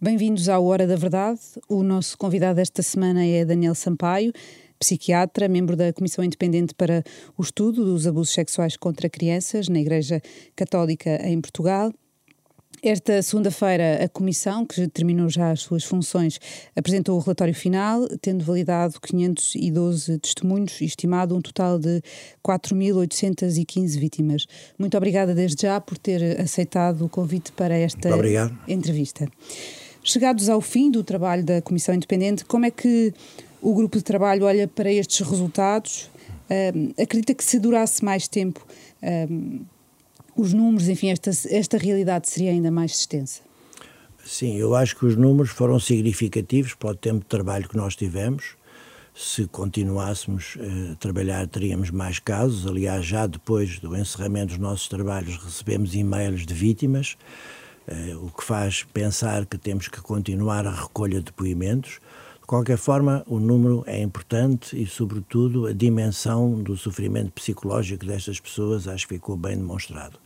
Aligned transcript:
Bem-vindos 0.00 0.48
à 0.48 0.58
Hora 0.58 0.86
da 0.86 0.96
Verdade. 0.96 1.40
O 1.68 1.82
nosso 1.82 2.18
convidado 2.18 2.60
esta 2.60 2.82
semana 2.82 3.24
é 3.24 3.44
Daniel 3.44 3.74
Sampaio, 3.74 4.32
psiquiatra, 4.78 5.48
membro 5.48 5.76
da 5.76 5.92
Comissão 5.92 6.22
Independente 6.22 6.74
para 6.74 7.02
o 7.38 7.42
Estudo 7.42 7.84
dos 7.84 8.06
Abusos 8.06 8.34
Sexuais 8.34 8.76
contra 8.76 9.08
Crianças 9.08 9.68
na 9.68 9.78
Igreja 9.80 10.20
Católica 10.54 11.26
em 11.26 11.40
Portugal. 11.40 11.92
Esta 12.82 13.22
segunda-feira, 13.22 14.04
a 14.04 14.08
Comissão, 14.08 14.66
que 14.66 14.86
terminou 14.88 15.30
já 15.30 15.52
as 15.52 15.62
suas 15.62 15.84
funções, 15.84 16.38
apresentou 16.76 17.16
o 17.16 17.20
relatório 17.20 17.54
final, 17.54 18.06
tendo 18.20 18.44
validado 18.44 19.00
512 19.00 20.18
testemunhos 20.18 20.80
e 20.82 20.84
estimado 20.84 21.34
um 21.34 21.40
total 21.40 21.78
de 21.78 22.02
4.815 22.46 23.98
vítimas. 23.98 24.46
Muito 24.78 24.98
obrigada 24.98 25.34
desde 25.34 25.62
já 25.62 25.80
por 25.80 25.96
ter 25.96 26.38
aceitado 26.38 27.06
o 27.06 27.08
convite 27.08 27.52
para 27.52 27.74
esta 27.74 28.10
entrevista. 28.68 29.26
Chegados 30.04 30.50
ao 30.50 30.60
fim 30.60 30.90
do 30.90 31.02
trabalho 31.02 31.42
da 31.42 31.62
Comissão 31.62 31.94
Independente, 31.94 32.44
como 32.44 32.66
é 32.66 32.70
que 32.70 33.14
o 33.62 33.74
grupo 33.74 33.96
de 33.96 34.04
trabalho 34.04 34.44
olha 34.44 34.68
para 34.68 34.92
estes 34.92 35.26
resultados? 35.26 36.10
Um, 36.50 37.02
acredita 37.02 37.32
que 37.32 37.42
se 37.42 37.58
durasse 37.58 38.04
mais 38.04 38.28
tempo 38.28 38.64
um, 39.30 39.60
os 40.36 40.52
números, 40.52 40.88
enfim, 40.88 41.08
esta, 41.08 41.30
esta 41.48 41.78
realidade 41.78 42.28
seria 42.28 42.50
ainda 42.50 42.70
mais 42.70 42.92
extensa? 42.92 43.40
Sim, 44.24 44.56
eu 44.56 44.74
acho 44.74 44.94
que 44.96 45.06
os 45.06 45.16
números 45.16 45.50
foram 45.50 45.80
significativos 45.80 46.74
para 46.74 46.90
o 46.90 46.94
tempo 46.94 47.20
de 47.20 47.26
trabalho 47.26 47.68
que 47.68 47.76
nós 47.76 47.96
tivemos. 47.96 48.56
Se 49.14 49.46
continuássemos 49.46 50.56
eh, 50.58 50.92
a 50.92 50.96
trabalhar, 50.96 51.46
teríamos 51.46 51.90
mais 51.90 52.18
casos. 52.18 52.66
Aliás, 52.66 53.06
já 53.06 53.26
depois 53.26 53.78
do 53.78 53.96
encerramento 53.96 54.48
dos 54.48 54.58
nossos 54.58 54.88
trabalhos, 54.88 55.36
recebemos 55.36 55.94
e-mails 55.94 56.44
de 56.44 56.52
vítimas, 56.52 57.16
o 58.22 58.30
que 58.30 58.42
faz 58.42 58.84
pensar 58.84 59.46
que 59.46 59.58
temos 59.58 59.88
que 59.88 60.00
continuar 60.00 60.66
a 60.66 60.70
recolha 60.70 61.18
de 61.18 61.26
depoimentos. 61.26 62.00
De 62.40 62.46
qualquer 62.46 62.76
forma, 62.76 63.24
o 63.26 63.38
número 63.38 63.82
é 63.86 64.00
importante 64.02 64.80
e, 64.80 64.86
sobretudo, 64.86 65.66
a 65.66 65.72
dimensão 65.72 66.62
do 66.62 66.76
sofrimento 66.76 67.32
psicológico 67.32 68.04
destas 68.04 68.38
pessoas 68.38 68.86
acho 68.86 69.08
que 69.08 69.14
ficou 69.14 69.36
bem 69.36 69.56
demonstrado 69.56 70.18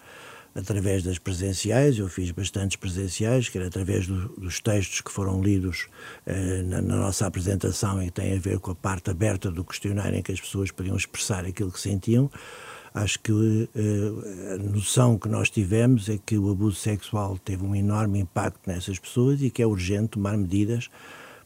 através 0.58 1.04
das 1.04 1.18
presenciais, 1.18 1.98
eu 1.98 2.08
fiz 2.08 2.30
bastantes 2.32 2.76
presenciais, 2.76 3.48
quer 3.48 3.62
através 3.62 4.06
do, 4.06 4.28
dos 4.30 4.60
textos 4.60 5.00
que 5.00 5.12
foram 5.12 5.40
lidos 5.40 5.86
eh, 6.26 6.62
na, 6.62 6.82
na, 6.82 6.96
nossa 6.96 7.26
apresentação 7.26 8.02
e 8.02 8.06
que 8.06 8.12
têm 8.12 8.36
a 8.36 8.40
ver 8.40 8.58
com 8.58 8.72
a 8.72 8.74
parte 8.74 9.10
aberta 9.10 9.50
do 9.50 9.64
questionário 9.64 10.18
em 10.18 10.22
que 10.22 10.32
as 10.32 10.40
pessoas 10.40 10.70
podiam 10.72 10.96
expressar 10.96 11.44
aquilo 11.44 11.70
que 11.70 11.80
sentiam. 11.80 12.30
Acho 12.94 13.20
que 13.20 13.68
eh, 13.74 14.54
a 14.54 14.58
noção 14.58 15.18
que 15.18 15.28
nós 15.28 15.50
tivemos 15.50 16.08
é 16.08 16.18
que 16.18 16.38
o 16.38 16.50
abuso 16.50 16.76
sexual 16.76 17.38
teve 17.38 17.64
um 17.64 17.74
enorme 17.74 18.20
impacto 18.20 18.60
nessas 18.66 18.98
pessoas 18.98 19.42
e 19.42 19.50
que 19.50 19.62
é 19.62 19.66
urgente 19.66 20.10
tomar 20.10 20.36
medidas 20.36 20.88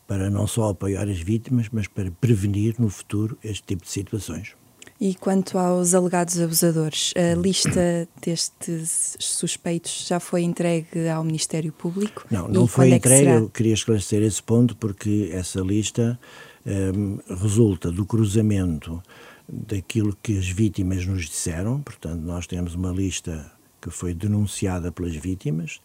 para 0.07 0.29
não 0.31 0.47
só 0.47 0.71
apoiar 0.71 1.09
as 1.09 1.21
vítimas, 1.21 1.69
mas 1.73 1.87
para 1.87 2.11
prevenir 2.11 2.75
no 2.79 2.89
futuro 2.89 3.39
este 3.43 3.62
tipo 3.62 3.84
de 3.84 3.91
situações. 3.91 4.55
E 5.01 5.17
quanto 5.17 5.59
aos 5.59 5.95
alegados 5.95 6.39
abusadores, 6.39 7.12
a 7.17 7.34
lista 7.34 8.09
destes 8.25 9.17
suspeitos 9.19 10.06
já 10.06 10.21
foi 10.21 10.43
entregue 10.43 11.09
ao 11.09 11.25
Ministério 11.25 11.73
Público? 11.73 12.25
Não, 12.31 12.47
não 12.47 12.67
e 12.67 12.69
foi 12.69 12.91
entregue. 12.91 13.27
É 13.27 13.37
eu 13.39 13.49
queria 13.49 13.75
esclarecer 13.75 14.23
esse 14.23 14.41
ponto 14.41 14.77
porque 14.77 15.29
essa 15.33 15.61
lista 15.61 16.17
um, 16.65 17.19
resulta 17.34 17.91
do 17.91 18.06
cruzamento 18.06 19.03
daquilo 19.48 20.17
que 20.23 20.39
as 20.39 20.48
vítimas 20.48 21.07
nos 21.07 21.27
disseram. 21.27 21.81
Portanto, 21.81 22.21
nós 22.21 22.47
temos 22.47 22.75
uma 22.75 22.91
lista 22.91 23.51
que 23.81 23.91
foi 23.91 24.15
denunciada 24.15 24.93
pelas 24.93 25.15
vítimas. 25.17 25.81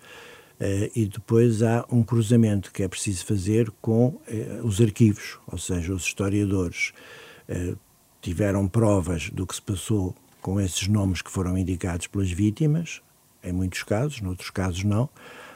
Uh, 0.60 0.90
e 0.96 1.06
depois 1.06 1.62
há 1.62 1.86
um 1.92 2.02
cruzamento 2.04 2.72
que 2.72 2.82
é 2.82 2.88
preciso 2.88 3.24
fazer 3.26 3.72
com 3.80 4.08
uh, 4.08 4.22
os 4.64 4.82
arquivos, 4.82 5.38
ou 5.46 5.58
seja, 5.58 5.94
os 5.94 6.04
historiadores 6.04 6.94
uh, 7.48 7.78
tiveram 8.22 8.68
provas 8.68 9.30
do 9.30 9.46
que 9.46 9.54
se 9.54 9.62
passou 9.62 10.16
com 10.42 10.60
esses 10.60 10.88
nomes 10.88 11.22
que 11.22 11.30
foram 11.30 11.56
indicados 11.56 12.08
pelas 12.08 12.32
vítimas, 12.32 13.02
em 13.44 13.52
muitos 13.52 13.84
casos, 13.84 14.20
noutros 14.20 14.50
casos 14.50 14.84
não, 14.84 15.08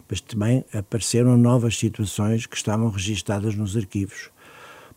mas 0.08 0.22
também 0.22 0.64
apareceram 0.72 1.36
novas 1.36 1.78
situações 1.78 2.46
que 2.46 2.56
estavam 2.56 2.90
registadas 2.90 3.56
nos 3.56 3.76
arquivos. 3.76 4.30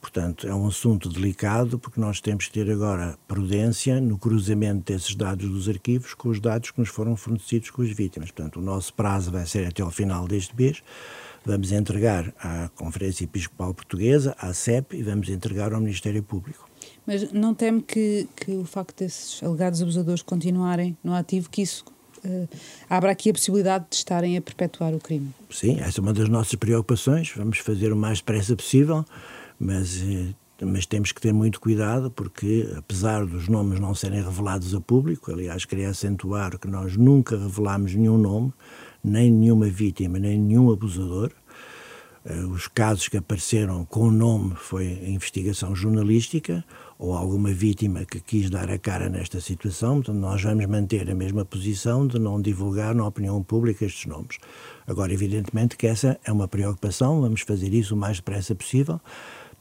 Portanto, 0.04 0.46
é 0.46 0.54
um 0.54 0.66
assunto 0.66 1.08
delicado 1.08 1.78
porque 1.78 1.98
nós 1.98 2.20
temos 2.20 2.44
que 2.46 2.52
ter 2.52 2.70
agora 2.70 3.16
prudência 3.26 3.98
no 4.02 4.18
cruzamento 4.18 4.92
desses 4.92 5.14
dados 5.14 5.48
dos 5.48 5.66
arquivos 5.66 6.12
com 6.12 6.28
os 6.28 6.38
dados 6.38 6.70
que 6.70 6.78
nos 6.78 6.90
foram 6.90 7.16
fornecidos 7.16 7.70
com 7.70 7.80
as 7.80 7.88
vítimas. 7.88 8.30
Portanto, 8.30 8.60
o 8.60 8.62
nosso 8.62 8.92
prazo 8.92 9.32
vai 9.32 9.46
ser 9.46 9.66
até 9.66 9.82
ao 9.82 9.90
final 9.90 10.28
deste 10.28 10.54
mês. 10.54 10.82
Vamos 11.42 11.72
entregar 11.72 12.34
à 12.38 12.68
Conferência 12.76 13.24
Episcopal 13.24 13.72
Portuguesa, 13.72 14.36
à 14.38 14.52
CEP, 14.52 14.94
e 14.94 15.02
vamos 15.02 15.30
entregar 15.30 15.72
ao 15.72 15.80
Ministério 15.80 16.22
Público. 16.22 16.68
Mas 17.06 17.32
não 17.32 17.54
teme 17.54 17.80
que, 17.80 18.28
que 18.36 18.52
o 18.52 18.66
facto 18.66 18.98
desses 18.98 19.42
alegados 19.42 19.80
abusadores 19.80 20.20
continuarem 20.20 20.94
no 21.02 21.14
ativo, 21.14 21.48
que 21.48 21.62
isso 21.62 21.82
uh, 22.26 22.46
abra 22.90 23.10
aqui 23.10 23.30
a 23.30 23.32
possibilidade 23.32 23.86
de 23.88 23.96
estarem 23.96 24.36
a 24.36 24.42
perpetuar 24.42 24.92
o 24.92 24.98
crime? 24.98 25.30
Sim, 25.48 25.80
essa 25.80 25.98
é 25.98 26.02
uma 26.02 26.12
das 26.12 26.28
nossas 26.28 26.56
preocupações. 26.56 27.32
Vamos 27.34 27.56
fazer 27.60 27.90
o 27.90 27.96
mais 27.96 28.18
depressa 28.18 28.54
possível, 28.54 29.02
mas, 29.64 30.02
uh, 30.02 30.34
mas 30.62 30.84
temos 30.84 31.10
que 31.10 31.20
ter 31.20 31.32
muito 31.32 31.58
cuidado, 31.58 32.10
porque 32.10 32.70
apesar 32.76 33.24
dos 33.24 33.48
nomes 33.48 33.80
não 33.80 33.94
serem 33.94 34.22
revelados 34.22 34.74
a 34.74 34.80
público, 34.80 35.32
aliás, 35.32 35.64
queria 35.64 35.88
acentuar 35.88 36.58
que 36.58 36.68
nós 36.68 36.96
nunca 36.96 37.36
revelamos 37.36 37.94
nenhum 37.94 38.18
nome, 38.18 38.52
nem 39.02 39.30
nenhuma 39.30 39.66
vítima, 39.66 40.18
nem 40.18 40.38
nenhum 40.38 40.70
abusador. 40.70 41.32
Uh, 42.26 42.48
os 42.48 42.68
casos 42.68 43.08
que 43.08 43.16
apareceram 43.16 43.84
com 43.86 44.08
o 44.08 44.10
nome 44.10 44.54
foi 44.56 44.86
investigação 45.06 45.74
jornalística 45.74 46.64
ou 46.98 47.14
alguma 47.14 47.52
vítima 47.52 48.04
que 48.04 48.20
quis 48.20 48.48
dar 48.48 48.70
a 48.70 48.78
cara 48.78 49.08
nesta 49.08 49.40
situação, 49.40 49.96
portanto, 49.96 50.18
nós 50.18 50.42
vamos 50.42 50.66
manter 50.66 51.10
a 51.10 51.14
mesma 51.14 51.44
posição 51.44 52.06
de 52.06 52.18
não 52.18 52.40
divulgar 52.40 52.94
na 52.94 53.06
opinião 53.06 53.42
pública 53.42 53.84
estes 53.84 54.06
nomes. 54.06 54.38
Agora, 54.86 55.12
evidentemente 55.12 55.76
que 55.76 55.86
essa 55.86 56.18
é 56.24 56.32
uma 56.32 56.48
preocupação, 56.48 57.20
vamos 57.20 57.40
fazer 57.40 57.74
isso 57.74 57.94
o 57.94 57.98
mais 57.98 58.18
depressa 58.18 58.54
possível 58.54 59.00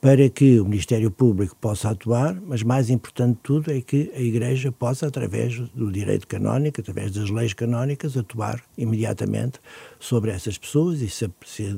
para 0.03 0.28
que 0.28 0.59
o 0.59 0.66
Ministério 0.66 1.09
Público 1.09 1.56
possa 1.56 1.91
atuar, 1.91 2.36
mas 2.46 2.62
mais 2.62 2.90
importante 2.90 3.38
de 3.38 3.41
tudo 3.41 3.72
é 3.72 3.80
que 3.80 4.12
a 4.14 4.19
Igreja 4.19 4.69
possa, 4.69 5.08
através 5.08 5.58
do 5.69 5.90
direito 5.90 6.28
canónico, 6.28 6.81
através 6.81 7.09
das 7.14 7.30
leis 7.30 7.53
canónicas, 7.53 8.18
atuar 8.18 8.62
imediatamente 8.78 9.62
sobre 10.02 10.31
essas 10.31 10.58
pessoas 10.58 11.00
e 11.00 11.09
se, 11.09 11.31
se 11.46 11.78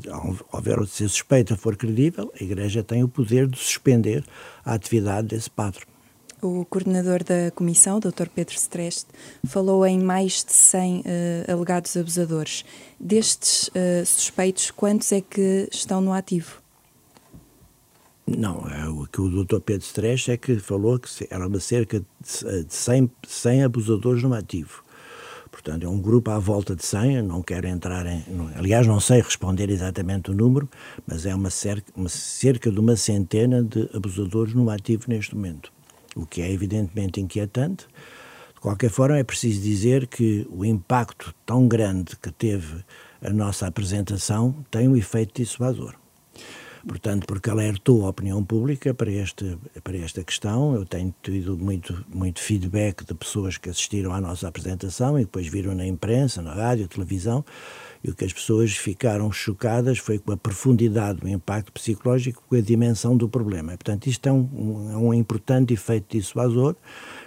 houver 0.52 0.84
se 0.88 1.04
a 1.04 1.08
suspeita 1.08 1.56
for 1.56 1.78
credível, 1.78 2.34
a 2.42 2.44
Igreja 2.44 2.82
tem 2.82 3.04
o 3.04 3.08
poder 3.08 3.46
de 3.46 3.60
suspender 3.60 4.24
a 4.66 4.74
atividade 4.74 5.28
desse 5.28 5.52
padre. 5.52 5.82
O 6.42 6.66
coordenador 6.66 7.24
da 7.24 7.52
comissão, 7.52 8.00
Dr. 8.00 8.28
Pedro 8.34 8.56
Streste, 8.56 9.06
falou 9.46 9.86
em 9.86 10.00
mais 10.00 10.44
de 10.44 10.52
100 10.52 10.98
uh, 10.98 11.04
eh, 11.06 11.46
alegados 11.48 11.96
abusadores. 11.96 12.66
Destes 13.00 13.68
uh, 13.68 14.04
suspeitos, 14.04 14.72
quantos 14.72 15.12
é 15.12 15.22
que 15.22 15.70
estão 15.72 16.02
no 16.02 16.12
ativo? 16.12 16.65
Não, 18.28 18.68
é 18.68 18.90
o 18.90 19.06
que 19.06 19.22
o 19.22 19.44
Dr. 19.44 19.60
Pedro 19.60 19.86
Stresch 19.86 20.30
é 20.30 20.38
que 20.38 20.58
falou 20.58 20.98
que 20.98 21.28
era 21.30 21.48
uma 21.48 21.60
cerca 21.60 22.00
de 22.00 22.74
100, 22.74 23.12
100 23.28 23.64
abusadores 23.64 24.24
no 24.24 24.34
ativo. 24.34 24.84
Portanto, 25.52 25.86
é 25.86 25.88
um 25.88 26.02
grupo 26.02 26.32
à 26.32 26.40
volta 26.40 26.76
de 26.76 26.84
100, 26.84 27.22
não 27.22 27.42
quero 27.42 27.68
entrar 27.68 28.06
em... 28.06 28.24
Aliás, 28.56 28.86
não 28.88 29.00
sei 29.00 29.22
responder 29.22 29.70
exatamente 29.70 30.32
o 30.32 30.34
número, 30.34 30.68
mas 31.08 31.26
é 31.26 31.34
uma 31.34 31.50
cerca, 31.50 31.92
uma 31.96 32.10
cerca 32.10 32.72
de 32.72 32.80
uma 32.80 32.98
centena 32.98 33.64
de 33.64 33.90
abusadores 33.94 34.54
no 34.54 34.70
ativo 34.70 35.06
neste 35.08 35.36
momento, 35.36 35.72
o 36.16 36.26
que 36.26 36.42
é 36.42 36.52
evidentemente 36.52 37.22
inquietante. 37.22 37.88
De 38.56 38.60
qualquer 38.60 38.90
forma, 38.90 39.18
é 39.18 39.24
preciso 39.24 39.62
dizer 39.62 40.08
que 40.08 40.46
o 40.50 40.66
impacto 40.66 41.34
tão 41.46 41.68
grande 41.68 42.16
que 42.18 42.32
teve 42.32 42.84
a 43.22 43.30
nossa 43.30 43.68
apresentação 43.68 44.54
tem 44.70 44.90
um 44.90 44.98
efeito 44.98 45.42
dissuasor. 45.42 45.96
Portanto, 46.88 47.26
porque 47.26 47.50
alertou 47.50 48.06
a 48.06 48.10
opinião 48.10 48.44
pública 48.44 48.94
para, 48.94 49.12
este, 49.12 49.58
para 49.84 49.98
esta 49.98 50.24
questão. 50.24 50.76
Eu 50.76 50.86
tenho 50.86 51.14
tido 51.24 51.58
muito, 51.58 52.06
muito 52.14 52.40
feedback 52.40 53.04
de 53.04 53.14
pessoas 53.16 53.58
que 53.58 53.70
assistiram 53.70 54.14
à 54.14 54.22
nossa 54.22 54.48
apresentação 54.48 55.18
e 55.18 55.24
depois 55.24 55.48
viram 55.48 55.74
na 55.74 55.86
imprensa, 55.86 56.44
na 56.44 56.54
rádio, 56.54 56.88
televisão, 56.88 57.44
e 58.04 58.12
o 58.12 58.16
que 58.16 58.24
as 58.24 58.32
pessoas 58.32 58.74
ficaram 58.74 59.32
chocadas 59.32 59.98
foi 59.98 60.20
com 60.20 60.32
a 60.32 60.38
profundidade 60.38 61.22
do 61.22 61.28
impacto 61.28 61.72
psicológico, 61.72 62.44
com 62.48 62.56
a 62.56 62.62
dimensão 62.62 63.18
do 63.18 63.28
problema. 63.28 63.72
Portanto, 63.72 64.06
isto 64.06 64.30
é 64.30 64.32
um, 64.32 64.48
um, 64.54 64.92
é 64.92 64.98
um 64.98 65.14
importante 65.14 65.74
efeito 65.74 66.16
dissuasor 66.16 66.76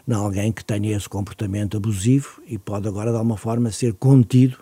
em 0.07 0.15
alguém 0.15 0.53
que 0.53 0.65
tenha 0.65 0.97
esse 0.97 1.09
comportamento 1.09 1.77
abusivo 1.77 2.41
e 2.47 2.57
pode 2.59 2.87
agora, 2.87 3.11
de 3.11 3.17
alguma 3.17 3.37
forma, 3.37 3.73
ser 3.73 3.93
contido 3.95 4.57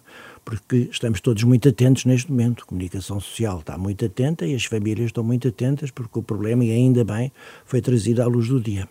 porque 0.46 0.88
estamos 0.92 1.20
todos 1.20 1.42
muito 1.42 1.68
atentos 1.68 2.04
neste 2.04 2.30
momento. 2.30 2.62
A 2.62 2.66
comunicação 2.66 3.18
social 3.18 3.58
está 3.58 3.76
muito 3.76 4.06
atenta 4.06 4.46
e 4.46 4.54
as 4.54 4.64
famílias 4.64 5.06
estão 5.06 5.24
muito 5.24 5.48
atentas, 5.48 5.90
porque 5.90 6.20
o 6.20 6.22
problema, 6.22 6.64
e 6.64 6.70
ainda 6.70 7.04
bem, 7.04 7.32
foi 7.64 7.82
trazido 7.82 8.22
à 8.22 8.26
luz 8.26 8.48
do 8.48 8.60
dia. 8.60 8.88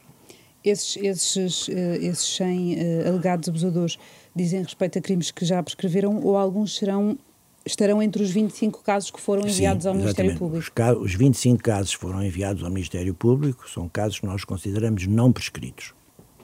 Esses, 0.62 0.98
esses, 0.98 1.70
eh, 1.70 1.98
esses 2.02 2.36
100 2.36 2.74
uh, 2.74 3.08
alegados 3.08 3.48
abusadores 3.48 3.98
dizem 4.36 4.62
respeito 4.62 5.00
a 5.00 5.02
crimes 5.02 5.32
que 5.32 5.46
já 5.46 5.64
prescreveram 5.64 6.20
ou 6.22 6.36
alguns 6.36 6.76
serão 6.76 7.18
estarão 7.66 8.04
entre 8.04 8.22
os 8.22 8.30
25 8.30 8.84
casos 8.84 9.10
que 9.10 9.20
foram 9.20 9.48
enviados 9.48 9.84
Sim, 9.84 9.90
ao 9.90 9.96
Ministério 9.96 10.38
Público. 10.38 10.72
Os, 11.00 11.02
os 11.02 11.16
25 11.16 11.64
casos 11.64 11.94
foram 11.94 12.24
enviados 12.24 12.64
ao 12.64 12.70
Ministério 12.70 13.14
Público, 13.14 13.68
são 13.70 13.88
casos 13.90 14.20
que 14.20 14.26
nós 14.26 14.44
consideramos 14.44 15.08
não 15.08 15.32
prescritos. 15.32 15.94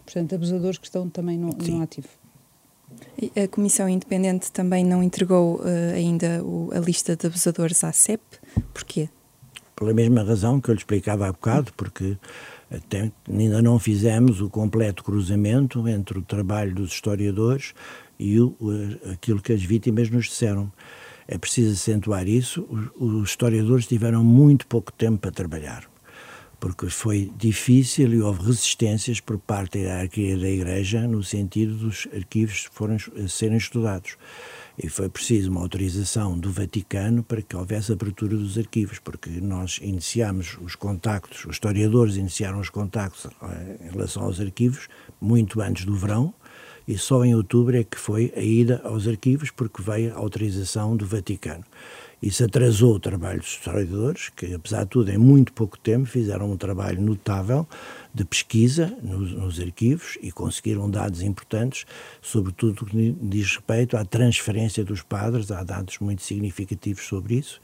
Portanto, 0.04 0.34
abusadores 0.34 0.80
que 0.80 0.86
estão 0.86 1.08
também 1.10 1.38
no, 1.38 1.50
no 1.50 1.82
ativo. 1.82 2.08
A 3.36 3.48
Comissão 3.48 3.88
Independente 3.88 4.52
também 4.52 4.84
não 4.84 5.04
entregou 5.04 5.58
uh, 5.58 5.94
ainda 5.94 6.44
o, 6.44 6.72
a 6.74 6.80
lista 6.80 7.16
de 7.16 7.28
abusadores 7.28 7.84
à 7.84 7.92
CEP. 7.92 8.22
Porquê? 8.74 9.10
Pela 9.76 9.94
mesma 9.94 10.24
razão 10.24 10.60
que 10.60 10.70
eu 10.70 10.74
lhe 10.74 10.80
explicava 10.80 11.28
há 11.28 11.32
bocado, 11.32 11.72
porque 11.76 12.18
até, 12.70 13.12
ainda 13.30 13.62
não 13.62 13.78
fizemos 13.78 14.42
o 14.42 14.50
completo 14.50 15.04
cruzamento 15.04 15.88
entre 15.88 16.20
o 16.20 16.22
trabalho 16.22 16.74
dos 16.74 16.92
historiadores 16.94 17.74
e 18.20 18.40
o, 18.40 18.56
aquilo 19.12 19.42
que 19.42 19.54
as 19.54 19.62
vítimas 19.62 20.10
nos 20.10 20.26
disseram. 20.26 20.72
É 21.28 21.38
preciso 21.38 21.74
acentuar 21.74 22.28
isso. 22.28 22.66
Os, 22.70 23.22
os 23.22 23.30
historiadores 23.30 23.86
tiveram 23.86 24.24
muito 24.24 24.66
pouco 24.68 24.92
tempo 24.92 25.18
para 25.18 25.32
trabalhar 25.32 25.91
porque 26.62 26.90
foi 26.92 27.32
difícil 27.36 28.14
e 28.14 28.22
houve 28.22 28.46
resistências 28.46 29.20
por 29.20 29.40
parte 29.40 29.80
da 29.80 29.86
hierarquia 29.86 30.38
da 30.38 30.48
Igreja 30.48 31.08
no 31.08 31.24
sentido 31.24 31.74
dos 31.74 32.08
arquivos 32.14 32.70
forem, 32.72 33.00
serem 33.28 33.58
estudados. 33.58 34.16
E 34.78 34.88
foi 34.88 35.10
preciso 35.10 35.50
uma 35.50 35.60
autorização 35.60 36.38
do 36.38 36.52
Vaticano 36.52 37.24
para 37.24 37.42
que 37.42 37.56
houvesse 37.56 37.92
abertura 37.92 38.38
dos 38.38 38.60
arquivos, 38.60 39.00
porque 39.00 39.30
nós 39.42 39.80
iniciámos 39.82 40.60
os 40.62 40.76
contactos, 40.76 41.46
os 41.46 41.54
historiadores 41.56 42.16
iniciaram 42.16 42.60
os 42.60 42.70
contactos 42.70 43.26
eh, 43.42 43.78
em 43.88 43.92
relação 43.92 44.24
aos 44.24 44.40
arquivos 44.40 44.88
muito 45.20 45.62
antes 45.62 45.84
do 45.84 45.96
verão, 45.96 46.32
e 46.88 46.96
só 46.96 47.26
em 47.26 47.34
outubro 47.34 47.76
é 47.76 47.84
que 47.84 47.98
foi 47.98 48.32
a 48.36 48.42
ida 48.42 48.82
aos 48.84 49.08
arquivos, 49.08 49.50
porque 49.50 49.82
veio 49.82 50.14
a 50.14 50.18
autorização 50.18 50.96
do 50.96 51.08
Vaticano. 51.08 51.64
Isso 52.22 52.46
atrasou 52.46 52.96
o 52.96 53.00
trabalho 53.00 53.40
dos 53.40 53.54
historiadores, 53.54 54.30
que, 54.30 54.54
apesar 54.54 54.84
de 54.84 54.90
tudo, 54.92 55.10
em 55.10 55.18
muito 55.18 55.52
pouco 55.54 55.76
tempo 55.80 56.06
fizeram 56.06 56.52
um 56.52 56.56
trabalho 56.56 57.02
notável 57.02 57.68
de 58.14 58.24
pesquisa 58.24 58.96
nos, 59.02 59.32
nos 59.32 59.60
arquivos 59.60 60.20
e 60.22 60.32
conseguiram 60.32 60.88
dados 60.88 61.24
importantes, 61.24 61.84
sobretudo 62.22 62.86
que 62.86 63.18
diz 63.24 63.56
respeito 63.56 63.98
à 63.98 64.06
transferência 64.06 64.84
dos 64.84 65.02
padres, 65.02 65.50
há 65.50 65.64
dados 65.64 65.98
muito 65.98 66.22
significativos 66.22 67.08
sobre 67.08 67.36
isso, 67.36 67.60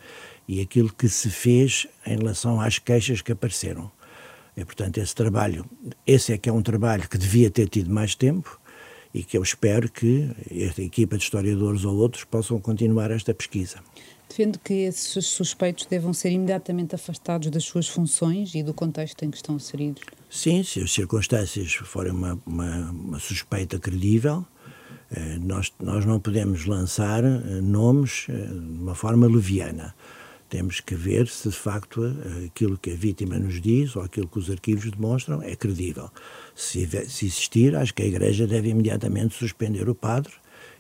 e 0.48 0.60
aquilo 0.60 0.92
que 0.92 1.08
se 1.08 1.30
fez 1.30 1.86
em 2.04 2.18
relação 2.18 2.60
às 2.60 2.80
queixas 2.80 3.22
que 3.22 3.32
apareceram. 3.32 3.92
E, 4.56 4.66
portanto, 4.66 4.98
esse 4.98 5.14
trabalho, 5.14 5.70
esse 6.06 6.34
é 6.34 6.38
que 6.38 6.50
é 6.50 6.52
um 6.52 6.64
trabalho 6.64 7.08
que 7.08 7.18
devia 7.20 7.52
ter 7.52 7.70
tido 7.70 7.92
mais 7.92 8.16
tempo, 8.16 8.60
e 9.14 9.24
que 9.24 9.38
eu 9.38 9.44
espero 9.44 9.90
que 9.90 10.30
esta 10.52 10.82
equipa 10.82 11.18
de 11.18 11.24
historiadores 11.24 11.86
ou 11.86 11.96
outros 11.96 12.24
possam 12.24 12.60
continuar 12.60 13.10
esta 13.12 13.34
pesquisa. 13.34 13.80
Defende 14.30 14.60
que 14.60 14.74
esses 14.74 15.26
suspeitos 15.28 15.86
devam 15.86 16.14
ser 16.14 16.32
imediatamente 16.32 16.94
afastados 16.94 17.50
das 17.50 17.64
suas 17.64 17.88
funções 17.88 18.54
e 18.54 18.62
do 18.62 18.74
contexto 18.74 19.24
em 19.24 19.32
que 19.32 19.38
estão 19.38 19.56
inseridos? 19.56 20.04
Sim, 20.30 20.64
se 20.64 20.82
as 20.82 20.92
circunstâncias 20.92 21.74
forem 21.74 22.12
uma, 22.12 22.40
uma, 22.46 22.92
uma 22.92 23.20
suspeita 23.20 23.80
credível, 23.80 24.46
eh, 25.12 25.38
nós, 25.40 25.74
nós 25.80 26.06
não 26.06 26.20
podemos 26.20 26.66
lançar 26.66 27.24
eh, 27.24 27.62
nomes 27.62 28.28
eh, 28.30 28.34
de 28.34 28.82
uma 28.82 28.96
forma 28.96 29.28
leviana. 29.28 29.96
Temos 30.50 30.80
que 30.80 30.96
ver 30.96 31.28
se 31.28 31.50
de 31.50 31.56
facto 31.56 32.02
aquilo 32.46 32.78
que 32.78 32.92
a 32.92 32.96
vítima 32.96 33.38
nos 33.38 33.60
diz 33.60 33.98
ou 33.98 34.02
aquilo 34.02 34.30
que 34.30 34.40
os 34.40 34.50
arquivos 34.50 34.90
demonstram 34.90 35.42
é 35.42 35.58
credível. 35.58 36.10
Se, 36.56 36.88
se 37.10 37.26
existir, 37.26 37.76
acho 37.76 37.94
que 37.94 38.02
a 38.02 38.06
Igreja 38.06 38.48
deve 38.48 38.70
imediatamente 38.70 39.36
suspender 39.36 39.90
o 39.90 39.96
padre 39.96 40.32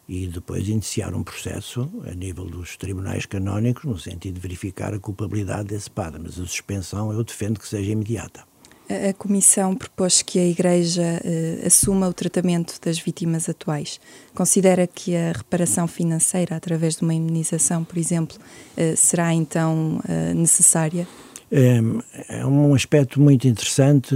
e 0.07 0.27
depois 0.27 0.67
iniciar 0.67 1.13
um 1.13 1.23
processo 1.23 1.89
a 2.09 2.13
nível 2.13 2.45
dos 2.45 2.77
tribunais 2.77 3.25
canónicos 3.25 3.83
no 3.83 3.99
sentido 3.99 4.35
de 4.35 4.39
verificar 4.39 4.93
a 4.93 4.99
culpabilidade 4.99 5.69
desse 5.69 5.89
padre, 5.89 6.21
mas 6.23 6.39
a 6.39 6.45
suspensão 6.45 7.11
eu 7.11 7.23
defendo 7.23 7.59
que 7.59 7.67
seja 7.67 7.91
imediata. 7.91 8.45
A 8.89 9.13
Comissão 9.13 9.75
propôs 9.75 10.21
que 10.21 10.39
a 10.39 10.45
Igreja 10.45 11.19
eh, 11.21 11.61
assuma 11.65 12.07
o 12.07 12.13
tratamento 12.13 12.79
das 12.81 12.97
vítimas 12.97 13.49
atuais. 13.49 13.99
Considera 14.33 14.87
que 14.87 15.13
a 15.13 15.33
reparação 15.33 15.89
financeira, 15.89 16.55
através 16.55 16.95
de 16.95 17.01
uma 17.01 17.13
indemnização, 17.13 17.83
por 17.83 17.97
exemplo, 17.97 18.37
eh, 18.77 18.95
será 18.95 19.33
então 19.33 20.01
eh, 20.07 20.33
necessária? 20.33 21.05
É, 21.49 22.45
um 22.45 22.73
aspecto 22.73 23.21
muito 23.21 23.47
interessante 23.47 24.13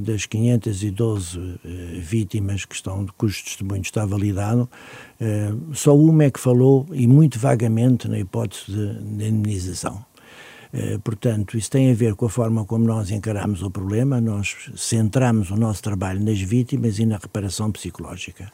das 0.00 0.24
512 0.24 1.38
eh, 1.38 2.00
vítimas 2.00 2.64
que 2.64 2.74
estão, 2.74 3.06
cujo 3.18 3.44
testemunho 3.44 3.82
está 3.82 4.06
validado. 4.06 4.68
É, 5.20 5.52
só 5.74 5.94
uma 5.94 6.24
é 6.24 6.30
que 6.30 6.40
falou, 6.40 6.86
e 6.92 7.06
muito 7.06 7.38
vagamente, 7.38 8.08
na 8.08 8.18
hipótese 8.18 8.64
de, 8.66 8.94
de 8.94 9.28
indemnização. 9.28 10.06
Portanto, 11.02 11.56
isso 11.56 11.70
tem 11.70 11.90
a 11.90 11.94
ver 11.94 12.14
com 12.14 12.26
a 12.26 12.28
forma 12.28 12.62
como 12.62 12.84
nós 12.84 13.10
encaramos 13.10 13.62
o 13.62 13.70
problema, 13.70 14.20
nós 14.20 14.70
centramos 14.76 15.50
o 15.50 15.56
nosso 15.56 15.82
trabalho 15.82 16.22
nas 16.22 16.38
vítimas 16.38 16.98
e 16.98 17.06
na 17.06 17.16
reparação 17.16 17.72
psicológica. 17.72 18.52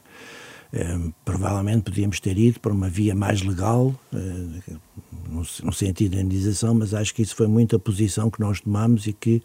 Uh, 0.75 1.15
provavelmente 1.25 1.85
podíamos 1.85 2.19
ter 2.19 2.37
ido 2.37 2.59
para 2.59 2.73
uma 2.73 2.89
via 2.89 3.15
mais 3.15 3.43
legal, 3.43 3.95
uh, 4.13 4.81
no, 5.29 5.73
sentido 5.73 6.17
da 6.17 6.23
indenização, 6.23 6.75
mas 6.75 6.93
acho 6.93 7.15
que 7.15 7.23
isso 7.23 7.37
foi 7.37 7.47
muito 7.47 7.77
a 7.77 7.79
posição 7.79 8.29
que 8.29 8.41
nós 8.41 8.61
tomamos 8.61 9.07
e 9.07 9.13
que 9.13 9.41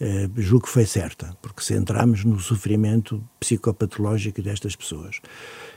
uh, 0.00 0.40
julgo 0.40 0.66
que 0.66 0.72
foi 0.72 0.84
certa, 0.84 1.36
porque 1.40 1.62
centramos 1.62 2.24
no 2.24 2.40
sofrimento 2.40 3.22
psicopatológico 3.38 4.42
destas 4.42 4.74
pessoas. 4.74 5.20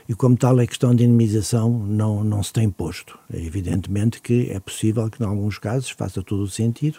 E 0.08 0.14
como 0.14 0.36
tal, 0.36 0.58
a 0.58 0.66
questão 0.66 0.92
de 0.92 1.04
indemnização 1.04 1.70
não, 1.70 2.24
não 2.24 2.42
se 2.42 2.52
tem 2.52 2.68
posto. 2.68 3.16
É 3.32 3.40
evidentemente 3.40 4.20
que 4.20 4.50
é 4.50 4.58
possível 4.58 5.08
que, 5.08 5.22
em 5.22 5.26
alguns 5.26 5.56
casos, 5.58 5.90
faça 5.90 6.20
todo 6.20 6.42
o 6.42 6.48
sentido, 6.48 6.98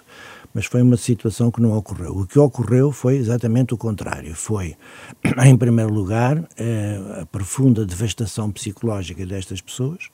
mas 0.58 0.66
foi 0.66 0.82
uma 0.82 0.98
situação 0.98 1.52
que 1.52 1.62
não 1.62 1.78
ocorreu. 1.78 2.18
O 2.18 2.26
que 2.26 2.40
ocorreu 2.40 2.92
foi 2.92 3.16
exatamente 3.18 3.76
o 3.76 3.78
contrário. 3.78 4.34
Foi, 4.34 4.76
em 5.46 5.56
primeiro 5.56 5.94
lugar, 5.94 6.50
eh, 6.58 7.00
a 7.22 7.26
profunda 7.28 7.86
devastação 7.86 8.52
psicológica 8.52 9.24
destas 9.24 9.62
pessoas 9.62 10.10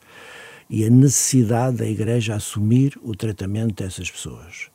e 0.68 0.84
a 0.84 0.90
necessidade 0.90 1.78
da 1.78 1.86
Igreja 1.86 2.34
assumir 2.34 2.92
o 3.02 3.16
tratamento 3.16 3.82
dessas 3.82 4.10
pessoas. 4.10 4.68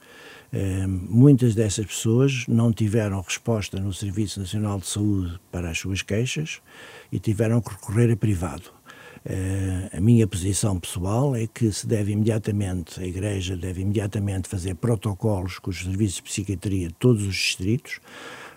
Uh, 0.51 0.87
muitas 0.87 1.53
dessas 1.53 1.85
pessoas 1.85 2.45
não 2.47 2.73
tiveram 2.73 3.21
resposta 3.21 3.79
no 3.79 3.93
Serviço 3.93 4.39
Nacional 4.39 4.79
de 4.79 4.87
Saúde 4.87 5.39
para 5.51 5.69
as 5.69 5.77
suas 5.77 6.01
queixas 6.01 6.59
e 7.11 7.19
tiveram 7.19 7.61
que 7.61 7.69
recorrer 7.69 8.11
a 8.11 8.17
privado. 8.17 8.71
Uh, 9.29 9.95
a 9.95 10.01
minha 10.01 10.25
posição 10.25 10.79
pessoal 10.79 11.35
é 11.35 11.45
que 11.45 11.71
se 11.71 11.85
deve 11.85 12.13
imediatamente, 12.13 12.99
a 12.99 13.05
Igreja 13.05 13.55
deve 13.55 13.81
imediatamente 13.81 14.49
fazer 14.49 14.73
protocolos 14.73 15.59
com 15.59 15.69
os 15.69 15.83
serviços 15.83 16.15
de 16.15 16.23
psiquiatria 16.23 16.87
de 16.87 16.95
todos 16.95 17.27
os 17.27 17.35
distritos, 17.35 17.99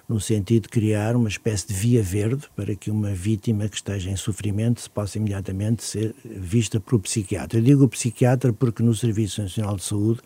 no 0.09 0.19
sentido 0.19 0.63
de 0.63 0.69
criar 0.71 1.15
uma 1.15 1.29
espécie 1.29 1.69
de 1.69 1.75
via 1.75 2.03
verde 2.03 2.45
para 2.57 2.75
que 2.75 2.91
uma 2.91 3.13
vítima 3.13 3.69
que 3.69 3.77
esteja 3.77 4.11
em 4.11 4.17
sofrimento 4.17 4.81
se 4.81 4.89
possa 4.89 5.19
imediatamente 5.19 5.85
ser 5.85 6.15
vista 6.25 6.81
por 6.81 6.99
psiquiatra. 7.01 7.59
Eu 7.59 7.63
digo 7.63 7.87
psiquiatra 7.87 8.51
porque 8.51 8.83
no 8.83 8.95
Serviço 8.95 9.43
Nacional 9.43 9.77
de 9.77 9.85
Saúde 9.85 10.21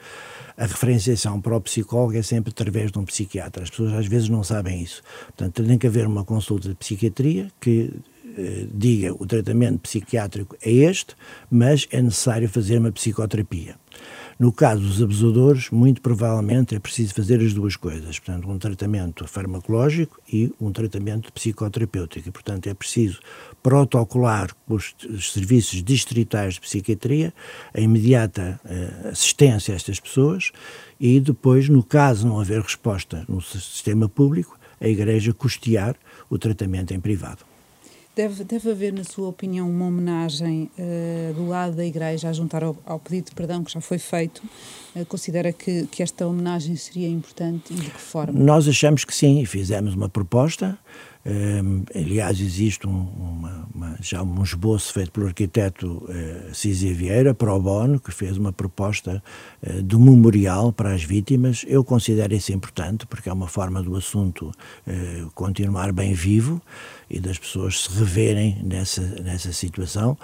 a 0.57 0.65
referenciação 0.65 1.41
para 1.41 1.57
o 1.57 1.61
psicólogo 1.61 2.17
é 2.17 2.23
sempre 2.23 2.51
através 2.51 2.93
de 2.93 2.99
um 2.99 3.05
psiquiatra. 3.05 3.65
As 3.65 3.71
pessoas 3.71 3.93
às 3.93 4.07
vezes 4.07 4.29
não 4.29 4.45
sabem 4.45 4.81
isso. 4.81 5.03
Portanto, 5.27 5.65
tem 5.65 5.77
que 5.77 5.87
haver 5.89 6.07
uma 6.07 6.25
consulta 6.25 6.69
de 6.69 6.75
psiquiatria 6.77 7.49
que 7.61 7.91
eh, 8.37 8.67
diga 8.73 9.15
o 9.15 9.27
tratamento 9.27 9.81
psiquiátrico 9.81 10.57
é 10.63 10.71
este, 10.71 11.15
mas 11.51 11.87
é 11.91 12.03
necessário 12.03 12.49
fazer 12.49 12.79
uma 12.79 12.93
psicoterapia. 12.93 13.77
No 14.39 14.53
caso 14.53 14.83
dos 14.83 15.03
abusadores, 15.03 15.71
muito 15.71 16.03
provavelmente 16.03 16.75
é 16.75 16.79
preciso 16.79 17.15
fazer 17.15 17.41
as 17.41 17.55
duas 17.55 17.75
coisas, 17.75 18.19
portanto, 18.19 18.51
um 18.51 18.59
tratamento 18.59 19.27
farmacológico 19.27 20.21
e 20.31 20.53
um 20.61 20.71
tratamento 20.71 21.33
psicoterapêutico. 21.33 22.29
E, 22.29 22.31
portanto, 22.31 22.67
é 22.67 22.75
preciso 22.75 23.19
protocolar 23.63 24.55
os, 24.69 24.95
os 25.09 25.33
serviços 25.33 25.83
distritais 25.83 26.55
de 26.55 26.61
psiquiatria 26.61 27.33
a 27.73 27.81
imediata 27.81 28.61
uh, 28.63 29.09
assistência 29.09 29.73
a 29.73 29.77
estas 29.77 29.99
pessoas 29.99 30.53
e 31.01 31.19
depois, 31.19 31.71
no 31.71 31.83
caso 31.83 32.29
não 32.29 32.39
haver 32.39 32.61
resposta 32.61 33.25
no 33.27 33.41
sistema 33.41 34.07
público, 34.07 34.59
a 34.79 34.87
Igreja 34.87 35.33
custear 35.33 35.97
o 36.29 36.37
tratamento 36.39 36.93
em 36.93 37.01
privado. 37.01 37.56
Deve, 38.17 38.45
deve 38.45 38.71
haver, 38.71 38.95
na 38.95 39.05
sua 39.05 39.29
opinião, 39.29 39.69
uma 39.69 39.85
homenagem 39.85 40.71
uh, 40.79 41.35
do 41.35 41.47
lado 41.47 41.77
da 41.77 41.85
Igreja 41.85 42.31
a 42.31 42.33
juntar 42.33 42.65
ao, 42.65 42.75
ao, 42.87 42.99
pedido 42.99 43.27
de 43.27 43.33
perdão 43.33 43.63
que 43.63 43.71
já 43.71 43.79
foi 43.83 43.99
feito? 43.99 44.43
Uh, 44.95 45.05
considera 45.05 45.53
que, 45.53 45.87
que 45.89 46.03
esta 46.03 46.27
homenagem 46.27 46.75
seria 46.77 47.11
importante 47.11 47.75
e 47.75 47.77
de 47.77 47.91
que 47.91 48.01
forma? 48.01 48.33
Nós 48.33 48.67
achamos 48.67 49.05
que 49.05 49.15
sim, 49.15 49.45
fizemos 49.45 49.93
uma 49.93 50.09
proposta 50.09 50.79
Um, 51.27 51.83
aliás, 51.93 52.41
existe 52.41 52.87
um, 52.87 53.09
uma, 53.19 53.69
uma, 53.75 53.97
já 54.01 54.23
um 54.23 54.43
esboço 54.45 54.93
feito 54.93 55.11
pelo 55.11 55.27
arquiteto 55.27 56.05
uh, 56.05 56.55
Cizia 56.55 56.95
Vieira, 56.95 57.35
pro 57.35 57.59
bono, 57.59 57.99
que 57.99 58.13
fez 58.13 58.37
uma 58.37 58.53
proposta 58.53 59.21
uh, 59.67 59.83
de 59.83 59.97
memorial 59.97 60.73
para 60.73 60.95
as 60.95 61.03
vítimas. 61.03 61.65
Eu 61.67 61.83
considero 61.83 62.33
isso 62.33 62.53
importante, 62.53 63.07
porque 63.07 63.29
é 63.29 63.33
uma 63.33 63.49
forma 63.49 63.83
do 63.83 63.97
assunto 63.97 64.53
uh, 64.87 65.31
continuar 65.35 65.93
bem 65.93 66.15
vivo 66.15 66.63
e 67.11 67.19
das 67.19 67.39
pessoas 67.39 67.83
se 67.83 67.99
reverem 67.99 68.63
nessa, 68.63 69.03
nessa 69.03 69.53
situação. 69.53 70.17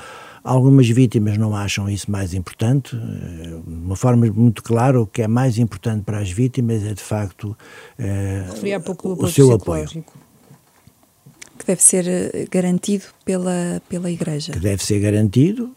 Algumas 0.45 0.89
vítimas 0.89 1.37
não 1.37 1.55
acham 1.55 1.91
isso 1.91 2.11
mais 2.11 2.33
importante. 2.33 2.97
De 2.97 3.63
uma 3.67 3.97
forma 3.97 4.27
muito 4.27 4.63
clara, 4.63 5.01
o 5.01 5.07
que 5.07 5.23
é 5.23 5.29
mais 5.29 5.59
importante 5.59 6.03
para 6.05 6.19
as 6.19 6.31
vítimas 6.31 6.85
é, 6.85 6.95
de 6.95 7.03
facto, 7.03 7.57
o, 9.05 9.25
o 9.25 9.29
seu 9.29 9.53
apoio 9.53 9.89
que 11.63 11.67
deve 11.69 11.83
ser 11.83 12.07
eh, 12.09 12.47
garantido 12.51 13.05
pela, 13.25 13.81
pela 13.89 14.11
Igreja? 14.11 14.53
Que 14.53 14.59
deve 14.59 14.85
ser 14.85 14.99
garantido 15.01 15.73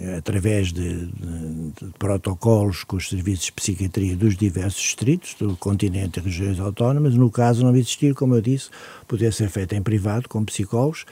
é, 0.00 0.16
através 0.16 0.72
de, 0.72 1.06
de, 1.06 1.70
de, 1.80 1.92
protocolos 1.98 2.82
com 2.82 2.96
os 2.96 3.08
serviços 3.08 3.46
de 3.46 3.52
psiquiatria 3.52 4.16
dos 4.16 4.36
diversos 4.36 4.82
distritos 4.82 5.34
do 5.34 5.56
continente 5.56 6.18
e 6.18 6.22
regiões 6.22 6.58
autónomas. 6.58 7.14
No 7.14 7.30
caso 7.30 7.64
não 7.64 7.74
existir, 7.76 8.14
como 8.14 8.34
eu 8.34 8.40
disse, 8.40 8.70
poder 9.06 9.32
ser 9.32 9.48
feito 9.48 9.74
em 9.74 9.82
privado, 9.82 10.28
com 10.28 10.44
psicólogos. 10.44 11.06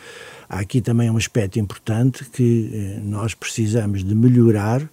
Há 0.49 0.59
aqui 0.59 0.81
também 0.81 1.09
um 1.09 1.17
aspecto 1.17 1.59
importante 1.59 2.25
que 2.25 2.71
eh, 2.73 3.01
nós 3.05 3.35
precisamos 3.35 4.03
de 4.03 4.15
melhorar 4.15 4.89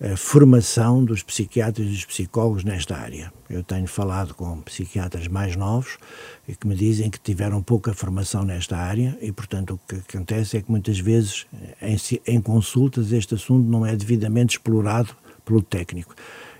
a 0.00 0.16
formação 0.16 1.04
dos 1.04 1.24
psiquiatras 1.24 1.86
e 1.88 1.90
dos 1.90 2.04
psicólogos 2.04 2.62
nesta 2.62 2.96
área. 2.96 3.32
Eu 3.50 3.64
tenho 3.64 3.88
falado 3.88 4.32
com 4.32 4.60
psiquiatras 4.60 5.26
mais 5.26 5.56
novos 5.56 5.98
e 6.46 6.54
que 6.54 6.68
me 6.68 6.76
dizem 6.76 7.10
que 7.10 7.18
tiveram 7.18 7.60
pouca 7.62 7.92
formação 7.92 8.44
nesta 8.44 8.76
área 8.76 9.18
e, 9.20 9.32
portanto, 9.32 9.74
o 9.74 9.80
que 9.88 10.16
acontece 10.16 10.56
é 10.56 10.62
que 10.62 10.70
muitas 10.70 11.00
vezes 11.00 11.46
em, 11.82 11.96
em 12.26 12.40
consultas 12.40 13.10
este 13.10 13.34
assunto 13.34 13.68
não 13.68 13.84
é 13.84 13.96
devidamente 13.96 14.56
explorado 14.56 15.16
pelo 15.44 15.60
técnico. 15.60 16.14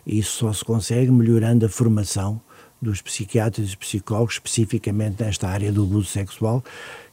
E 0.05 0.19
isso 0.19 0.33
só 0.39 0.53
se 0.53 0.65
consegue 0.65 1.11
melhorando 1.11 1.65
a 1.65 1.69
formação 1.69 2.41
dos 2.83 3.01
psiquiatras 3.01 3.73
e 3.73 3.77
psicólogos, 3.77 4.35
especificamente 4.35 5.23
nesta 5.23 5.49
área 5.49 5.71
do 5.71 5.85
abuso 5.85 6.09
sexual, 6.09 6.65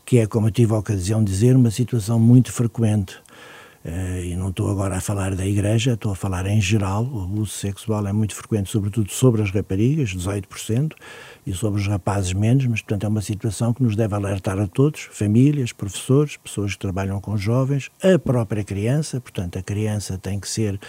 que 0.04 0.20
é, 0.20 0.28
como 0.28 0.48
eu 0.48 0.52
tive 0.52 0.74
a 0.74 0.78
ocasião 0.78 1.24
de 1.24 1.32
dizer, 1.32 1.56
uma 1.56 1.72
situação 1.72 2.20
muito 2.20 2.52
frequente 2.52 3.18
e 4.24 4.36
não 4.36 4.50
estou 4.50 4.72
agora 4.72 4.98
a 4.98 5.02
falar 5.02 5.36
da 5.36 5.46
igreja, 5.46 5.94
estou 5.94 6.12
a 6.12 6.16
falar 6.16 6.48
em 6.48 6.60
geral. 6.60 7.06
O 7.06 7.24
abuso 7.24 7.52
sexual 7.52 8.08
é 8.08 8.12
muito 8.12 8.34
frequente, 8.34 8.72
sobretudo 8.72 9.12
sobre 9.12 9.44
as 9.44 9.52
raparigas, 9.52 10.16
18%, 10.16 10.94
e 11.46 11.54
sobre 11.54 11.80
os 11.80 11.88
rapazes 11.88 12.34
menos, 12.34 12.66
mas, 12.66 12.82
portanto, 12.82 13.04
é 13.06 13.08
uma 13.08 13.22
situação 13.22 13.72
que 13.72 13.84
nos 13.84 13.96
deve 13.96 14.16
alertar 14.16 14.58
a 14.60 14.66
todos, 14.66 15.02
famílias, 15.12 15.72
professores, 15.72 16.38
pessoas 16.38 16.74
que 16.74 16.80
trabalham 16.80 17.22
com 17.22 17.38
jovens, 17.38 17.92
a 18.02 18.18
própria 18.18 18.64
criança, 18.64 19.22
portanto, 19.22 19.60
a 19.60 19.62
criança 19.62 20.18
tem 20.18 20.40
que 20.40 20.50
ser 20.50 20.80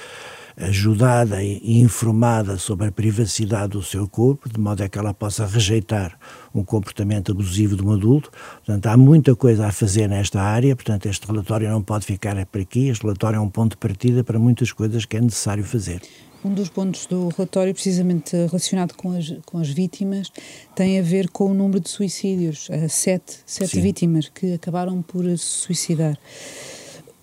ajudada 0.57 1.43
e 1.43 1.81
informada 1.81 2.57
sobre 2.57 2.87
a 2.87 2.93
privacidade 2.93 3.73
do 3.73 3.83
seu 3.83 4.09
corpo, 4.09 4.49
de 4.49 4.59
modo 4.59 4.83
a 4.83 4.89
que 4.89 4.99
ela 4.99 5.13
possa 5.13 5.47
rejeitar 5.47 6.19
um 6.55 6.65
comportamento 6.65 7.33
abusivo 7.33 7.77
de 7.77 7.83
um 7.83 7.93
adulto. 7.93 8.31
Portanto, 8.65 8.87
há 8.87 8.97
muita 8.97 9.37
coisa 9.37 9.67
a 9.67 9.73
fazer 9.73 10.09
nesta 10.09 10.41
área, 10.41 10.75
portanto, 10.75 11.07
este 11.07 11.27
relatório 11.27 11.69
não 11.69 11.83
pode 11.83 12.07
ficar 12.07 12.45
por 12.47 12.61
aqui, 12.61 12.89
este 12.89 13.03
relatório 13.03 13.37
é 13.37 13.41
um 13.41 13.51
ponto 13.51 13.73
de 13.73 13.77
partida 13.77 14.25
para 14.25 14.39
muitas 14.39 14.73
coisas 14.73 15.05
que 15.05 15.17
é 15.17 15.21
necessário 15.21 15.65
fazer. 15.65 16.01
Um 16.45 16.55
dos 16.55 16.69
pontos 16.69 17.07
do 17.07 17.29
relatório, 17.29 17.75
precisamente 17.75 18.37
relacionado 18.37 18.95
com 18.95 19.11
as, 19.11 19.35
com 19.45 19.59
as 19.59 19.69
vítimas, 19.69 20.31
tem 20.75 20.99
a 20.99 21.03
ver 21.03 21.29
com 21.29 21.51
o 21.51 21.55
número 21.55 21.81
de 21.81 21.89
suicídios. 21.89 22.69
Sete, 22.89 23.41
sete 23.45 23.81
vítimas 23.81 24.29
que 24.29 24.55
acabaram 24.55 25.03
por 25.03 25.25
se 25.25 25.39
suicidar. 25.39 26.17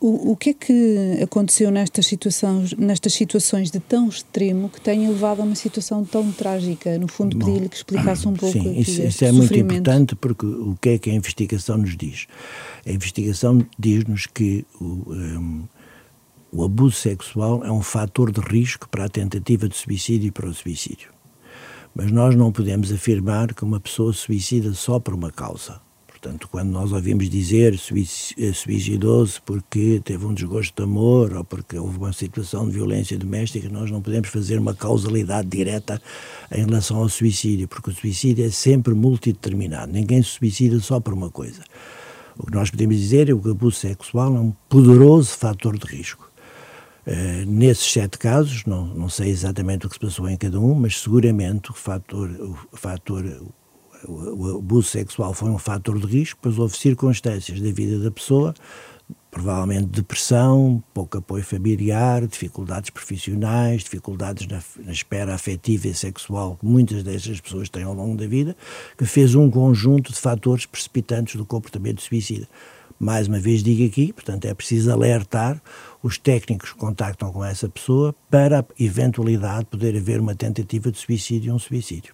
O, 0.06 0.32
o 0.32 0.36
que 0.36 0.50
é 0.50 0.54
que 0.54 1.20
aconteceu 1.24 1.72
nestas 1.72 2.06
situações, 2.08 2.74
nestas 2.74 3.14
situações 3.14 3.72
de 3.72 3.80
tão 3.80 4.10
extremo 4.10 4.68
que 4.68 4.82
tenha 4.82 5.10
levado 5.10 5.40
a 5.40 5.46
uma 5.46 5.56
situação 5.56 6.04
tão 6.04 6.30
trágica? 6.30 7.00
No 7.00 7.08
fundo, 7.08 7.38
pedir-lhe 7.38 7.70
que 7.70 7.78
explicasse 7.78 8.28
um 8.28 8.34
pouco 8.36 8.52
Sim, 8.52 8.78
isso, 8.78 9.02
isso 9.02 9.24
é 9.24 9.32
muito 9.32 9.58
importante 9.58 10.14
porque 10.14 10.46
o 10.46 10.78
que 10.82 10.90
é 10.90 10.98
que 10.98 11.10
a 11.10 11.14
investigação 11.14 11.78
nos 11.78 11.96
diz? 11.96 12.28
A 12.86 12.92
investigação 12.92 13.66
diz-nos 13.80 14.26
que 14.26 14.66
o, 14.78 15.14
um, 15.14 15.64
o 16.52 16.66
abuso 16.66 16.98
sexual 16.98 17.64
é 17.64 17.72
um 17.72 17.82
fator 17.82 18.30
de 18.30 18.42
risco 18.42 18.90
para 18.90 19.06
a 19.06 19.10
tentativa 19.10 19.70
de 19.70 19.78
suicídio 19.78 20.28
e 20.28 20.32
para 20.32 20.50
o 20.50 20.54
suicídio. 20.54 21.12
Mas 21.96 22.12
nós 22.12 22.36
não 22.36 22.52
podemos 22.52 22.92
afirmar 22.92 23.54
que 23.54 23.64
uma 23.64 23.80
pessoa 23.80 24.12
suicida 24.12 24.74
só 24.74 25.00
por 25.00 25.14
uma 25.14 25.32
causa. 25.32 25.80
Portanto, 26.24 26.48
quando 26.50 26.70
nós 26.70 26.94
ouvimos 26.94 27.30
dizer 27.30 27.74
eh, 27.74 28.53
suicidou-se 28.53 29.42
porque 29.42 30.01
teve 30.06 30.25
um 30.25 30.34
desgosto 30.34 30.74
de 30.74 30.84
amor 30.89 31.34
ou 31.34 31.44
porque 31.44 31.77
houve 31.77 31.98
uma 31.98 32.13
situação 32.13 32.65
de 32.65 32.72
violência 32.72 33.18
doméstica, 33.18 33.68
nós 33.68 33.92
não 33.92 34.01
podemos 34.01 34.30
fazer 34.30 34.58
uma 34.58 34.74
causalidade 34.74 35.50
direta 35.50 36.01
em 36.50 36.63
relação 36.63 36.96
ao 36.96 37.10
suicídio, 37.10 37.68
porque 37.68 37.89
o 37.89 37.94
suicídio 37.94 38.46
é 38.46 38.50
sempre 38.50 38.94
multideterminado. 38.94 39.92
Ninguém 39.92 40.24
se 40.24 40.30
suicida 40.30 40.80
só 40.80 40.98
por 40.98 41.13
uma 41.13 41.30
coisa. 41.30 41.62
O 42.38 42.46
que 42.46 42.53
nós 42.53 42.72
podemos 42.72 42.96
dizer 42.96 43.24
é 43.24 43.36
que 43.36 43.48
o 43.50 43.51
abuso 43.51 43.75
sexual 43.75 44.34
é 44.34 44.39
um 44.39 44.53
poderoso 44.70 45.32
fator 45.32 45.77
de 45.77 45.86
risco. 45.86 46.32
Uh, 47.06 47.46
nesses 47.46 47.92
sete 47.92 48.18
casos, 48.18 48.63
não, 48.63 48.86
não 48.86 49.10
sei 49.10 49.30
exatamente 49.30 49.86
o 49.86 49.89
que 49.89 49.96
se 49.96 50.00
passou 50.00 50.30
em 50.30 50.38
cada 50.38 50.58
um, 50.58 50.74
mas 50.74 51.01
seguramente 51.01 51.70
o 51.70 51.74
fator, 51.74 52.30
o 52.72 52.77
fator 52.77 53.25
o 54.08 54.58
abuso 54.58 54.90
sexual 54.90 55.34
foi 55.34 55.50
um 55.50 55.58
fator 55.58 56.00
de 56.00 56.06
risco, 56.06 56.40
pois 56.42 56.58
houve 56.58 56.78
circunstâncias 56.78 57.60
da 57.60 57.72
vida 57.72 58.00
da 58.00 58.12
pessoa, 58.12 58.54
provavelmente 59.32 59.88
depressão, 59.88 60.84
pouco 60.94 61.18
apoio 61.18 61.44
familiar, 61.44 62.26
dificuldades 62.28 62.90
profissionais, 62.90 63.84
dificuldades 63.84 64.48
na, 64.48 64.62
na 64.86 64.92
espera 64.92 65.34
afetiva 65.34 65.88
e 65.88 65.94
sexual 65.94 66.56
que 66.58 66.66
muitas 66.66 67.04
destas 67.04 67.42
pessoas 67.42 67.68
têm 67.70 67.84
ao 67.84 67.94
longo 67.94 68.16
da 68.16 68.28
vida, 68.28 68.56
que 68.98 69.06
fez 69.06 69.34
um 69.34 69.50
conjunto 69.50 70.12
de 70.12 70.20
fatores 70.20 70.66
precipitantes 70.66 71.36
do 71.36 71.46
comportamento 71.46 72.02
suicida. 72.02 72.48
Mais 73.00 73.28
uma 73.28 73.40
vez 73.40 73.64
digo 73.64 73.84
aqui, 73.86 74.14
portanto, 74.14 74.46
é 74.46 74.54
preciso 74.54 74.92
alertar 74.92 75.62
os 76.02 76.18
técnicos 76.18 76.72
que 76.72 76.78
contactam 76.78 77.32
com 77.32 77.44
essa 77.44 77.68
pessoa 77.68 78.16
para 78.30 78.60
a 78.60 78.66
eventualidade 78.80 79.62
de 79.62 79.66
poder 79.66 79.98
haver 79.98 80.20
uma 80.20 80.36
tentativa 80.36 80.92
de 80.92 81.00
suicídio 81.00 81.52
ou 81.52 81.56
um 81.56 81.60
suicídio. 81.60 82.14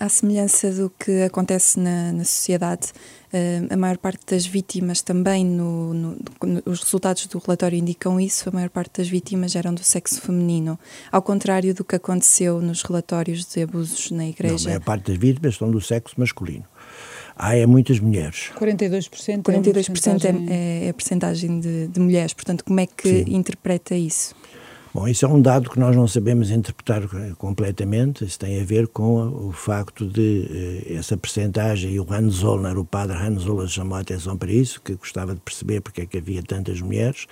À 0.00 0.08
semelhança 0.08 0.70
do 0.70 0.90
que 0.90 1.22
acontece 1.22 1.78
na, 1.80 2.12
na 2.12 2.24
sociedade, 2.24 2.88
uh, 3.32 3.72
a 3.72 3.76
maior 3.76 3.98
parte 3.98 4.20
das 4.26 4.46
vítimas 4.46 5.02
também, 5.02 5.44
no, 5.44 5.92
no, 5.92 6.16
no, 6.42 6.62
os 6.66 6.82
resultados 6.82 7.26
do 7.26 7.38
relatório 7.38 7.76
indicam 7.76 8.20
isso, 8.20 8.48
a 8.48 8.52
maior 8.52 8.70
parte 8.70 8.98
das 8.98 9.08
vítimas 9.08 9.56
eram 9.56 9.74
do 9.74 9.82
sexo 9.82 10.20
feminino, 10.20 10.78
ao 11.10 11.20
contrário 11.20 11.74
do 11.74 11.84
que 11.84 11.96
aconteceu 11.96 12.60
nos 12.60 12.82
relatórios 12.82 13.44
de 13.44 13.62
abusos 13.62 14.10
na 14.12 14.26
igreja. 14.26 14.54
Não, 14.54 14.62
a 14.62 14.68
maior 14.68 14.84
parte 14.84 15.10
das 15.10 15.18
vítimas 15.18 15.56
são 15.56 15.70
do 15.70 15.80
sexo 15.80 16.14
masculino. 16.16 16.64
Há 17.38 17.56
é 17.56 17.66
muitas 17.66 18.00
mulheres. 18.00 18.50
42%, 18.58 19.42
42% 19.42 20.24
é, 20.24 20.52
é, 20.52 20.86
é 20.86 20.90
a 20.90 20.94
percentagem 20.94 21.60
de, 21.60 21.86
de, 21.86 22.00
mulheres, 22.00 22.32
portanto, 22.34 22.64
como 22.64 22.80
é 22.80 22.86
que 22.86 23.24
Sim. 23.24 23.36
interpreta 23.36 23.94
isso? 23.94 24.34
Bom, 24.98 25.06
isso 25.06 25.24
é 25.24 25.28
um 25.28 25.40
dado 25.40 25.70
que 25.70 25.78
nós 25.78 25.94
não 25.94 26.08
sabemos 26.08 26.50
interpretar 26.50 27.02
completamente. 27.36 28.24
Isso 28.24 28.36
tem 28.36 28.60
a 28.60 28.64
ver 28.64 28.88
com 28.88 29.28
o 29.46 29.52
facto 29.52 30.04
de 30.04 30.82
eh, 30.88 30.94
essa 30.96 31.16
percentagem, 31.16 31.92
e 31.92 32.00
o 32.00 32.06
Hans 32.12 32.34
Zollner, 32.34 32.76
o 32.76 32.84
padre 32.84 33.16
Hans 33.16 33.42
Zollner, 33.42 33.68
chamou 33.68 33.96
a 33.96 34.00
atenção 34.00 34.36
para 34.36 34.50
isso, 34.50 34.80
que 34.80 34.96
gostava 34.96 35.36
de 35.36 35.40
perceber 35.40 35.82
porque 35.82 36.00
é 36.00 36.06
que 36.06 36.18
havia 36.18 36.42
tantas 36.42 36.80
mulheres. 36.80 37.26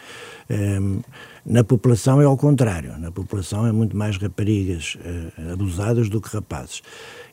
Um, 0.49 1.01
na 1.45 1.65
população 1.65 2.23
é 2.23 2.25
ao 2.25 2.37
contrário. 2.37 2.97
Na 3.01 3.11
população 3.11 3.67
é 3.67 3.73
muito 3.73 3.97
mais 3.97 4.17
raparigas 4.17 4.97
uh, 5.01 5.53
abusadas 5.53 6.09
do 6.09 6.21
que 6.21 6.29
rapazes. 6.29 6.85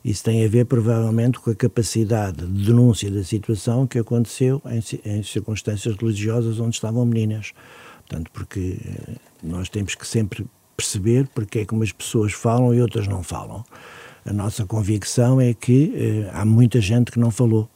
Isso 0.04 0.24
tem 0.24 0.44
a 0.44 0.48
ver, 0.48 0.64
provavelmente, 0.66 1.38
com 1.38 1.52
a 1.52 1.54
capacidade 1.54 2.44
de 2.44 2.66
denúncia 2.66 3.08
da 3.08 3.22
situação 3.22 3.86
que 3.86 4.00
aconteceu 4.00 4.60
em, 4.66 4.82
em 5.08 5.22
circunstâncias 5.22 5.94
religiosas 5.94 6.58
onde 6.58 6.74
estavam 6.74 7.06
meninas. 7.06 7.52
Portanto, 8.06 8.30
porque 8.32 8.78
eh, 8.84 9.14
nós 9.42 9.68
temos 9.68 9.94
que 9.94 10.06
sempre 10.06 10.46
perceber 10.76 11.28
porque 11.34 11.60
é 11.60 11.64
que 11.64 11.72
umas 11.72 11.92
pessoas 11.92 12.32
falam 12.32 12.74
e 12.74 12.80
outras 12.80 13.06
não 13.06 13.22
falam. 13.22 13.64
A 14.26 14.32
nossa 14.32 14.64
convicção 14.64 15.40
é 15.40 15.52
que 15.52 15.92
eh, 15.94 16.30
há 16.32 16.44
muita 16.44 16.80
gente 16.80 17.10
que 17.10 17.18
não 17.18 17.30
falou. 17.30 17.68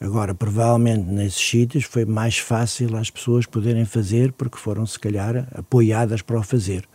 Agora, 0.00 0.34
provavelmente 0.34 1.04
nesses 1.04 1.46
sítios 1.46 1.84
foi 1.84 2.06
mais 2.06 2.38
fácil 2.38 2.96
as 2.96 3.10
pessoas 3.10 3.44
poderem 3.44 3.84
fazer 3.84 4.32
porque 4.32 4.56
foram, 4.56 4.86
se 4.86 4.98
calhar, 4.98 5.46
apoiadas 5.54 6.22
para 6.22 6.38
o 6.38 6.42
fazer. 6.42 6.88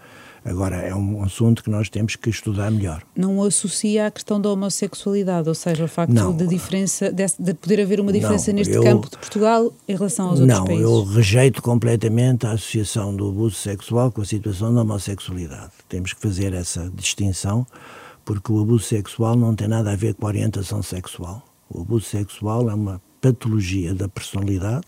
Agora, 0.46 0.76
é 0.76 0.94
um 0.94 1.24
assunto 1.24 1.64
que 1.64 1.72
nós 1.72 1.90
temos 1.90 2.16
que 2.16 2.30
estudar 2.30 2.70
melhor. 2.70 3.02
Não 3.16 3.42
associa 3.42 4.06
à 4.06 4.12
questão 4.12 4.40
da 4.40 4.52
homossexualidade, 4.52 5.50
ou 5.50 5.56
seja, 5.56 5.86
o 5.86 5.88
facto 5.88 6.14
não, 6.14 6.38
de, 6.38 6.46
diferença, 6.46 7.12
de, 7.12 7.26
de, 7.40 7.54
poder 7.56 7.82
haver 7.82 8.00
uma 8.00 8.14
diferença 8.14 8.52
não, 8.52 8.60
neste 8.60 8.76
eu, 8.76 8.84
campo 8.84 9.10
de 9.10 9.18
Portugal 9.18 9.74
em 9.88 9.96
relação 9.96 10.30
aos 10.30 10.40
outros 10.40 10.60
países? 10.60 10.84
Não, 10.84 11.00
eu 11.00 11.04
rejeito 11.04 11.64
completamente 11.64 12.46
a 12.46 12.52
associação 12.52 13.16
do 13.16 13.28
abuso 13.28 13.56
sexual 13.56 14.12
com 14.12 14.22
a 14.22 14.26
situação 14.26 14.72
da 14.72 14.82
homossexualidade. 14.82 15.72
Temos 15.90 16.14
que 16.14 16.22
fazer 16.22 16.54
essa 16.54 16.92
distinção, 16.94 17.66
porque 18.24 18.52
o 18.52 18.62
abuso 18.62 18.84
sexual 18.84 19.36
não 19.36 19.56
tem 19.56 19.68
nada 19.68 19.94
a 19.94 19.96
ver 19.96 20.14
com 20.14 20.28
a 20.28 20.30
orientação 20.30 20.84
sexual. 20.84 21.44
O 21.68 21.82
abuso 21.82 22.06
sexual 22.06 22.70
é 22.70 22.74
uma 22.76 23.02
patologia 23.20 23.96
da 23.96 24.08
personalidade, 24.08 24.86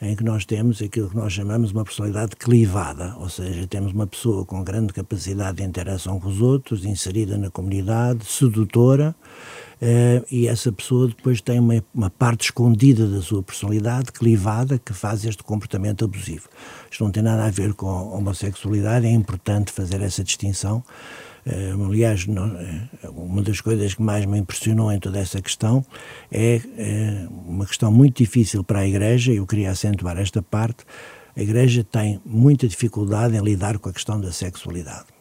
em 0.00 0.14
que 0.14 0.22
nós 0.22 0.44
temos 0.44 0.82
aquilo 0.82 1.08
que 1.08 1.16
nós 1.16 1.32
chamamos 1.32 1.72
uma 1.72 1.84
personalidade 1.84 2.36
clivada, 2.36 3.14
ou 3.18 3.28
seja, 3.28 3.66
temos 3.66 3.92
uma 3.92 4.06
pessoa 4.06 4.44
com 4.44 4.62
grande 4.62 4.92
capacidade 4.92 5.58
de 5.58 5.62
interação 5.62 6.20
com 6.20 6.28
os 6.28 6.40
outros, 6.40 6.84
inserida 6.84 7.38
na 7.38 7.50
comunidade, 7.50 8.24
sedutora, 8.24 9.14
e 10.30 10.48
essa 10.48 10.72
pessoa 10.72 11.08
depois 11.08 11.40
tem 11.40 11.60
uma, 11.60 11.84
uma, 11.94 12.10
parte 12.10 12.44
escondida 12.44 13.06
da 13.06 13.20
sua 13.20 13.42
personalidade, 13.42 14.10
clivada, 14.10 14.78
que 14.78 14.92
faz 14.92 15.24
este 15.24 15.42
comportamento 15.42 16.04
abusivo. 16.04 16.48
Isto 16.90 17.04
não 17.04 17.10
tem 17.10 17.22
nada 17.22 17.44
a 17.44 17.50
ver 17.50 17.74
com 17.74 17.86
homossexualidade, 17.86 19.06
é 19.06 19.10
importante 19.10 19.70
fazer 19.70 20.00
essa 20.00 20.24
distinção. 20.24 20.82
Eh, 21.44 21.72
aliás, 21.72 22.26
eh, 22.26 23.08
uma 23.08 23.42
das 23.42 23.60
coisas 23.60 23.94
que 23.94 24.02
mais 24.02 24.24
me 24.24 24.38
impressionou 24.38 24.90
em 24.90 24.98
toda 24.98 25.18
essa 25.18 25.40
questão 25.40 25.84
é 26.32 26.60
uma 27.46 27.66
questão 27.66 27.92
muito 27.92 28.16
difícil 28.16 28.64
para 28.64 28.80
a 28.80 28.86
Igreja, 28.86 29.32
e 29.32 29.36
eu 29.36 29.46
queria 29.46 29.70
acentuar 29.70 30.18
esta 30.18 30.42
parte. 30.42 30.84
A 31.36 31.42
Igreja 31.42 31.84
tem 31.84 32.20
muita 32.24 32.66
dificuldade 32.66 33.36
em 33.36 33.40
lidar 33.40 33.78
com 33.78 33.90
a 33.90 33.92
questão 33.92 34.20
da 34.20 34.32
sexualidade 34.32 35.15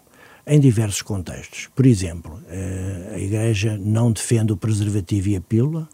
em 0.48 0.60
diversos 0.60 1.02
contextos. 1.02 1.70
Por 1.76 1.86
exemplo, 1.86 2.40
eh, 2.48 3.14
a 3.16 3.20
Igreja 3.20 3.78
não 3.78 4.12
defende 4.12 4.54
o 4.54 4.58
preservativo 4.58 5.30
e 5.30 5.36
a 5.36 5.42
pílula, 5.42 5.90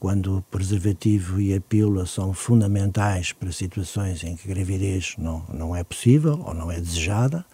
quando 0.00 0.38
o 0.38 0.42
preservativo 0.42 1.40
e 1.40 1.54
a 1.54 1.60
pílula 1.60 2.06
são 2.06 2.32
fundamentais 2.32 3.30
para 3.30 3.52
situações 3.52 4.24
em 4.24 4.34
que 4.34 4.50
a 4.50 4.54
gravidez 4.54 5.14
não, 5.16 5.44
não 5.52 5.76
é 5.76 5.84
possível 5.84 6.42
ou 6.44 6.52
não 6.52 6.72
é 6.72 6.80
desejada. 6.80 7.44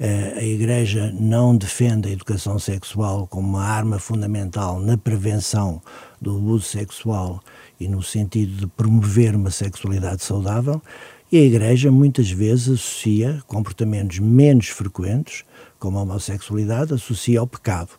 Eh, 0.00 0.34
a 0.36 0.42
Igreja 0.42 1.14
não 1.18 1.56
defende 1.56 2.08
a 2.08 2.12
educação 2.12 2.58
sexual 2.58 3.28
como 3.28 3.46
uma 3.46 3.64
arma 3.64 3.98
fundamental 3.98 4.80
na 4.80 4.96
prevenção 4.96 5.80
do 6.20 6.36
abuso 6.36 6.64
sexual 6.64 7.40
e 7.78 7.86
no 7.86 8.02
sentido 8.02 8.56
de 8.56 8.66
promover 8.66 9.36
uma 9.36 9.50
sexualidade 9.50 10.24
saudável. 10.24 10.82
E 11.30 11.36
a 11.36 11.42
Igreja 11.42 11.92
muitas 11.92 12.30
vezes 12.30 12.68
associa 12.68 13.42
comportamentos 13.46 14.18
menos 14.18 14.68
frequentes 14.68 15.44
como 15.84 15.98
a 15.98 16.02
homossexualidade, 16.02 16.94
associa 16.94 17.40
ao 17.40 17.46
pecado. 17.46 17.90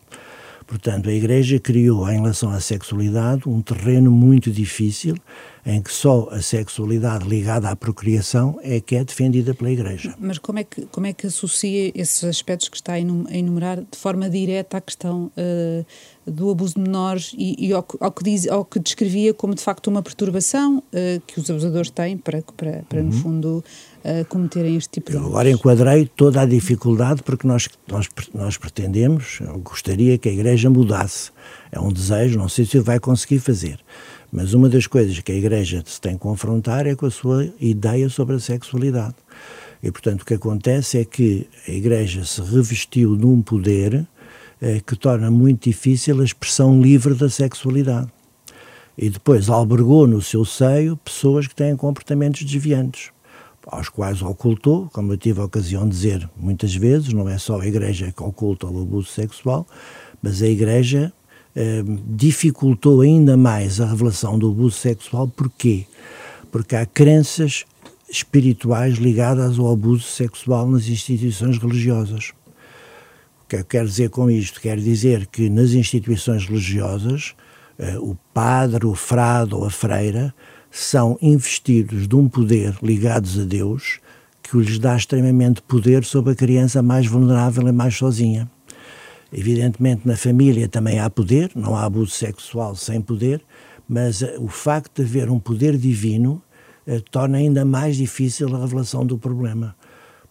Portanto, 0.66 1.08
a 1.08 1.14
Igreja 1.14 1.60
criou, 1.60 2.10
em 2.10 2.16
relação 2.16 2.50
à 2.50 2.60
sexualidade, 2.60 3.48
um 3.48 3.62
terreno 3.62 4.10
muito 4.10 4.50
difícil 4.50 5.16
em 5.64 5.80
que 5.80 5.92
só 5.92 6.28
a 6.32 6.42
sexualidade 6.42 7.28
ligada 7.28 7.70
à 7.70 7.76
procriação 7.76 8.60
é 8.64 8.80
que 8.80 8.96
é 8.96 9.04
defendida 9.04 9.54
pela 9.54 9.72
Igreja. 9.72 10.16
Mas 10.20 10.40
como 10.40 10.58
é 10.58 10.64
que, 10.64 10.88
como 10.88 11.06
é 11.06 11.14
que 11.14 11.28
associa 11.28 11.92
esses 11.94 12.24
aspectos 12.24 12.70
que 12.70 12.78
está 12.78 12.94
a 12.94 13.00
enumerar 13.00 13.78
de 13.78 13.98
forma 13.98 14.28
direta 14.28 14.78
à 14.78 14.82
questão 14.82 15.32
uh, 15.38 15.86
do 16.26 16.50
abuso 16.50 16.76
de 16.76 16.82
menores 16.82 17.36
e, 17.38 17.68
e 17.68 17.72
ao, 17.72 17.86
ao, 18.00 18.12
que 18.12 18.24
diz, 18.24 18.48
ao 18.48 18.66
que 18.66 18.80
descrevia 18.80 19.36
como 19.36 19.54
de 19.54 19.62
facto 19.62 19.88
uma 19.88 20.02
perturbação 20.02 20.80
uh, 20.80 21.22
que 21.28 21.40
os 21.40 21.50
abusadores 21.50 21.92
têm 21.92 22.18
para, 22.18 22.42
para, 22.58 22.84
para 22.90 23.00
uhum. 23.00 23.06
no 23.06 23.12
fundo, 23.12 23.64
uh, 24.06 24.26
cometerem 24.26 24.76
este 24.76 24.90
tipo 24.90 25.12
de 25.12 25.18
abusos. 25.18 25.34
Agora 25.34 25.50
enquadrei 25.50 26.06
toda 26.06 26.42
a 26.42 26.46
dificuldade 26.46 27.24
porque 27.24 27.48
nós, 27.48 27.68
nós, 27.88 28.08
nós 28.34 28.58
pretendemos, 28.58 29.40
eu 29.42 29.58
gostaria 29.60 30.18
que 30.18 30.30
a 30.30 30.32
Igreja 30.32 30.70
mudasse. 30.70 31.32
É 31.72 31.80
um 31.80 31.92
desejo, 31.92 32.38
não 32.38 32.48
sei 32.48 32.66
se 32.66 32.80
vai 32.80 33.00
conseguir 33.00 33.40
fazer. 33.40 33.80
Mas 34.32 34.54
uma 34.54 34.70
das 34.70 34.86
coisas 34.88 35.20
que 35.20 35.32
a 35.32 35.36
Igreja 35.36 35.84
se 35.86 36.00
tem 36.00 36.14
que 36.14 36.20
confrontar 36.20 36.86
é 36.86 36.96
com 36.96 37.06
a 37.06 37.12
sua 37.12 37.50
ideia 37.60 38.10
sobre 38.10 38.36
a 38.36 38.40
sexualidade. 38.40 39.16
E, 39.82 39.92
portanto, 39.92 40.22
o 40.22 40.26
que 40.26 40.34
acontece 40.34 40.98
é 40.98 41.06
que 41.06 41.48
a 41.68 41.72
Igreja 41.72 42.24
se 42.26 42.42
revestiu 42.42 43.16
de 43.16 43.26
um 43.26 43.42
poder 43.42 44.08
eh, 44.62 44.82
que 44.86 44.96
torna 44.96 45.30
muito 45.30 45.70
difícil 45.70 46.22
a 46.22 46.24
expressão 46.24 46.82
livre 46.82 47.14
da 47.14 47.30
sexualidade. 47.30 48.08
E 48.98 49.10
depois 49.10 49.50
albergou 49.50 50.08
no 50.08 50.22
seu 50.22 50.46
seio 50.46 50.96
pessoas 50.98 51.48
que 51.48 51.56
têm 51.56 51.76
comportamentos 51.76 52.44
desviantes, 52.44 53.12
aos 53.68 53.90
quais 53.90 54.22
ocultou, 54.22 54.90
como 54.94 55.14
eu 55.14 55.18
tive 55.18 55.42
a 55.42 55.46
ocasião 55.46 55.84
de 55.84 55.90
dizer 55.90 56.30
muitas 56.38 56.76
vezes, 56.76 57.14
não 57.14 57.28
é 57.28 57.38
só 57.38 57.60
a 57.60 57.68
Igreja 57.68 58.14
que 58.16 58.24
oculta 58.24 58.68
o 58.68 58.82
abuso 58.82 59.10
sexual, 59.10 59.68
mas 60.22 60.42
a 60.42 60.48
Igreja 60.48 61.12
eh, 61.56 61.84
dificultou 62.08 63.02
ainda 63.02 63.38
mais 63.38 63.80
a 63.80 63.86
revelação 63.86 64.38
do 64.38 64.52
abuso 64.52 64.78
sexual. 64.78 65.28
Porquê? 65.28 65.86
Porque 66.52 66.76
há 66.76 66.86
crenças 66.86 67.66
espirituais 68.10 68.96
ligadas 68.96 69.58
ao 69.58 69.72
abuso 69.72 70.04
sexual 70.04 70.70
nas 70.70 70.88
instituições 70.88 71.58
religiosas. 71.58 72.34
O 73.44 73.48
que 73.48 73.56
eu 73.58 73.66
quero 73.66 73.88
dizer 73.88 74.10
com 74.10 74.30
isto? 74.30 74.60
Quero 74.60 74.82
dizer 74.82 75.28
que 75.28 75.50
nas 75.50 75.72
instituições 75.72 76.46
religiosas, 76.46 77.36
eh, 77.80 77.98
o 78.00 78.18
padre, 78.34 78.86
o 78.86 78.94
frade 78.94 79.56
ou 79.56 79.66
a 79.66 79.70
freira 79.70 80.34
são 80.78 81.18
investidos 81.22 82.06
de 82.06 82.16
um 82.18 82.28
poder 82.28 82.76
ligados 82.84 83.40
a 83.40 83.46
Deus 83.46 84.02
que 84.44 84.58
lhes 84.58 84.78
dá 84.78 84.98
extremamente 84.98 85.62
poder 85.62 86.04
sobre 86.04 86.34
a 86.34 86.36
criança 86.36 86.82
mais 86.82 87.08
vulnerável 87.08 87.66
e 87.70 87.72
mais 87.72 87.96
sozinha. 87.96 88.52
Evidentemente, 89.32 90.06
na 90.06 90.18
família 90.18 90.68
também 90.68 91.00
há 91.00 91.10
poder, 91.10 91.50
não 91.56 91.78
há 91.78 91.86
abuso 91.86 92.12
sexual 92.12 92.76
sem 92.76 93.02
poder, 93.02 93.42
mas 93.88 94.22
eh, 94.22 94.36
o 94.38 94.50
facto 94.50 95.02
de 95.02 95.04
haver 95.04 95.30
um 95.32 95.40
poder 95.40 95.78
divino 95.78 96.44
eh, 96.86 97.02
torna 97.10 97.38
ainda 97.38 97.64
mais 97.64 97.96
difícil 97.96 98.54
a 98.54 98.60
revelação 98.60 99.06
do 99.06 99.18
problema 99.18 99.76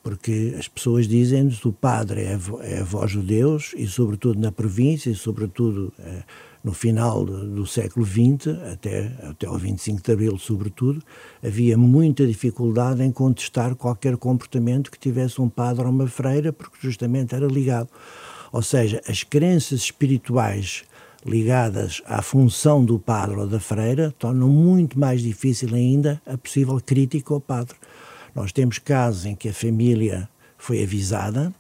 porque 0.03 0.55
as 0.59 0.69
pessoas 0.69 1.09
dizem-nos 1.09 1.65
o 1.65 1.73
padre 1.73 2.21
é, 2.21 2.39
é 2.61 2.81
a 2.81 2.85
voz 2.85 3.13
de 3.13 3.23
Deus 3.23 3.73
e, 3.75 3.87
sobretudo 3.87 4.39
na 4.39 4.53
província, 4.53 5.09
e 5.09 5.15
sobretudo 5.15 5.91
eh, 5.99 6.23
no 6.65 6.73
final 6.73 7.27
do 7.27 7.67
século 7.67 8.07
XX, 8.07 8.49
até, 8.73 9.13
até 9.23 9.47
ao 9.47 9.59
25 9.59 10.03
de 10.03 10.13
Abril, 10.13 10.39
sobretudo, 10.39 11.03
havia 11.45 11.77
muita 11.77 12.27
dificuldade 12.27 13.03
em 13.03 13.13
contestar 13.13 13.77
qualquer 13.77 14.17
comportamento 14.17 14.91
que 14.91 14.99
tivesse 14.99 15.43
um 15.43 15.49
padre 15.49 15.85
ou 15.85 15.91
uma 15.91 16.07
freira, 16.07 16.55
porque 16.55 16.79
justamente 16.81 17.35
era 17.35 17.47
ligado. 17.47 17.91
Ou 18.51 18.63
seja, 18.63 19.03
as 19.07 19.23
crenças 19.23 19.81
espirituais 19.81 20.85
ligadas 21.27 22.01
à 22.07 22.23
função 22.23 22.83
do 22.83 22.99
padre 22.99 23.37
ou 23.37 23.47
da 23.47 23.61
freira 23.61 24.15
tornam 24.19 24.49
muito 24.49 24.99
mais 24.99 25.21
difícil 25.21 25.75
ainda 25.75 26.21
a 26.27 26.39
possível 26.39 26.81
crítica 26.81 27.35
ao 27.35 27.41
padre. 27.41 27.77
Nós 28.35 28.53
temos 28.53 28.79
casos 28.79 29.27
em 29.27 29.35
que 29.35 29.51
a 29.51 29.55
família 29.55 30.29
foi 30.57 30.83
avisada 30.83 31.53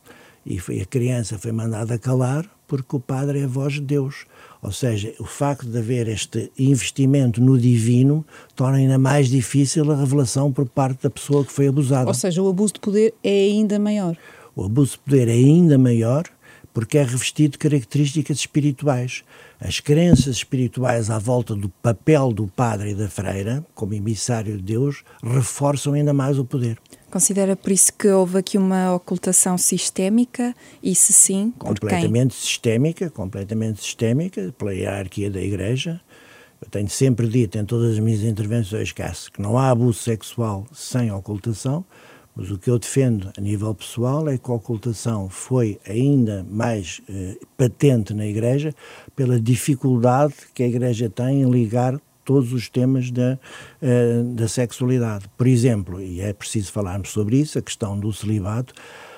e 0.47 0.59
foi, 0.59 0.81
a 0.81 0.87
criança 0.87 1.39
foi 1.39 1.53
mandada 1.53 1.99
calar 1.99 2.49
porque 2.67 2.97
o 2.97 3.01
padre 3.01 3.41
é 3.41 3.45
a 3.45 3.49
voz 3.49 3.75
de 3.75 3.81
Deus. 3.81 4.27
Ou 4.65 4.73
seja, 4.73 5.13
o 5.21 5.25
facto 5.27 5.67
de 5.67 5.77
haver 5.77 6.09
este 6.09 6.51
investimento 6.59 7.39
no 7.39 7.59
divino 7.59 8.25
torna 8.57 8.79
ainda 8.79 8.97
mais 8.97 9.29
difícil 9.29 9.93
a 9.93 9.95
revelação 9.95 10.51
por 10.51 10.67
parte 10.67 11.03
da 11.03 11.11
pessoa 11.11 11.45
que 11.45 11.53
foi 11.53 11.69
abusada. 11.69 12.09
Ou 12.09 12.15
seja, 12.15 12.43
o 12.43 12.49
abuso 12.49 12.73
de 12.73 12.81
poder 12.81 13.13
é 13.23 13.45
ainda 13.45 13.79
maior. 13.79 14.17
O 14.57 14.65
abuso 14.65 14.93
de 14.93 14.99
poder 15.01 15.29
é 15.29 15.33
ainda 15.33 15.77
maior 15.77 16.25
porque 16.73 16.97
é 16.97 17.03
revestido 17.03 17.53
de 17.53 17.59
características 17.59 18.39
espirituais. 18.39 19.23
As 19.61 19.81
crenças 19.81 20.37
espirituais 20.37 21.11
à 21.11 21.19
volta 21.19 21.55
do 21.55 21.69
papel 21.69 22.33
do 22.33 22.49
padre 22.49 22.91
e 22.91 22.95
da 22.95 23.09
freira, 23.09 23.65
como 23.75 23.93
emissário 23.93 24.57
de 24.57 24.63
Deus, 24.63 25.05
reforçam 25.23 25.93
ainda 25.93 26.15
mais 26.15 26.39
o 26.39 26.45
poder. 26.45 26.79
Considera 27.15 27.55
por 27.55 27.71
isso 27.71 27.93
que 27.93 28.09
houve 28.09 28.39
aqui 28.39 28.59
uma 28.59 28.93
ocultação 28.93 29.57
sistémica 29.57 30.53
e 30.83 30.97
se 30.97 31.13
sim, 31.13 31.55
completamente 31.57 32.35
sistémica, 32.35 33.09
completamente 33.09 33.81
sistémica 33.81 34.53
pela 34.59 34.75
hierarquia 34.75 35.31
da 35.31 35.41
Igreja. 35.41 36.01
Eu 36.61 36.69
tenho 36.69 36.89
sempre 36.89 37.29
dito 37.29 37.57
em 37.57 37.65
todas 37.65 37.93
as 37.93 37.99
minhas 38.01 38.25
intervenções 38.25 38.91
que 38.91 39.41
não 39.41 39.57
há 39.57 39.71
abuso 39.71 40.01
sexual 40.01 40.67
sem 40.73 41.13
ocultação, 41.13 41.85
mas 42.35 42.51
o 42.51 42.59
que 42.59 42.69
eu 42.69 42.81
defendo 42.81 43.31
a 43.39 43.41
nível 43.41 43.73
pessoal 43.77 44.29
é 44.29 44.37
que 44.37 44.51
a 44.51 44.55
ocultação 44.55 45.31
foi 45.31 45.79
ainda 45.87 46.45
mais 46.51 47.01
eh, 47.09 47.39
patente 47.57 48.13
na 48.13 48.27
Igreja 48.27 48.75
pela 49.15 49.41
dificuldade 49.41 50.35
que 50.53 50.65
a 50.65 50.67
Igreja 50.67 51.09
tem 51.09 51.43
em 51.43 51.49
ligar 51.49 51.97
todos 52.25 52.53
os 52.53 52.69
temas 52.69 53.11
da, 53.11 53.39
eh, 53.81 54.23
da 54.35 54.49
sexualidade. 54.49 55.29
Por 55.37 55.47
exemplo, 55.47 56.01
e 56.01 56.21
é 56.21 56.33
preciso 56.33 56.73
falarmos 56.73 57.11
sobre 57.11 57.39
isso, 57.39 57.59
a 57.59 57.63
questão 57.63 57.99
do 57.99 58.13
celibato. 58.13 58.75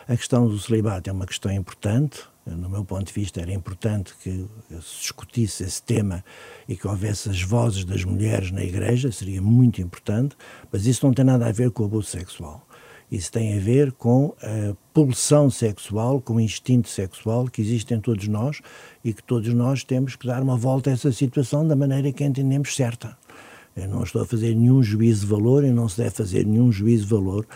A 0.08 0.16
questão 0.16 0.46
do 0.46 0.58
celibato 0.58 1.10
é 1.10 1.12
uma 1.12 1.26
questão 1.26 1.50
importante. 1.50 2.20
No 2.46 2.68
meu 2.70 2.84
ponto 2.84 3.06
de 3.06 3.12
vista, 3.12 3.40
era 3.40 3.52
importante 3.52 4.14
que 4.22 4.46
se 4.80 5.00
discutisse 5.00 5.64
esse 5.64 5.82
tema 5.82 6.24
e 6.68 6.76
que 6.76 6.86
houvesse 6.86 7.28
as 7.28 7.42
vozes 7.42 7.84
das 7.84 8.04
mulheres 8.04 8.52
na 8.52 8.62
Igreja, 8.62 9.10
seria 9.10 9.42
muito 9.42 9.82
importante, 9.82 10.36
mas 10.70 10.86
isso 10.86 11.04
não 11.04 11.12
tem 11.12 11.24
nada 11.24 11.48
a 11.48 11.50
ver 11.50 11.72
com 11.72 11.82
o 11.82 11.86
abuso 11.86 12.08
sexual. 12.08 12.64
Isso 13.10 13.30
tem 13.30 13.56
a 13.56 13.60
ver 13.60 13.92
com 13.92 14.34
a 14.42 14.74
pulsão 14.92 15.48
sexual, 15.48 16.20
com 16.20 16.34
o 16.34 16.40
instinto 16.40 16.88
sexual 16.88 17.46
que 17.46 17.62
existe 17.62 17.94
em 17.94 18.00
todos 18.00 18.26
nós 18.26 18.60
e 19.04 19.12
que 19.12 19.22
todos 19.22 19.52
nós 19.54 19.84
temos 19.84 20.16
que 20.16 20.26
dar 20.26 20.42
uma 20.42 20.56
volta 20.56 20.90
a 20.90 20.92
essa 20.92 21.12
situação 21.12 21.66
da 21.66 21.76
maneira 21.76 22.12
que 22.12 22.24
entendemos 22.24 22.74
certa. 22.74 23.16
Eu 23.76 23.88
não 23.88 24.02
estou 24.02 24.22
a 24.22 24.26
fazer 24.26 24.54
nenhum 24.54 24.82
juízo 24.82 25.20
de 25.20 25.26
valor 25.26 25.62
e 25.62 25.70
não 25.70 25.88
se 25.88 25.98
deve 25.98 26.10
fazer 26.10 26.44
nenhum 26.44 26.72
juízo 26.72 27.04
de 27.04 27.10
valor, 27.10 27.46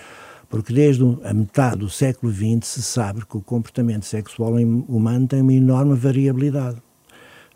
porque 0.48 0.72
desde 0.72 1.02
a 1.24 1.34
metade 1.34 1.78
do 1.78 1.88
século 1.88 2.32
XX 2.32 2.66
se 2.66 2.82
sabe 2.82 3.24
que 3.26 3.36
o 3.36 3.40
comportamento 3.40 4.04
sexual 4.04 4.52
humano 4.52 5.26
tem 5.26 5.40
uma 5.40 5.52
enorme 5.52 5.94
variabilidade 5.96 6.80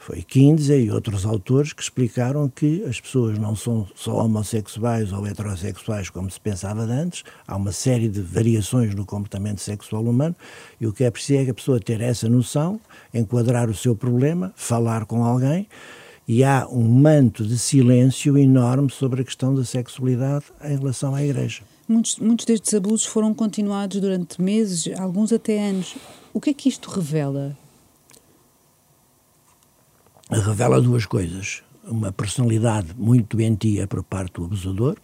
Foi 0.05 0.21
Kinsey 0.21 0.85
e 0.85 0.91
outros 0.91 1.25
autores 1.25 1.73
que 1.73 1.81
explicaram 1.81 2.47
que 2.47 2.85
as 2.85 3.01
pessoas 3.01 3.39
não 3.39 3.57
são 3.57 3.89
só 3.95 4.23
homossexuais 4.23 5.11
ou 5.15 5.27
heterossexuais 5.27 6.11
como 6.11 6.31
se 6.31 6.39
pensava 6.39 6.83
antes, 6.83 7.25
há 7.49 7.57
uma 7.57 7.73
série 7.73 8.11
de 8.11 8.21
variações 8.21 8.95
no 8.95 9.07
comportamento 9.07 9.63
sexual 9.63 10.05
humano 10.05 10.37
e 10.79 10.87
o 10.87 10.93
que 10.93 11.05
é 11.05 11.11
preciso 11.11 11.41
é 11.41 11.45
que 11.47 11.53
a 11.53 11.55
pessoa 11.55 11.81
ter 11.81 12.03
essa 12.03 12.29
noção, 12.29 12.79
enquadrar 13.15 13.71
o 13.71 13.75
seu 13.75 13.97
problema, 13.97 14.53
falar 14.57 15.07
com 15.07 15.25
alguém 15.25 15.67
e 16.29 16.45
há 16.45 16.69
um 16.71 16.87
manto 16.87 17.43
de 17.43 17.59
silêncio 17.59 18.37
enorme 18.37 18.91
sobre 18.91 19.23
a 19.23 19.25
questão 19.25 19.55
da 19.55 19.65
sexualidade 19.65 20.45
em 20.63 20.77
relação 20.77 21.15
à 21.15 21.25
Igreja. 21.25 21.63
Muitos, 21.89 22.19
muitos 22.19 22.45
destes 22.45 22.75
abusos 22.75 23.07
foram 23.07 23.33
continuados 23.33 23.99
durante 24.03 24.43
meses, 24.43 24.87
alguns 24.99 25.33
até 25.33 25.67
anos. 25.67 25.97
O 26.35 26.43
que 26.43 26.51
é 26.51 26.53
que 26.53 26.69
isto 26.69 26.91
revela? 26.91 27.57
Revela 30.31 30.81
duas 30.81 31.07
coisas. 31.07 31.63
Uma 31.85 32.11
personalidade 32.13 32.95
muito 32.97 33.37
doentia 33.37 33.87
por 33.87 34.03
parte 34.03 34.35
do 34.35 34.45
abusador, 34.45 34.97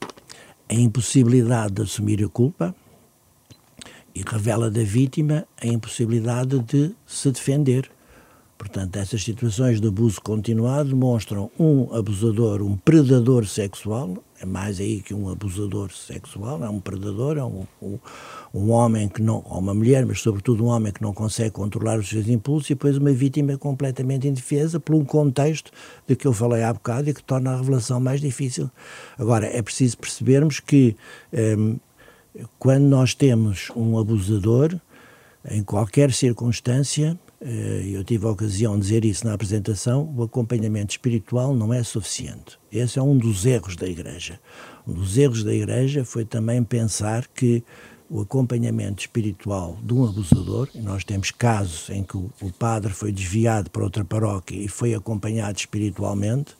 a 0.68 0.74
impossibilidade 0.74 1.74
de 1.74 1.82
assumir 1.82 2.24
a 2.24 2.28
culpa 2.28 2.74
e 4.14 4.22
revela 4.26 4.70
da 4.70 4.82
vítima 4.82 5.46
a 5.60 5.66
impossibilidade 5.66 6.58
de 6.60 6.94
se 7.06 7.30
defender. 7.30 7.90
Portanto, 8.60 8.94
essas 8.96 9.24
situações 9.24 9.80
de 9.80 9.88
abuso 9.88 10.20
continuado 10.20 10.90
demonstram 10.90 11.50
um 11.58 11.94
abusador, 11.94 12.60
um 12.60 12.76
predador 12.76 13.46
sexual, 13.46 14.22
é 14.38 14.44
mais 14.44 14.78
aí 14.78 15.00
que 15.00 15.14
um 15.14 15.30
abusador 15.30 15.90
sexual, 15.90 16.62
é 16.62 16.68
um 16.68 16.78
predador, 16.78 17.38
é 17.38 17.42
um, 17.42 17.66
um, 17.80 17.98
um, 18.52 18.70
homem 18.70 19.08
que 19.08 19.22
não, 19.22 19.42
ou 19.48 19.60
uma 19.60 19.72
mulher, 19.72 20.04
mas 20.04 20.20
sobretudo 20.20 20.62
um 20.62 20.66
homem 20.66 20.92
que 20.92 21.00
não 21.00 21.14
consegue 21.14 21.52
controlar 21.52 21.98
os 21.98 22.10
seus 22.10 22.28
impulsos 22.28 22.68
e 22.68 22.74
depois 22.74 22.98
uma 22.98 23.10
vítima 23.12 23.56
completamente 23.56 24.28
indefesa 24.28 24.78
por 24.78 24.94
um 24.94 25.06
contexto 25.06 25.72
de 26.06 26.14
que 26.14 26.26
eu 26.26 26.32
falei 26.34 26.62
há 26.62 26.70
bocado 26.70 27.08
e 27.08 27.14
que 27.14 27.24
torna 27.24 27.52
a 27.52 27.56
revelação 27.56 27.98
mais 27.98 28.20
difícil. 28.20 28.70
Agora, 29.18 29.46
é 29.46 29.62
preciso 29.62 29.96
percebermos 29.96 30.60
que 30.60 30.94
hum, 31.32 31.78
quando 32.58 32.84
nós 32.84 33.14
temos 33.14 33.70
um 33.74 33.98
abusador, 33.98 34.78
em 35.50 35.62
qualquer 35.62 36.12
circunstância, 36.12 37.18
eu 37.40 38.04
tive 38.04 38.26
a 38.26 38.30
ocasião 38.30 38.74
de 38.74 38.82
dizer 38.82 39.04
isso 39.04 39.26
na 39.26 39.32
apresentação, 39.32 40.12
o 40.14 40.22
acompanhamento 40.22 40.92
espiritual 40.92 41.54
não 41.54 41.72
é 41.72 41.82
suficiente. 41.82 42.58
Esse 42.70 42.98
é 42.98 43.02
um 43.02 43.16
dos 43.16 43.46
erros 43.46 43.76
da 43.76 43.86
Igreja. 43.86 44.38
Um 44.86 44.92
dos 44.92 45.16
erros 45.16 45.42
da 45.42 45.54
Igreja 45.54 46.04
foi 46.04 46.24
também 46.24 46.62
pensar 46.62 47.26
que 47.28 47.64
o 48.10 48.20
acompanhamento 48.20 49.02
espiritual 49.02 49.78
de 49.82 49.94
um 49.94 50.04
abusador, 50.04 50.68
e 50.74 50.80
nós 50.80 51.04
temos 51.04 51.30
casos 51.30 51.88
em 51.90 52.02
que 52.02 52.16
o 52.16 52.30
padre 52.58 52.92
foi 52.92 53.12
desviado 53.12 53.70
para 53.70 53.84
outra 53.84 54.04
paróquia 54.04 54.56
e 54.56 54.66
foi 54.66 54.94
acompanhado 54.94 55.56
espiritualmente, 55.58 56.56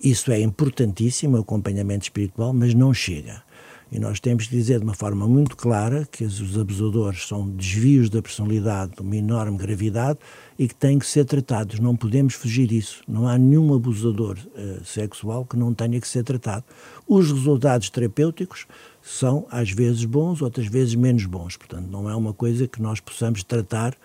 isso 0.00 0.30
é 0.30 0.38
importantíssimo, 0.40 1.38
o 1.38 1.40
acompanhamento 1.40 2.04
espiritual, 2.04 2.52
mas 2.52 2.74
não 2.74 2.92
chega. 2.92 3.42
E 3.90 4.00
nós 4.00 4.18
temos 4.18 4.44
de 4.44 4.50
dizer 4.50 4.78
de 4.80 4.84
uma 4.84 4.94
forma 4.94 5.28
muito 5.28 5.56
clara 5.56 6.08
que 6.10 6.24
os 6.24 6.58
abusadores 6.58 7.26
são 7.26 7.48
desvios 7.48 8.10
da 8.10 8.20
personalidade 8.20 8.92
de 8.96 9.00
uma 9.00 9.16
enorme 9.16 9.56
gravidade 9.56 10.18
e 10.58 10.66
que 10.66 10.74
têm 10.74 10.98
que 10.98 11.06
ser 11.06 11.24
tratados. 11.24 11.78
Não 11.78 11.94
podemos 11.94 12.34
fugir 12.34 12.66
disso. 12.66 13.02
Não 13.06 13.28
há 13.28 13.38
nenhum 13.38 13.72
abusador 13.72 14.36
uh, 14.38 14.84
sexual 14.84 15.44
que 15.44 15.56
não 15.56 15.72
tenha 15.72 16.00
que 16.00 16.08
ser 16.08 16.24
tratado. 16.24 16.64
Os 17.06 17.30
resultados 17.30 17.88
terapêuticos 17.88 18.66
são 19.00 19.46
às 19.50 19.70
vezes 19.70 20.04
bons, 20.04 20.42
outras 20.42 20.66
vezes 20.66 20.96
menos 20.96 21.24
bons. 21.24 21.56
Portanto, 21.56 21.86
não 21.88 22.10
é 22.10 22.16
uma 22.16 22.32
coisa 22.32 22.66
que 22.66 22.82
nós 22.82 22.98
possamos 22.98 23.44
tratar 23.44 23.96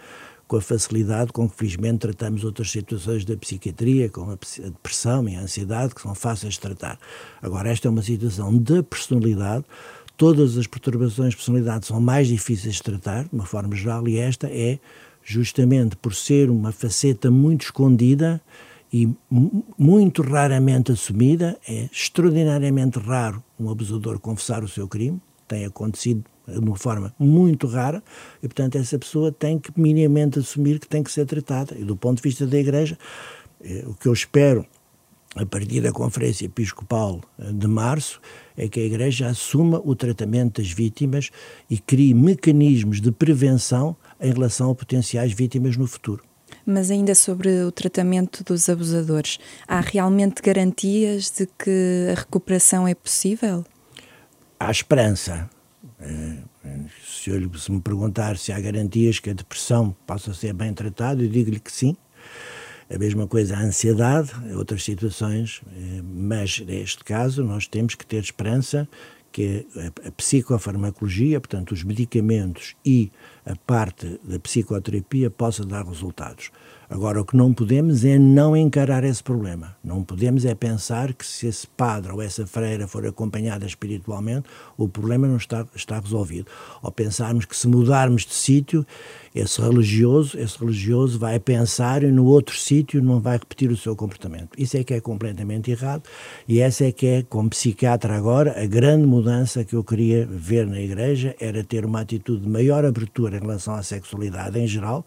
com 0.52 0.58
a 0.58 0.62
facilidade 0.62 1.32
com 1.32 1.50
que, 1.50 1.56
felizmente, 1.56 2.00
tratamos 2.00 2.44
outras 2.44 2.70
situações 2.70 3.24
da 3.24 3.38
psiquiatria, 3.38 4.10
como 4.10 4.34
a 4.34 4.38
depressão 4.66 5.30
e 5.30 5.38
a 5.38 5.40
ansiedade, 5.40 5.96
que 5.96 6.02
são 6.02 6.14
fáceis 6.14 6.56
de 6.56 6.60
tratar. 6.60 7.00
Agora, 7.42 7.70
esta 7.70 7.88
é 7.88 7.90
uma 7.90 8.02
situação 8.02 8.58
da 8.58 8.84
personalidade. 8.84 9.64
Todas 10.18 10.58
as 10.58 10.68
perturbações 10.68 11.30
de 11.30 11.38
personalidade 11.38 11.86
são 11.86 12.02
mais 12.02 12.28
difíceis 12.28 12.76
de 12.76 12.84
tratar, 12.84 13.24
de 13.24 13.30
uma 13.32 13.46
forma 13.46 13.74
geral, 13.78 14.06
e 14.10 14.18
esta 14.18 14.48
é 14.48 14.78
justamente 15.24 15.96
por 15.96 16.14
ser 16.14 16.50
uma 16.50 16.74
faceta 16.74 17.32
muito 17.32 17.62
escondida 17.62 18.42
e 18.92 19.08
muito 19.80 20.22
raramente 20.22 20.92
assumida. 20.92 21.58
É 21.66 21.88
extraordinariamente 21.90 23.00
raro 23.00 23.42
um 23.58 23.70
abusador 23.70 24.20
confessar 24.20 24.66
o 24.66 24.68
seu 24.68 24.86
crime. 24.86 25.18
Tem 25.48 25.64
acontecido 25.64 26.26
de 26.54 26.60
uma 26.60 26.76
forma 26.76 27.14
muito 27.18 27.68
rara, 27.68 28.04
e 28.42 28.48
portanto 28.48 28.78
essa 28.78 28.98
pessoa 28.98 29.32
tem 29.32 29.60
que 29.60 29.72
minimamente 29.80 30.40
assumir 30.40 30.80
que 30.80 30.88
tem 30.88 31.04
que 31.04 31.12
ser 31.12 31.26
tratada. 31.26 31.76
E 31.78 31.84
do 31.84 31.96
ponto 31.96 32.18
de 32.18 32.24
vista 32.24 32.46
da 32.46 32.58
Igreja, 32.58 32.98
eh, 33.64 33.84
o 33.88 33.94
que 33.94 34.08
eu 34.08 34.14
espero 34.14 34.66
a 35.36 35.46
partir 35.46 35.82
da 35.82 35.92
Conferência 35.92 36.46
Episcopal 36.46 37.22
eh, 37.40 37.52
de 37.52 37.68
março, 37.68 38.20
é 38.58 38.68
que 38.68 38.80
a 38.80 38.84
Igreja 38.84 39.28
assuma 39.28 39.82
o 39.84 39.96
tratamento 39.96 40.62
das 40.62 40.72
vítimas 40.72 41.30
e 41.70 41.78
crie 41.78 42.14
mecanismos 42.14 43.00
de 43.00 43.12
prevenção 43.12 43.96
em 44.20 44.32
relação 44.32 44.72
a 44.72 44.76
potenciais 44.76 45.32
vítimas 45.32 45.78
no 45.78 45.88
futuro. 45.88 46.24
Mas 46.66 46.92
ainda 46.92 47.16
sobre 47.16 47.64
o 47.64 47.72
tratamento 47.72 48.44
dos 48.44 48.68
abusadores, 48.68 49.40
há 49.68 49.80
realmente 49.80 50.42
garantias 50.42 51.32
de 51.32 51.48
que 51.48 52.10
a 52.12 52.20
recuperação 52.20 52.88
é 52.88 52.94
possível? 52.94 53.66
Há 54.60 54.70
esperança. 54.70 55.50
Eh, 56.02 56.38
se, 57.06 57.30
eu, 57.30 57.54
se 57.54 57.72
me 57.72 57.82
perguntar 57.82 58.38
se 58.38 58.52
há 58.52 58.60
garantias 58.60 59.20
que 59.20 59.30
a 59.30 59.34
depressão 59.34 59.96
possa 60.06 60.34
ser 60.34 60.54
bem 60.54 60.74
tratada, 60.74 61.22
eu 61.22 61.30
digo-lhe 61.30 61.60
que 61.60 61.72
sim. 61.72 61.96
A 62.94 62.98
mesma 62.98 63.26
coisa 63.26 63.56
a 63.56 63.62
ansiedade, 63.62 64.32
outras 64.56 64.84
situações, 64.84 65.62
eh, 65.68 66.02
mas 66.04 66.60
neste 66.60 67.04
caso 67.04 67.44
nós 67.44 67.68
temos 67.68 67.96
que 67.96 68.06
ter 68.06 68.22
esperança 68.22 68.88
que 69.32 69.66
a 70.06 70.12
psicofarmacologia, 70.12 71.40
portanto 71.40 71.72
os 71.72 71.84
medicamentos 71.84 72.76
e 72.86 73.10
a 73.46 73.56
parte 73.56 74.20
da 74.24 74.38
psicoterapia 74.40 75.30
possa 75.30 75.66
dar 75.66 75.86
resultados. 75.86 76.52
Agora, 76.92 77.22
o 77.22 77.26
que 77.26 77.38
não 77.38 77.54
podemos 77.54 78.04
é 78.04 78.20
não 78.20 78.54
encarar 78.54 79.06
esse 79.06 79.24
problema. 79.24 79.78
Não 79.82 80.04
podemos 80.04 80.44
é 80.44 80.54
pensar 80.54 81.14
que 81.14 81.26
se 81.26 81.48
esse 81.48 81.66
padre 81.66 82.12
ou 82.12 82.22
essa 82.22 82.46
freira 82.46 82.86
for 82.86 83.08
acompanhada 83.08 83.66
espiritualmente, 83.66 84.50
o 84.78 84.90
problema 84.90 85.26
não 85.26 85.38
está, 85.38 85.66
está 85.74 85.98
resolvido. 85.98 86.52
Ou 86.84 86.92
pensarmos 86.92 87.46
que 87.46 87.56
se 87.56 87.66
mudarmos 87.66 88.26
de 88.26 88.34
sítio, 88.34 88.86
esse 89.34 89.62
religioso, 89.62 90.38
esse 90.38 90.60
religioso 90.60 91.18
vai 91.18 91.40
pensar 91.40 92.04
e 92.04 92.12
no 92.12 92.26
outro 92.26 92.58
sítio 92.58 93.02
não 93.02 93.22
vai 93.22 93.38
repetir 93.38 93.72
o 93.72 93.78
seu 93.78 93.96
comportamento. 93.96 94.50
Isso 94.58 94.76
é 94.76 94.84
que 94.84 94.94
é 94.94 95.00
completamente 95.00 95.72
errado 95.72 96.04
e 96.46 96.60
essa 96.60 96.84
é 96.84 96.92
que 96.92 97.08
é, 97.08 97.24
como 97.24 97.50
psiquiatra 97.50 98.18
agora, 98.18 98.62
a 98.62 98.66
grande 98.66 99.08
mudança 99.08 99.64
que 99.64 99.78
eu 99.78 99.84
queria 99.86 100.28
ver 100.30 100.68
na 100.68 100.82
Igreja 100.82 101.38
era 101.40 101.64
ter 101.64 101.86
uma 101.86 102.02
atitude 102.02 102.42
de 102.42 102.50
maior 102.50 102.84
abertura 102.84 103.38
em 103.38 103.40
relação 103.40 103.76
à 103.76 103.82
sexualidade 103.82 104.60
em 104.60 104.68
geral, 104.68 105.06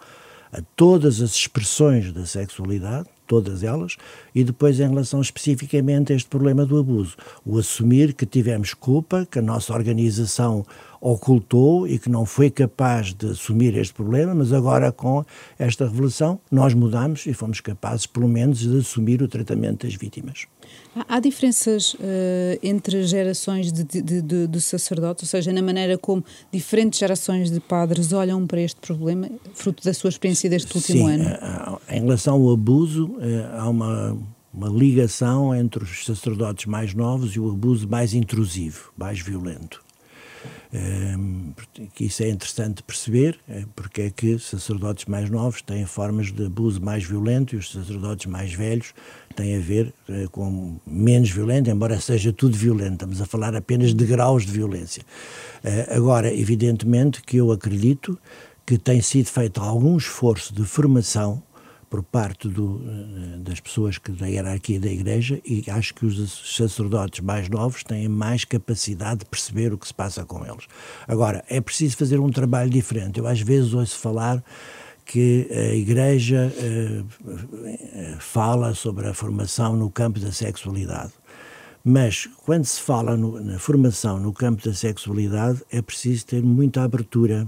a 0.54 0.62
todas 0.76 1.20
as 1.20 1.32
expressões 1.32 2.12
da 2.12 2.24
sexualidade, 2.24 3.08
todas 3.26 3.64
elas, 3.64 3.96
e 4.32 4.44
depois 4.44 4.78
em 4.78 4.88
relação 4.88 5.20
especificamente 5.20 6.12
a 6.12 6.16
este 6.16 6.28
problema 6.28 6.64
do 6.64 6.78
abuso. 6.78 7.16
O 7.44 7.58
assumir 7.58 8.14
que 8.14 8.24
tivemos 8.24 8.72
culpa, 8.72 9.26
que 9.28 9.40
a 9.40 9.42
nossa 9.42 9.74
organização 9.74 10.64
ocultou 11.04 11.86
e 11.86 11.98
que 11.98 12.08
não 12.08 12.24
foi 12.24 12.50
capaz 12.50 13.12
de 13.12 13.26
assumir 13.26 13.76
este 13.76 13.92
problema, 13.92 14.34
mas 14.34 14.54
agora 14.54 14.90
com 14.90 15.22
esta 15.58 15.84
revelação 15.86 16.40
nós 16.50 16.72
mudamos 16.72 17.26
e 17.26 17.34
fomos 17.34 17.60
capazes, 17.60 18.06
pelo 18.06 18.26
menos, 18.26 18.60
de 18.60 18.78
assumir 18.78 19.20
o 19.20 19.28
tratamento 19.28 19.86
das 19.86 19.94
vítimas. 19.96 20.46
Há, 21.06 21.20
diferenças 21.20 21.92
uh, 21.92 21.98
entre 22.62 23.02
gerações 23.02 23.70
de, 23.70 23.84
de, 23.84 24.22
de, 24.22 24.46
de, 24.46 24.60
sacerdotes, 24.62 25.24
ou 25.24 25.28
seja, 25.28 25.52
na 25.52 25.60
maneira 25.60 25.98
como 25.98 26.24
diferentes 26.50 26.98
gerações 26.98 27.50
de 27.50 27.60
padres 27.60 28.14
olham 28.14 28.46
para 28.46 28.62
este 28.62 28.80
problema, 28.80 29.28
fruto 29.52 29.84
da 29.84 29.92
sua 29.92 30.08
experiência 30.08 30.48
deste 30.48 30.74
último 30.74 31.06
Sim, 31.06 31.20
ano? 31.20 31.80
Em 31.90 32.00
relação 32.00 32.34
ao 32.34 32.50
abuso, 32.50 33.14
eh, 33.20 33.50
há 33.58 33.68
uma, 33.68 34.16
uma 34.54 34.68
ligação 34.68 35.54
entre 35.54 35.84
os 35.84 36.06
sacerdotes 36.06 36.64
mais 36.64 36.94
novos 36.94 37.36
e 37.36 37.40
o 37.40 37.50
abuso 37.50 37.86
mais 37.86 38.14
intrusivo, 38.14 38.90
mais 38.96 39.20
violento. 39.20 39.83
Ehm, 40.74 41.52
que 41.94 42.06
isso 42.06 42.24
é 42.24 42.28
interessante 42.28 42.82
perceber, 42.82 43.38
é, 43.48 43.64
porque 43.76 44.02
é 44.02 44.10
que 44.10 44.36
sacerdotes 44.40 45.04
mais 45.04 45.30
novos 45.30 45.62
têm 45.62 45.86
formas 45.86 46.32
de 46.32 46.46
abuso 46.46 46.82
mais 46.82 47.04
violento 47.04 47.54
e 47.54 47.58
os 47.58 47.70
sacerdotes 47.70 48.26
mais 48.26 48.52
velhos 48.52 48.92
têm 49.36 49.56
a 49.56 49.60
ver 49.60 49.94
é, 50.08 50.26
com 50.26 50.76
menos 50.84 51.30
violento, 51.30 51.70
embora 51.70 52.00
seja 52.00 52.32
tudo 52.32 52.56
violento. 52.56 52.94
Estamos 52.94 53.20
a 53.20 53.26
falar 53.26 53.54
apenas 53.54 53.94
de 53.94 54.04
graus 54.04 54.44
de 54.44 54.50
violência. 54.50 55.04
É, 55.62 55.94
agora, 55.94 56.34
evidentemente 56.34 57.22
que 57.22 57.36
eu 57.36 57.52
acredito 57.52 58.18
que 58.66 58.76
tem 58.76 59.00
sido 59.00 59.26
feito 59.26 59.60
algum 59.60 59.96
esforço 59.96 60.52
de 60.52 60.64
formação 60.64 61.40
por 61.94 62.02
parte 62.02 62.48
do, 62.48 62.82
eh, 62.84 63.38
das 63.38 63.60
pessoas 63.60 63.98
que, 63.98 64.10
da 64.10 64.26
hierarquia 64.26 64.80
da 64.80 64.90
Igreja 64.90 65.40
e 65.44 65.64
acho 65.70 65.94
que 65.94 66.04
os 66.04 66.56
sacerdotes 66.56 67.20
mais 67.20 67.48
novos 67.48 67.84
têm 67.84 68.08
mais 68.08 68.44
capacidade 68.44 69.20
de 69.20 69.26
perceber 69.26 69.72
o 69.72 69.78
que 69.78 69.86
se 69.86 69.94
passa 69.94 70.24
com 70.24 70.44
eles. 70.44 70.66
Agora, 71.06 71.44
é 71.48 71.60
preciso 71.60 71.96
fazer 71.96 72.18
um 72.18 72.30
trabalho 72.30 72.68
diferente. 72.68 73.20
Eu 73.20 73.28
às 73.28 73.40
vezes 73.40 73.72
ouço 73.74 73.96
falar 73.96 74.42
que 75.04 75.46
a 75.52 75.74
Igreja 75.76 76.52
uh, 76.52 78.16
fala 78.18 78.74
sobre 78.74 79.06
a 79.06 79.14
formação 79.14 79.76
no 79.76 79.88
campo 79.88 80.18
da 80.18 80.32
sexualidade. 80.32 81.12
Mas 81.84 82.28
quando 82.44 82.64
se 82.64 82.80
fala 82.80 83.16
no, 83.16 83.40
na 83.40 83.60
formação 83.60 84.18
no 84.18 84.32
campo 84.32 84.64
da 84.64 84.74
sexualidade, 84.74 85.62
é 85.70 85.80
preciso 85.80 86.26
ter 86.26 86.42
muita 86.42 86.82
abertura, 86.82 87.46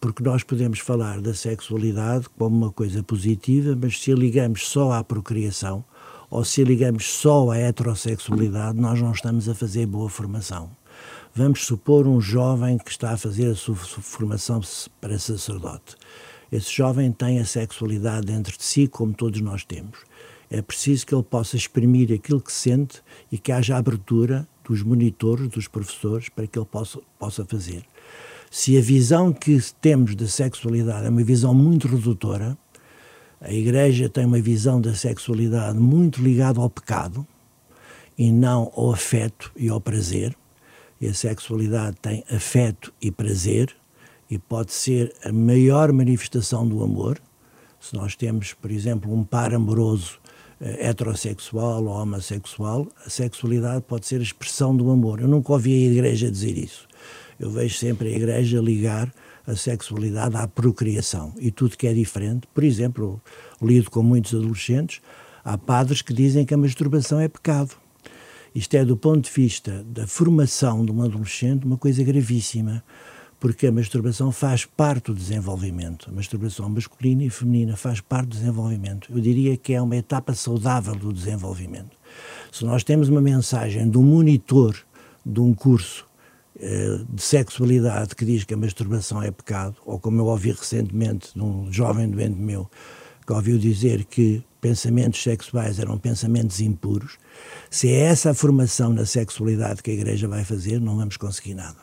porque 0.00 0.22
nós 0.22 0.42
podemos 0.42 0.78
falar 0.78 1.20
da 1.20 1.34
sexualidade 1.34 2.28
como 2.38 2.56
uma 2.56 2.72
coisa 2.72 3.02
positiva, 3.02 3.76
mas 3.80 4.00
se 4.00 4.12
a 4.12 4.14
ligamos 4.14 4.68
só 4.68 4.92
à 4.92 5.04
procriação 5.04 5.84
ou 6.30 6.44
se 6.44 6.62
a 6.62 6.64
ligamos 6.64 7.04
só 7.04 7.50
à 7.50 7.58
heterossexualidade, 7.58 8.78
nós 8.78 9.00
não 9.00 9.12
estamos 9.12 9.48
a 9.48 9.54
fazer 9.54 9.86
boa 9.86 10.08
formação. 10.08 10.70
Vamos 11.34 11.66
supor 11.66 12.06
um 12.06 12.20
jovem 12.20 12.78
que 12.78 12.90
está 12.90 13.12
a 13.12 13.16
fazer 13.16 13.50
a 13.50 13.54
sua 13.54 13.76
formação 13.76 14.60
para 15.00 15.18
sacerdote 15.18 15.96
esse 16.50 16.74
jovem 16.74 17.12
tem 17.12 17.38
a 17.38 17.44
sexualidade 17.44 18.26
dentro 18.26 18.56
de 18.56 18.64
si, 18.64 18.88
como 18.88 19.12
todos 19.12 19.40
nós 19.40 19.64
temos. 19.64 19.98
É 20.50 20.62
preciso 20.62 21.06
que 21.06 21.14
ele 21.14 21.22
possa 21.22 21.56
exprimir 21.56 22.10
aquilo 22.10 22.40
que 22.40 22.52
sente 22.52 23.02
e 23.30 23.36
que 23.36 23.52
haja 23.52 23.76
abertura 23.76 24.48
dos 24.66 24.82
monitores, 24.82 25.48
dos 25.48 25.68
professores, 25.68 26.30
para 26.30 26.46
que 26.46 26.58
ele 26.58 26.66
possa, 26.66 27.00
possa 27.18 27.44
fazer. 27.44 27.84
Se 28.50 28.78
a 28.78 28.80
visão 28.80 29.32
que 29.32 29.60
temos 29.80 30.14
da 30.14 30.26
sexualidade 30.26 31.06
é 31.06 31.10
uma 31.10 31.22
visão 31.22 31.54
muito 31.54 31.86
redutora, 31.86 32.56
a 33.40 33.52
Igreja 33.52 34.08
tem 34.08 34.24
uma 34.24 34.40
visão 34.40 34.80
da 34.80 34.94
sexualidade 34.94 35.78
muito 35.78 36.20
ligada 36.20 36.60
ao 36.60 36.68
pecado 36.68 37.26
e 38.16 38.32
não 38.32 38.72
ao 38.74 38.92
afeto 38.92 39.52
e 39.56 39.68
ao 39.68 39.80
prazer. 39.80 40.36
E 41.00 41.06
a 41.06 41.14
sexualidade 41.14 41.96
tem 42.02 42.24
afeto 42.28 42.92
e 43.00 43.10
prazer, 43.10 43.72
e 44.30 44.38
pode 44.38 44.72
ser 44.72 45.14
a 45.24 45.32
maior 45.32 45.92
manifestação 45.92 46.66
do 46.66 46.82
amor. 46.82 47.20
Se 47.80 47.94
nós 47.94 48.16
temos, 48.16 48.52
por 48.54 48.70
exemplo, 48.70 49.14
um 49.14 49.22
par 49.22 49.54
amoroso 49.54 50.18
eh, 50.60 50.88
heterossexual 50.88 51.84
ou 51.84 51.90
homossexual, 51.90 52.88
a 53.06 53.08
sexualidade 53.08 53.84
pode 53.86 54.06
ser 54.06 54.18
a 54.18 54.22
expressão 54.22 54.76
do 54.76 54.90
amor. 54.90 55.20
Eu 55.20 55.28
nunca 55.28 55.52
ouvi 55.52 55.72
a 55.72 55.92
Igreja 55.92 56.30
dizer 56.30 56.58
isso. 56.58 56.87
Eu 57.38 57.50
vejo 57.50 57.76
sempre 57.76 58.08
a 58.08 58.16
Igreja 58.16 58.60
ligar 58.60 59.12
a 59.46 59.54
sexualidade 59.54 60.36
à 60.36 60.46
procriação 60.46 61.32
e 61.38 61.50
tudo 61.50 61.76
que 61.76 61.86
é 61.86 61.94
diferente. 61.94 62.46
Por 62.52 62.64
exemplo, 62.64 63.20
lido 63.62 63.90
com 63.90 64.02
muitos 64.02 64.34
adolescentes, 64.34 65.00
há 65.44 65.56
padres 65.56 66.02
que 66.02 66.12
dizem 66.12 66.44
que 66.44 66.52
a 66.52 66.58
masturbação 66.58 67.20
é 67.20 67.28
pecado. 67.28 67.74
Isto 68.54 68.74
é, 68.76 68.84
do 68.84 68.96
ponto 68.96 69.20
de 69.20 69.30
vista 69.30 69.84
da 69.86 70.06
formação 70.06 70.84
de 70.84 70.90
um 70.90 71.02
adolescente, 71.02 71.64
uma 71.64 71.78
coisa 71.78 72.02
gravíssima 72.02 72.82
porque 73.40 73.66
a 73.66 73.72
masturbação 73.72 74.32
faz 74.32 74.64
parte 74.64 75.06
do 75.06 75.14
desenvolvimento. 75.14 76.10
A 76.10 76.12
masturbação 76.12 76.68
masculina 76.68 77.22
e 77.22 77.30
feminina 77.30 77.76
faz 77.76 78.00
parte 78.00 78.28
do 78.28 78.36
desenvolvimento. 78.36 79.12
Eu 79.12 79.20
diria 79.20 79.56
que 79.56 79.74
é 79.74 79.80
uma 79.80 79.96
etapa 79.96 80.34
saudável 80.34 80.94
do 80.94 81.12
desenvolvimento. 81.12 81.96
Se 82.50 82.64
nós 82.64 82.82
temos 82.82 83.08
uma 83.08 83.20
mensagem 83.20 83.88
de 83.88 83.96
um 83.96 84.02
monitor 84.02 84.76
de 85.24 85.40
um 85.40 85.54
curso 85.54 86.07
de 86.60 87.22
sexualidade 87.22 88.16
que 88.16 88.24
diz 88.24 88.44
que 88.44 88.54
a 88.54 88.56
masturbação 88.56 89.22
é 89.22 89.30
pecado, 89.30 89.76
ou 89.86 89.98
como 89.98 90.20
eu 90.20 90.26
ouvi 90.26 90.50
recentemente 90.50 91.32
de 91.34 91.40
um 91.40 91.72
jovem 91.72 92.08
doente 92.08 92.38
meu 92.38 92.68
que 93.24 93.32
ouviu 93.32 93.58
dizer 93.58 94.04
que 94.04 94.42
pensamentos 94.60 95.22
sexuais 95.22 95.78
eram 95.78 95.98
pensamentos 95.98 96.60
impuros, 96.60 97.18
se 97.70 97.88
é 97.88 98.00
essa 98.00 98.30
a 98.30 98.34
formação 98.34 98.92
na 98.92 99.04
sexualidade 99.04 99.82
que 99.82 99.90
a 99.90 99.94
Igreja 99.94 100.26
vai 100.26 100.44
fazer, 100.44 100.80
não 100.80 100.96
vamos 100.96 101.16
conseguir 101.16 101.54
nada. 101.54 101.76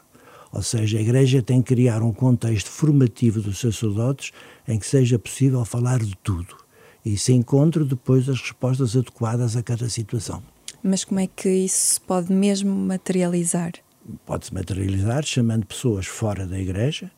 Ou 0.52 0.64
seja, 0.64 0.98
a 0.98 1.02
Igreja 1.02 1.44
tem 1.44 1.62
que 1.62 1.76
criar 1.76 2.02
um 2.02 2.12
contexto 2.12 2.70
formativo 2.70 3.42
dos 3.42 3.60
sacerdotes 3.60 4.32
em 4.68 4.80
que 4.80 4.88
seja 4.88 5.20
possível 5.20 5.64
falar 5.64 6.00
de 6.00 6.16
tudo 6.24 6.58
e 7.06 7.18
se 7.18 7.32
encontre 7.32 7.84
depois 7.84 8.28
as 8.28 8.42
respostas 8.42 8.96
adequadas 8.96 9.56
a 9.56 9.62
cada 9.62 9.88
situação. 9.88 10.42
Mas 10.82 11.04
como 11.04 11.20
é 11.20 11.28
que 11.28 11.50
isso 11.50 11.94
se 11.94 12.02
pode 12.02 12.34
mesmo 12.34 12.74
materializar? 12.74 13.74
Pode-se 14.26 14.54
materializar 14.54 15.26
chamando 15.26 15.66
pessoas 15.66 16.06
fora 16.06 16.46
da 16.46 16.60
Igreja, 16.60 17.12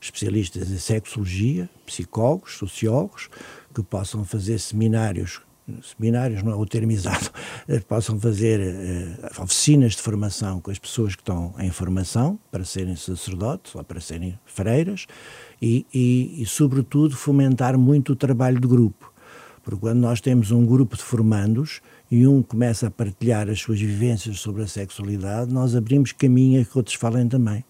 especialistas 0.00 0.70
em 0.70 0.78
sexologia, 0.78 1.68
psicólogos, 1.84 2.54
sociólogos, 2.54 3.28
que 3.74 3.82
possam 3.82 4.24
fazer 4.24 4.58
seminários 4.58 5.42
seminários, 5.82 6.42
não 6.42 6.52
é 6.52 6.54
o 6.56 6.66
termo 6.66 6.90
exato, 6.92 7.32
possam 7.86 8.18
fazer 8.18 8.60
uh, 8.60 9.42
oficinas 9.42 9.92
de 9.92 10.02
formação 10.02 10.60
com 10.60 10.70
as 10.70 10.78
pessoas 10.78 11.14
que 11.14 11.22
estão 11.22 11.54
em 11.58 11.70
formação 11.70 12.38
para 12.50 12.64
serem 12.64 12.96
sacerdotes 12.96 13.74
ou 13.74 13.84
para 13.84 14.00
serem 14.00 14.38
freiras 14.44 15.06
e, 15.60 15.86
e, 15.92 16.42
e 16.42 16.46
sobretudo, 16.46 17.16
fomentar 17.16 17.78
muito 17.78 18.12
o 18.12 18.16
trabalho 18.16 18.58
de 18.58 18.66
grupo. 18.66 19.12
Porque 19.62 19.80
quando 19.80 19.98
nós 19.98 20.20
temos 20.20 20.50
um 20.50 20.64
grupo 20.64 20.96
de 20.96 21.02
formandos, 21.02 21.80
e 22.10 22.26
um 22.26 22.42
começa 22.42 22.88
a 22.88 22.90
partilhar 22.90 23.48
as 23.48 23.60
suas 23.60 23.80
vivências 23.80 24.40
sobre 24.40 24.62
a 24.62 24.66
sexualidade, 24.66 25.52
nós 25.52 25.76
abrimos 25.76 26.10
caminho 26.10 26.60
a 26.60 26.64
que 26.64 26.76
outros 26.76 26.96
falem 26.96 27.28
também. 27.28 27.64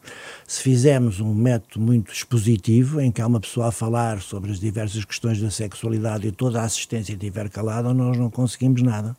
Se 0.47 0.63
fizermos 0.63 1.21
um 1.21 1.35
método 1.35 1.85
muito 1.85 2.11
expositivo, 2.11 3.01
em 3.01 3.13
que 3.13 3.21
há 3.21 3.27
uma 3.27 3.41
pessoa 3.41 3.69
a 3.69 3.73
falar 3.73 4.23
sobre 4.23 4.51
as 4.51 4.59
diversas 4.59 5.05
questões 5.05 5.41
da 5.41 5.51
sexualidade 5.51 6.27
e 6.27 6.33
toda 6.33 6.61
a 6.61 6.65
assistência 6.65 7.13
estiver 7.13 7.51
calada, 7.51 7.93
nós 7.93 8.17
não 8.17 8.31
conseguimos 8.31 8.81
nada. 8.81 9.15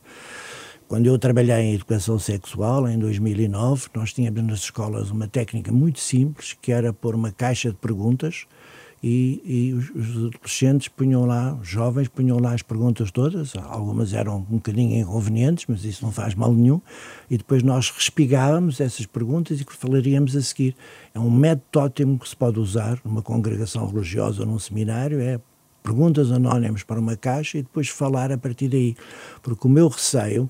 Quando 0.87 1.05
eu 1.05 1.17
trabalhei 1.17 1.55
em 1.55 1.75
educação 1.75 2.19
sexual, 2.19 2.87
em 2.87 2.99
2009, 2.99 3.89
nós 3.95 4.11
tínhamos 4.11 4.43
nas 4.43 4.59
escolas 4.59 5.09
uma 5.11 5.27
técnica 5.27 5.71
muito 5.71 5.99
simples, 5.99 6.57
que 6.59 6.71
era 6.71 6.91
pôr 6.91 7.15
uma 7.15 7.31
caixa 7.31 7.69
de 7.69 7.77
perguntas 7.77 8.45
e, 9.03 9.41
e 9.43 9.73
os, 9.73 9.89
os, 9.89 10.25
adolescentes 10.27 10.87
punham 10.87 11.25
lá, 11.25 11.55
os 11.55 11.67
jovens 11.67 12.07
punham 12.07 12.39
lá 12.39 12.53
as 12.53 12.61
perguntas 12.61 13.09
todas, 13.09 13.53
algumas 13.55 14.13
eram 14.13 14.37
um 14.37 14.55
bocadinho 14.57 15.01
inconvenientes, 15.01 15.65
mas 15.67 15.83
isso 15.83 16.05
não 16.05 16.11
faz 16.11 16.35
mal 16.35 16.53
nenhum, 16.53 16.79
e 17.29 17.37
depois 17.37 17.63
nós 17.63 17.89
respigávamos 17.89 18.79
essas 18.79 19.05
perguntas 19.05 19.59
e 19.59 19.65
falaríamos 19.67 20.35
a 20.35 20.41
seguir. 20.41 20.75
É 21.13 21.19
um 21.19 21.31
método 21.31 21.85
ótimo 21.85 22.19
que 22.19 22.29
se 22.29 22.35
pode 22.35 22.59
usar 22.59 22.99
numa 23.03 23.21
congregação 23.21 23.87
religiosa 23.87 24.41
ou 24.41 24.47
num 24.47 24.59
seminário, 24.59 25.19
é 25.19 25.39
perguntas 25.81 26.31
anónimas 26.31 26.83
para 26.83 26.99
uma 26.99 27.15
caixa 27.15 27.57
e 27.57 27.63
depois 27.63 27.89
falar 27.89 28.31
a 28.31 28.37
partir 28.37 28.67
daí. 28.67 28.95
Porque 29.41 29.67
o 29.67 29.69
meu 29.69 29.87
receio 29.87 30.49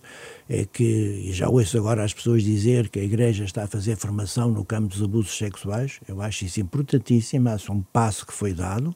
é 0.50 0.66
que, 0.66 0.84
e 0.84 1.32
já 1.32 1.50
ouço 1.50 1.78
agora 1.78 2.04
as 2.04 2.14
pessoas 2.14 2.44
dizer 2.44 2.90
que 2.90 3.00
a 3.00 3.04
Igreja 3.04 3.44
está 3.44 3.64
a 3.64 3.68
fazer 3.68 3.96
formação 3.96 4.52
no 4.52 4.66
campo 4.66 4.90
dos 4.90 5.02
abusos 5.02 5.38
sexuais, 5.38 6.00
eu 6.08 6.22
acho 6.22 6.46
isso 6.46 6.60
importantíssimo, 6.60 7.50
acho 7.50 7.72
um 7.72 7.82
passo 7.82 8.26
que 8.26 8.34
foi 8.34 8.54
dado, 8.54 8.96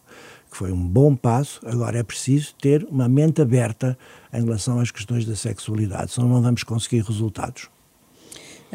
que 0.52 0.58
foi 0.58 0.72
um 0.72 0.88
bom 0.88 1.16
passo, 1.16 1.62
agora 1.66 2.00
é 2.00 2.04
preciso 2.04 2.54
ter 2.56 2.86
uma 2.90 3.08
mente 3.08 3.42
aberta 3.42 3.98
em 4.34 4.44
relação 4.44 4.80
às 4.80 4.92
questões 4.92 5.26
da 5.26 5.36
sexualidade, 5.36 6.12
senão 6.12 6.30
não 6.30 6.42
vamos 6.42 6.64
conseguir 6.64 7.02
resultados. 7.04 7.75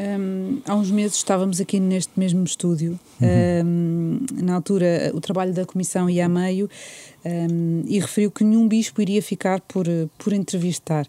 Um, 0.01 0.63
há 0.67 0.75
uns 0.75 0.91
meses 0.91 1.19
estávamos 1.19 1.61
aqui 1.61 1.79
neste 1.79 2.13
mesmo 2.17 2.43
estúdio. 2.45 2.99
Uhum. 3.21 3.67
Um, 3.67 4.43
na 4.43 4.55
altura, 4.55 5.11
o 5.13 5.21
trabalho 5.21 5.53
da 5.53 5.67
comissão 5.67 6.09
ia 6.09 6.25
a 6.25 6.29
meio 6.29 6.71
um, 7.23 7.83
e 7.87 7.99
referiu 7.99 8.31
que 8.31 8.43
nenhum 8.43 8.67
bispo 8.67 9.03
iria 9.03 9.21
ficar 9.21 9.61
por, 9.61 9.85
por 10.17 10.33
entrevistar. 10.33 11.07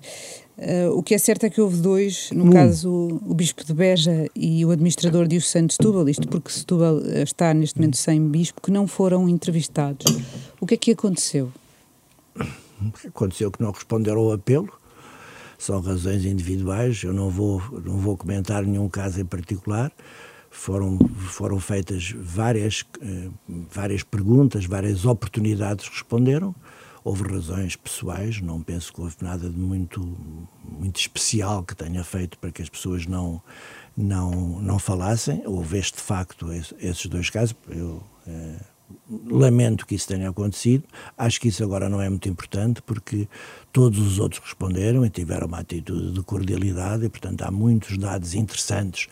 Uh, 0.57 0.91
o 0.91 1.01
que 1.01 1.15
é 1.15 1.17
certo 1.17 1.45
é 1.45 1.49
que 1.49 1.61
houve 1.61 1.77
dois, 1.77 2.31
no 2.31 2.45
uhum. 2.45 2.51
caso 2.51 3.19
o, 3.25 3.33
bispo 3.33 3.63
de 3.63 3.73
Beja 3.73 4.27
e 4.35 4.65
o 4.65 4.71
administrador 4.71 5.25
de 5.25 5.39
Santo 5.39 5.73
Setúbal, 5.73 6.09
isto 6.09 6.27
porque 6.27 6.51
Setúbal 6.51 6.99
está 7.23 7.53
neste 7.53 7.79
momento 7.79 7.95
sem 7.95 8.27
bispo, 8.27 8.61
que 8.61 8.71
não 8.71 8.87
foram 8.87 9.29
entrevistados. 9.29 10.05
O 10.59 10.67
que 10.67 10.73
é 10.73 10.77
que 10.77 10.91
aconteceu? 10.91 11.49
Aconteceu 13.07 13.49
que 13.51 13.61
não 13.61 13.71
responderam 13.71 14.19
ao 14.19 14.33
apelo 14.33 14.80
são 15.61 15.79
razões 15.79 16.25
individuais, 16.25 17.03
eu 17.03 17.13
não 17.13 17.29
vou, 17.29 17.61
não 17.85 17.97
vou 17.97 18.17
comentar 18.17 18.63
nenhum 18.63 18.89
caso 18.89 19.21
em 19.21 19.25
particular. 19.25 19.91
Foram, 20.49 20.97
foram 21.29 21.59
feitas 21.59 22.15
várias, 22.17 22.83
eh, 22.99 23.29
várias 23.71 24.01
perguntas, 24.01 24.65
várias 24.65 25.05
oportunidades 25.05 25.87
responderam. 25.87 26.55
Houve 27.03 27.31
razões 27.31 27.75
pessoais, 27.75 28.41
não 28.41 28.59
penso 28.59 28.91
que 28.91 29.01
houve 29.01 29.15
nada 29.21 29.51
de 29.51 29.57
muito, 29.57 30.01
muito 30.67 30.99
especial 30.99 31.63
que 31.63 31.75
tenha 31.75 32.03
feito 32.03 32.39
para 32.39 32.51
que 32.51 32.63
as 32.63 32.69
pessoas 32.69 33.05
não, 33.05 33.39
não, 33.95 34.31
não 34.61 34.79
falassem. 34.79 35.43
Houve 35.45 35.77
este 35.77 36.01
facto, 36.01 36.51
esses 36.51 37.05
dois 37.05 37.29
casos. 37.29 37.55
Eu, 37.69 38.01
eh, 38.25 38.59
lamento 39.27 39.85
que 39.85 39.95
isso 39.95 40.07
tenha 40.07 40.29
acontecido. 40.29 40.83
Acho 41.17 41.39
que 41.39 41.47
isso 41.47 41.63
agora 41.63 41.89
não 41.89 42.01
é 42.01 42.09
muito 42.09 42.27
importante 42.29 42.81
porque 42.81 43.27
todos 43.71 43.99
os 43.99 44.19
outros 44.19 44.41
responderam 44.43 45.05
e 45.05 45.09
tiveram 45.09 45.47
uma 45.47 45.59
atitude 45.59 46.13
de 46.13 46.23
cordialidade 46.23 47.05
e, 47.05 47.09
portanto, 47.09 47.41
há 47.43 47.51
muitos 47.51 47.97
dados 47.97 48.33
interessantes 48.33 49.07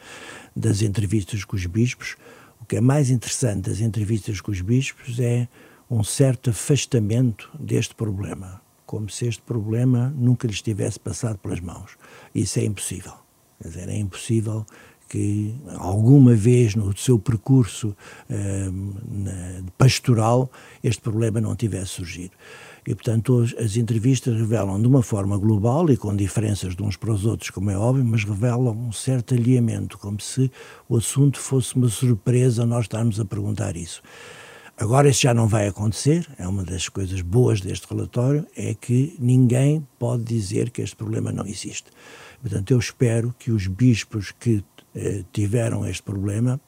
das 0.56 0.82
entrevistas 0.82 1.44
com 1.44 1.56
os 1.56 1.65
bispos. 1.65 2.15
O 2.62 2.65
que 2.65 2.76
é 2.76 2.82
mais 2.82 3.10
interessante 3.10 3.70
das 3.70 3.80
entrevistas 3.80 4.42
com 4.42 4.52
os 4.52 4.62
bispos 4.62 5.20
é 5.20 5.48
um 5.89 6.04
certo 6.04 6.52
afastamento 6.52 7.50
deste 7.60 7.96
problema, 7.96 8.62
como 8.86 9.10
se 9.10 9.26
este 9.26 9.42
problema 9.42 10.13
nunca 10.15 10.48
lhes 10.48 10.62
tivesse 10.62 11.00
passado 11.00 11.39
pelas 11.39 11.60
mãos. 11.60 11.98
Isso 12.34 12.60
é 12.60 12.65
impossível. 12.65 13.13
Quer 13.62 13.68
dizer, 13.68 13.89
é 13.89 13.98
impossível 13.98 14.65
que 15.10 15.56
alguma 15.76 16.36
vez 16.36 16.76
no 16.76 16.95
seu 16.95 17.17
percurso 17.17 17.95
uh, 18.30 19.72
pastoral 19.78 20.50
este 20.84 21.02
problema 21.02 21.41
não 21.41 21.56
tivesse 21.56 21.93
surgido. 21.93 22.32
E, 22.88 22.95
portanto, 22.95 23.45
as 23.60 23.76
entrevistas 23.76 24.36
revelam 24.36 24.82
de 24.82 24.88
uma 24.88 25.04
forma 25.04 25.38
global 25.38 25.89
e 25.91 25.98
com 25.98 26.15
diferenças 26.15 26.76
de 26.76 26.82
uns 26.82 26.95
para 26.95 27.12
os 27.12 27.26
outros, 27.26 27.50
como 27.50 27.69
é 27.69 27.78
óbvio, 27.78 28.06
mas 28.06 28.24
revelam 28.24 28.76
um 28.76 28.91
certo 28.91 29.34
alinhamento, 29.34 29.98
como 29.98 30.19
se 30.22 30.50
o 30.88 30.98
assunto 30.98 31.39
fosse 31.39 31.76
uma 31.76 31.89
surpresa 31.89 32.65
nós 32.65 32.86
estarmos 32.86 33.19
a 33.19 33.26
perguntar 33.26 33.76
isso. 33.76 34.02
Agora 34.78 35.10
isso 35.10 35.22
já 35.22 35.34
não 35.34 35.45
vai 35.45 35.67
acontecer, 35.67 36.26
é 36.38 36.48
uma 36.48 36.63
das 36.63 36.88
coisas 36.88 37.22
boas 37.22 37.60
deste 37.60 37.86
relatório, 37.89 38.48
é 38.56 38.74
que 38.74 39.13
ninguém 39.19 39.86
pode 40.00 40.24
dizer 40.24 40.69
que 40.69 40.82
este 40.82 40.95
problema 40.95 41.34
não 41.34 41.45
existe. 41.45 41.91
Portanto, 42.41 42.72
eu 42.72 42.80
espero 42.80 43.36
que 43.38 43.52
os 43.52 43.67
bispos 43.67 44.32
que 44.32 44.63
eh, 45.00 45.24
tiveram 45.32 45.88
este 45.88 46.04
problema, 46.04 46.60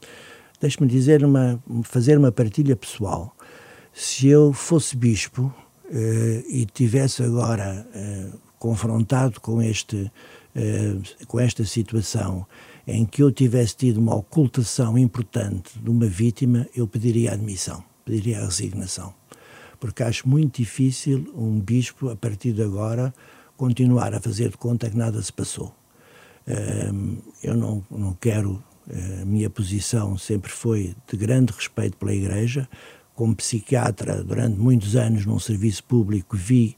deixe-me 0.60 0.88
dizer, 0.88 1.24
uma, 1.24 1.62
fazer 1.84 2.18
uma 2.18 2.32
partilha 2.32 2.76
pessoal. 2.76 3.36
Se 3.94 4.28
eu 4.28 4.54
fosse 4.54 4.96
bispo 4.96 5.54
eh, 5.90 6.44
e 6.48 6.66
tivesse 6.66 7.24
agora 7.24 7.86
eh, 7.94 8.30
confrontado 8.58 9.42
com, 9.42 9.62
este, 9.62 10.12
eh, 10.56 10.96
com 11.28 11.40
esta 11.40 11.66
situação 11.66 12.46
em 12.88 13.06
que 13.06 13.22
eu 13.22 13.32
tivesse 13.32 13.76
tido 13.76 13.98
uma 13.98 14.16
ocultação 14.16 14.98
importante 14.98 15.78
de 15.80 15.90
uma 15.90 16.06
vítima, 16.06 16.68
eu 16.76 16.88
pediria 16.88 17.34
admissão 17.34 17.84
pediria 18.12 18.42
a 18.42 18.46
resignação. 18.46 19.14
Porque 19.80 20.04
acho 20.04 20.28
muito 20.28 20.58
difícil 20.58 21.32
um 21.36 21.60
bispo, 21.60 22.10
a 22.10 22.16
partir 22.16 22.54
de 22.54 22.62
agora, 22.62 23.14
continuar 23.58 24.14
a 24.14 24.20
fazer 24.20 24.50
de 24.50 24.58
conta 24.58 24.90
que 24.90 24.98
nada 24.98 25.22
se 25.22 25.34
passou. 25.34 25.81
Eu 27.44 27.56
não, 27.56 27.84
não 27.90 28.14
quero, 28.14 28.64
a 29.22 29.26
minha 29.26 29.50
posição 29.50 30.18
sempre 30.18 30.52
foi 30.52 30.96
de 31.08 31.18
grande 31.18 31.54
respeito 31.54 31.98
pela 31.98 32.14
Igreja. 32.14 32.68
Como 33.14 33.36
psiquiatra, 33.36 34.24
durante 34.24 34.58
muitos 34.58 34.96
anos 34.96 35.26
num 35.26 35.38
serviço 35.38 35.84
público, 35.84 36.36
vi 36.36 36.76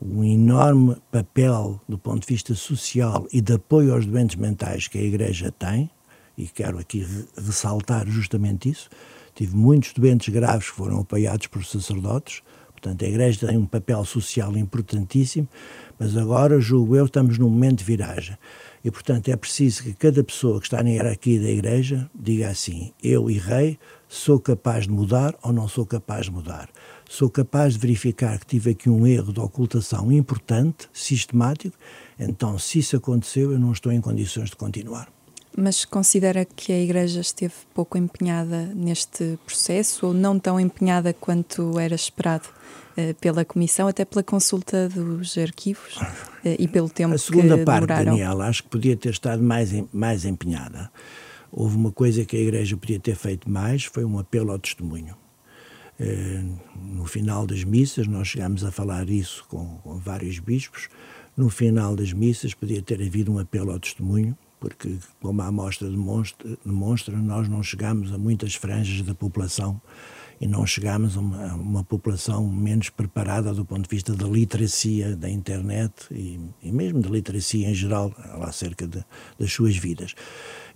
um 0.00 0.22
enorme 0.22 0.96
papel 1.10 1.80
do 1.88 1.98
ponto 1.98 2.20
de 2.20 2.26
vista 2.26 2.54
social 2.54 3.26
e 3.32 3.40
de 3.40 3.54
apoio 3.54 3.94
aos 3.94 4.04
doentes 4.06 4.36
mentais 4.36 4.86
que 4.86 4.98
a 4.98 5.02
Igreja 5.02 5.50
tem, 5.50 5.90
e 6.36 6.46
quero 6.46 6.78
aqui 6.78 7.06
ressaltar 7.36 8.06
justamente 8.06 8.68
isso. 8.68 8.88
Tive 9.34 9.56
muitos 9.56 9.92
doentes 9.92 10.32
graves 10.32 10.70
que 10.70 10.76
foram 10.76 11.00
apoiados 11.00 11.46
por 11.46 11.64
sacerdotes, 11.64 12.42
portanto, 12.70 13.04
a 13.04 13.08
Igreja 13.08 13.46
tem 13.46 13.56
um 13.56 13.66
papel 13.66 14.04
social 14.04 14.56
importantíssimo, 14.56 15.48
mas 15.98 16.16
agora, 16.16 16.60
julgo 16.60 16.94
eu, 16.94 17.06
estamos 17.06 17.38
num 17.38 17.48
momento 17.48 17.78
de 17.78 17.84
viragem. 17.84 18.36
E, 18.84 18.90
portanto, 18.90 19.28
é 19.28 19.36
preciso 19.36 19.82
que 19.82 19.94
cada 19.94 20.22
pessoa 20.22 20.60
que 20.60 20.66
está 20.66 20.82
na 20.82 20.90
hierarquia 20.90 21.40
da 21.40 21.50
Igreja 21.50 22.10
diga 22.14 22.48
assim: 22.48 22.92
eu 23.02 23.30
errei, 23.30 23.78
sou 24.08 24.38
capaz 24.38 24.84
de 24.84 24.90
mudar 24.90 25.34
ou 25.42 25.52
não 25.52 25.68
sou 25.68 25.84
capaz 25.84 26.26
de 26.26 26.32
mudar. 26.32 26.68
Sou 27.08 27.30
capaz 27.30 27.74
de 27.74 27.80
verificar 27.80 28.38
que 28.38 28.46
tive 28.46 28.70
aqui 28.70 28.88
um 28.90 29.06
erro 29.06 29.32
de 29.32 29.40
ocultação 29.40 30.12
importante, 30.12 30.88
sistemático, 30.92 31.76
então, 32.18 32.58
se 32.58 32.80
isso 32.80 32.96
aconteceu, 32.96 33.52
eu 33.52 33.58
não 33.58 33.72
estou 33.72 33.92
em 33.92 34.00
condições 34.00 34.50
de 34.50 34.56
continuar. 34.56 35.17
Mas 35.56 35.84
considera 35.84 36.44
que 36.44 36.72
a 36.72 36.78
Igreja 36.78 37.20
esteve 37.20 37.54
pouco 37.74 37.98
empenhada 37.98 38.66
neste 38.74 39.38
processo 39.44 40.08
ou 40.08 40.14
não 40.14 40.38
tão 40.38 40.60
empenhada 40.60 41.12
quanto 41.12 41.78
era 41.78 41.94
esperado 41.94 42.48
uh, 42.96 43.14
pela 43.14 43.44
Comissão, 43.44 43.88
até 43.88 44.04
pela 44.04 44.22
consulta 44.22 44.88
dos 44.88 45.36
arquivos 45.36 45.96
uh, 45.96 46.56
e 46.58 46.68
pelo 46.68 46.88
tempo 46.88 47.10
que 47.10 47.16
A 47.16 47.18
segunda 47.18 47.58
parte, 47.64 47.86
demoraram? 47.86 48.12
Daniela, 48.12 48.46
acho 48.46 48.62
que 48.62 48.68
podia 48.68 48.96
ter 48.96 49.10
estado 49.10 49.42
mais, 49.42 49.72
mais 49.92 50.24
empenhada. 50.24 50.90
Houve 51.50 51.76
uma 51.76 51.90
coisa 51.90 52.24
que 52.24 52.36
a 52.36 52.40
Igreja 52.40 52.76
podia 52.76 53.00
ter 53.00 53.16
feito 53.16 53.50
mais, 53.50 53.84
foi 53.84 54.04
um 54.04 54.18
apelo 54.18 54.52
ao 54.52 54.58
testemunho. 54.58 55.16
Uh, 55.98 56.56
no 56.76 57.04
final 57.06 57.46
das 57.46 57.64
missas, 57.64 58.06
nós 58.06 58.28
chegámos 58.28 58.62
a 58.62 58.70
falar 58.70 59.08
isso 59.08 59.44
com, 59.48 59.78
com 59.78 59.98
vários 59.98 60.38
bispos, 60.38 60.88
no 61.36 61.48
final 61.48 61.94
das 61.94 62.12
missas 62.12 62.52
podia 62.52 62.82
ter 62.82 63.00
havido 63.00 63.32
um 63.32 63.38
apelo 63.38 63.70
ao 63.70 63.78
testemunho, 63.78 64.36
porque, 64.60 64.96
como 65.20 65.42
a 65.42 65.46
amostra 65.46 65.88
demonstra, 65.88 66.56
demonstra, 66.64 67.16
nós 67.16 67.48
não 67.48 67.62
chegamos 67.62 68.12
a 68.12 68.18
muitas 68.18 68.54
franjas 68.54 69.02
da 69.02 69.14
população 69.14 69.80
e 70.40 70.46
não 70.46 70.66
chegamos 70.66 71.16
a 71.16 71.20
uma, 71.20 71.50
a 71.50 71.54
uma, 71.54 71.84
população 71.84 72.48
menos 72.48 72.90
preparada 72.90 73.52
do 73.52 73.64
ponto 73.64 73.82
de 73.82 73.88
vista 73.88 74.14
da 74.14 74.26
literacia 74.26 75.16
da 75.16 75.28
internet 75.28 75.92
e, 76.10 76.38
e 76.62 76.70
mesmo 76.70 77.00
da 77.00 77.08
literacia 77.08 77.68
em 77.68 77.74
geral 77.74 78.12
acerca 78.42 78.86
de, 78.86 79.04
das 79.38 79.52
suas 79.52 79.76
vidas. 79.76 80.14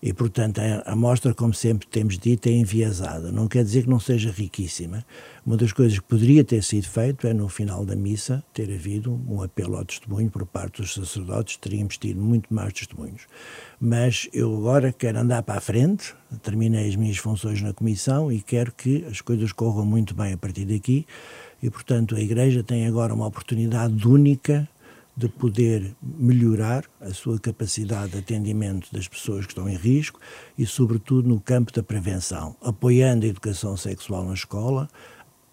E, 0.03 0.13
portanto, 0.13 0.59
a 0.59 0.91
amostra, 0.91 1.33
como 1.33 1.55
sempre 1.55 1.87
temos 1.87 2.19
dito, 2.19 2.49
é 2.49 2.51
enviesada. 2.51 3.31
Não 3.31 3.47
quer 3.47 3.63
dizer 3.63 3.85
que 3.85 3.89
não 3.89 4.01
seja 4.01 4.33
riquíssima. 4.33 5.07
Uma 5.47 5.57
das 5.57 5.73
coisas 5.73 5.97
que 5.97 6.05
poderia 6.05 6.43
ter 6.43 6.65
sido 6.65 6.89
feito 6.89 7.25
é, 7.25 7.33
no 7.33 7.49
final 7.49 7.85
da 7.85 7.95
missa, 7.95 8.43
ter 8.53 8.65
havido 8.65 9.13
um 9.29 9.41
apelo 9.43 9.77
ao 9.77 9.85
testemunho 9.85 10.29
por 10.29 10.45
parte 10.45 10.83
dos 10.83 10.95
sacerdotes. 10.95 11.57
Teríamos 11.57 11.99
tido 11.99 12.21
muito 12.21 12.53
mais 12.53 12.73
testemunhos. 12.73 13.29
Mas 13.81 14.29
eu 14.33 14.53
agora 14.57 14.93
quero 14.93 15.21
andar 15.21 15.45
para 15.45 15.59
a 15.59 15.61
frente, 15.61 16.17
terminei 16.43 16.89
as 16.89 16.97
minhas 16.97 17.19
funções 17.19 17.63
na 17.63 17.73
Comissão 17.73 18.33
e 18.33 18.41
quero 18.41 18.73
que 18.73 19.05
as 19.05 19.21
coisas 19.21 19.53
corram 19.53 19.87
muito 19.87 20.15
bem 20.15 20.33
a 20.33 20.37
partir 20.37 20.65
daqui. 20.65 21.07
E, 21.63 21.71
portanto, 21.71 22.17
a 22.17 22.21
Igreja 22.21 22.65
tem 22.65 22.89
agora 22.89 23.15
uma 23.15 23.29
oportunidade 23.29 24.09
única 24.09 24.69
de 25.17 25.29
poder 25.29 25.95
melhorar 26.03 26.85
a 27.01 27.13
sua 27.13 27.39
capacidade 27.39 28.13
de 28.13 28.19
atendimento 28.19 28.89
das 28.93 29.07
pessoas 29.07 29.45
que 29.45 29.53
estão 29.53 29.69
em 29.69 29.77
risco 29.77 30.19
e, 30.57 30.67
sobretudo, 30.67 31.29
no 31.29 31.41
campo 31.41 31.73
da 31.73 31.83
prevenção, 31.83 32.57
apoiando 32.63 33.27
a 33.27 33.29
educação 33.29 33.77
sexual 33.77 34.25
na 34.25 34.35
escola, 34.35 34.89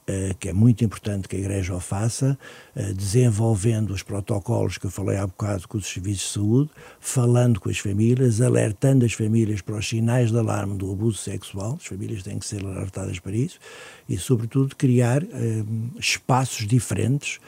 eh, 0.08 0.34
que 0.40 0.50
é 0.50 0.54
muito 0.54 0.84
importante 0.84 1.28
que 1.28 1.36
a 1.36 1.40
Igreja 1.40 1.76
o 1.76 1.80
faça, 1.80 2.40
eh, 2.76 2.94
desenvolvendo 2.94 3.92
os 3.92 4.02
protocolos 4.02 4.78
que 4.78 4.88
eu 4.88 4.90
falei 4.90 5.18
há 5.18 5.28
bocado 5.28 5.68
com 5.68 5.78
os 5.78 5.86
serviços 5.86 6.24
de 6.24 6.34
saúde, 6.34 6.72
falando 7.00 7.60
com 7.60 7.70
as 7.70 7.78
famílias, 7.78 8.42
alertando 8.42 9.06
as 9.06 9.14
famílias 9.14 9.62
para 9.62 9.76
os 9.76 9.88
sinais 9.88 10.32
de 10.32 10.38
alarme 10.40 10.78
do 10.78 10.92
abuso 10.92 11.18
sexual, 11.20 11.78
as 11.80 11.86
famílias 11.86 12.24
têm 12.24 12.40
que 12.40 12.46
ser 12.48 12.66
alertadas 12.66 13.20
para 13.20 13.34
isso, 13.34 13.60
e, 14.08 14.18
sobretudo, 14.18 14.76
criar 14.76 15.22
eh, 15.22 15.64
espaços 16.00 16.66
diferentes 16.66 17.40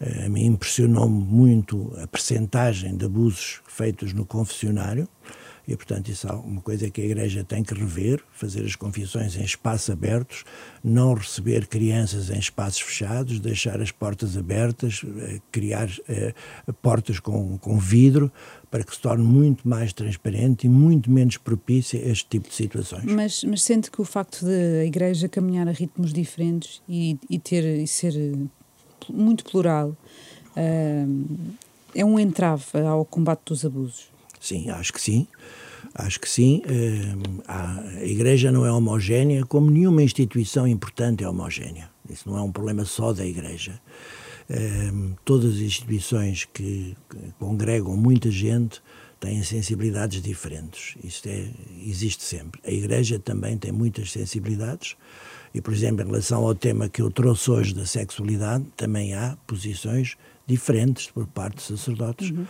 a 0.00 0.28
mim 0.28 0.46
impressionou-me 0.46 1.24
muito 1.24 1.92
a 2.02 2.06
percentagem 2.06 2.96
de 2.96 3.06
abusos 3.06 3.60
feitos 3.66 4.12
no 4.12 4.26
confessionário 4.26 5.08
e, 5.68 5.74
portanto, 5.74 6.08
isso 6.08 6.28
é 6.28 6.32
uma 6.32 6.60
coisa 6.60 6.88
que 6.88 7.00
a 7.00 7.04
Igreja 7.04 7.42
tem 7.42 7.62
que 7.64 7.74
rever, 7.74 8.22
fazer 8.32 8.64
as 8.64 8.76
confissões 8.76 9.36
em 9.36 9.42
espaços 9.42 9.90
abertos, 9.90 10.44
não 10.82 11.14
receber 11.14 11.66
crianças 11.66 12.30
em 12.30 12.38
espaços 12.38 12.80
fechados, 12.80 13.40
deixar 13.40 13.80
as 13.80 13.90
portas 13.90 14.36
abertas, 14.36 15.02
eh, 15.04 15.40
criar 15.50 15.88
eh, 16.08 16.32
portas 16.80 17.18
com, 17.18 17.58
com 17.58 17.78
vidro, 17.78 18.30
para 18.70 18.84
que 18.84 18.94
se 18.94 19.00
torne 19.00 19.24
muito 19.24 19.68
mais 19.68 19.92
transparente 19.92 20.66
e 20.66 20.68
muito 20.68 21.10
menos 21.10 21.36
propícia 21.36 21.98
a 21.98 22.10
este 22.10 22.28
tipo 22.28 22.48
de 22.48 22.54
situações. 22.54 23.04
Mas, 23.04 23.42
mas 23.42 23.62
sente 23.62 23.90
que 23.90 24.00
o 24.00 24.04
facto 24.04 24.44
de 24.44 24.80
a 24.82 24.84
Igreja 24.84 25.28
caminhar 25.28 25.66
a 25.66 25.72
ritmos 25.72 26.12
diferentes 26.12 26.80
e, 26.88 27.18
e 27.28 27.40
ter 27.40 27.64
e 27.64 27.88
ser 27.88 28.12
muito 29.12 29.44
plural, 29.44 29.96
é 30.54 32.04
um 32.04 32.18
entrave 32.18 32.64
ao 32.86 33.04
combate 33.04 33.40
dos 33.46 33.64
abusos? 33.64 34.08
Sim, 34.40 34.70
acho 34.70 34.92
que 34.92 35.00
sim. 35.00 35.26
Acho 35.94 36.20
que 36.20 36.28
sim. 36.28 36.62
A 37.48 37.82
Igreja 38.02 38.52
não 38.52 38.66
é 38.66 38.70
homogénea, 38.70 39.44
como 39.46 39.70
nenhuma 39.70 40.02
instituição 40.02 40.66
importante 40.66 41.24
é 41.24 41.28
homogénea. 41.28 41.88
Isso 42.08 42.28
não 42.28 42.36
é 42.36 42.42
um 42.42 42.52
problema 42.52 42.84
só 42.84 43.12
da 43.12 43.24
Igreja. 43.24 43.80
Todas 45.24 45.54
as 45.54 45.60
instituições 45.60 46.44
que 46.44 46.96
congregam 47.38 47.96
muita 47.96 48.30
gente 48.30 48.82
têm 49.18 49.42
sensibilidades 49.42 50.20
diferentes. 50.20 50.94
Isto 51.02 51.28
é, 51.28 51.48
existe 51.82 52.22
sempre. 52.22 52.60
A 52.64 52.70
Igreja 52.70 53.18
também 53.18 53.56
tem 53.56 53.72
muitas 53.72 54.12
sensibilidades. 54.12 54.96
E, 55.54 55.60
por 55.60 55.72
exemplo, 55.72 56.02
em 56.02 56.06
relação 56.06 56.44
ao 56.44 56.54
tema 56.54 56.88
que 56.88 57.02
eu 57.02 57.10
trouxe 57.10 57.50
hoje 57.50 57.74
da 57.74 57.86
sexualidade, 57.86 58.64
também 58.76 59.14
há 59.14 59.36
posições 59.46 60.16
diferentes 60.46 61.10
por 61.10 61.26
parte 61.26 61.56
de 61.56 61.62
sacerdotes. 61.62 62.30
Uhum. 62.30 62.46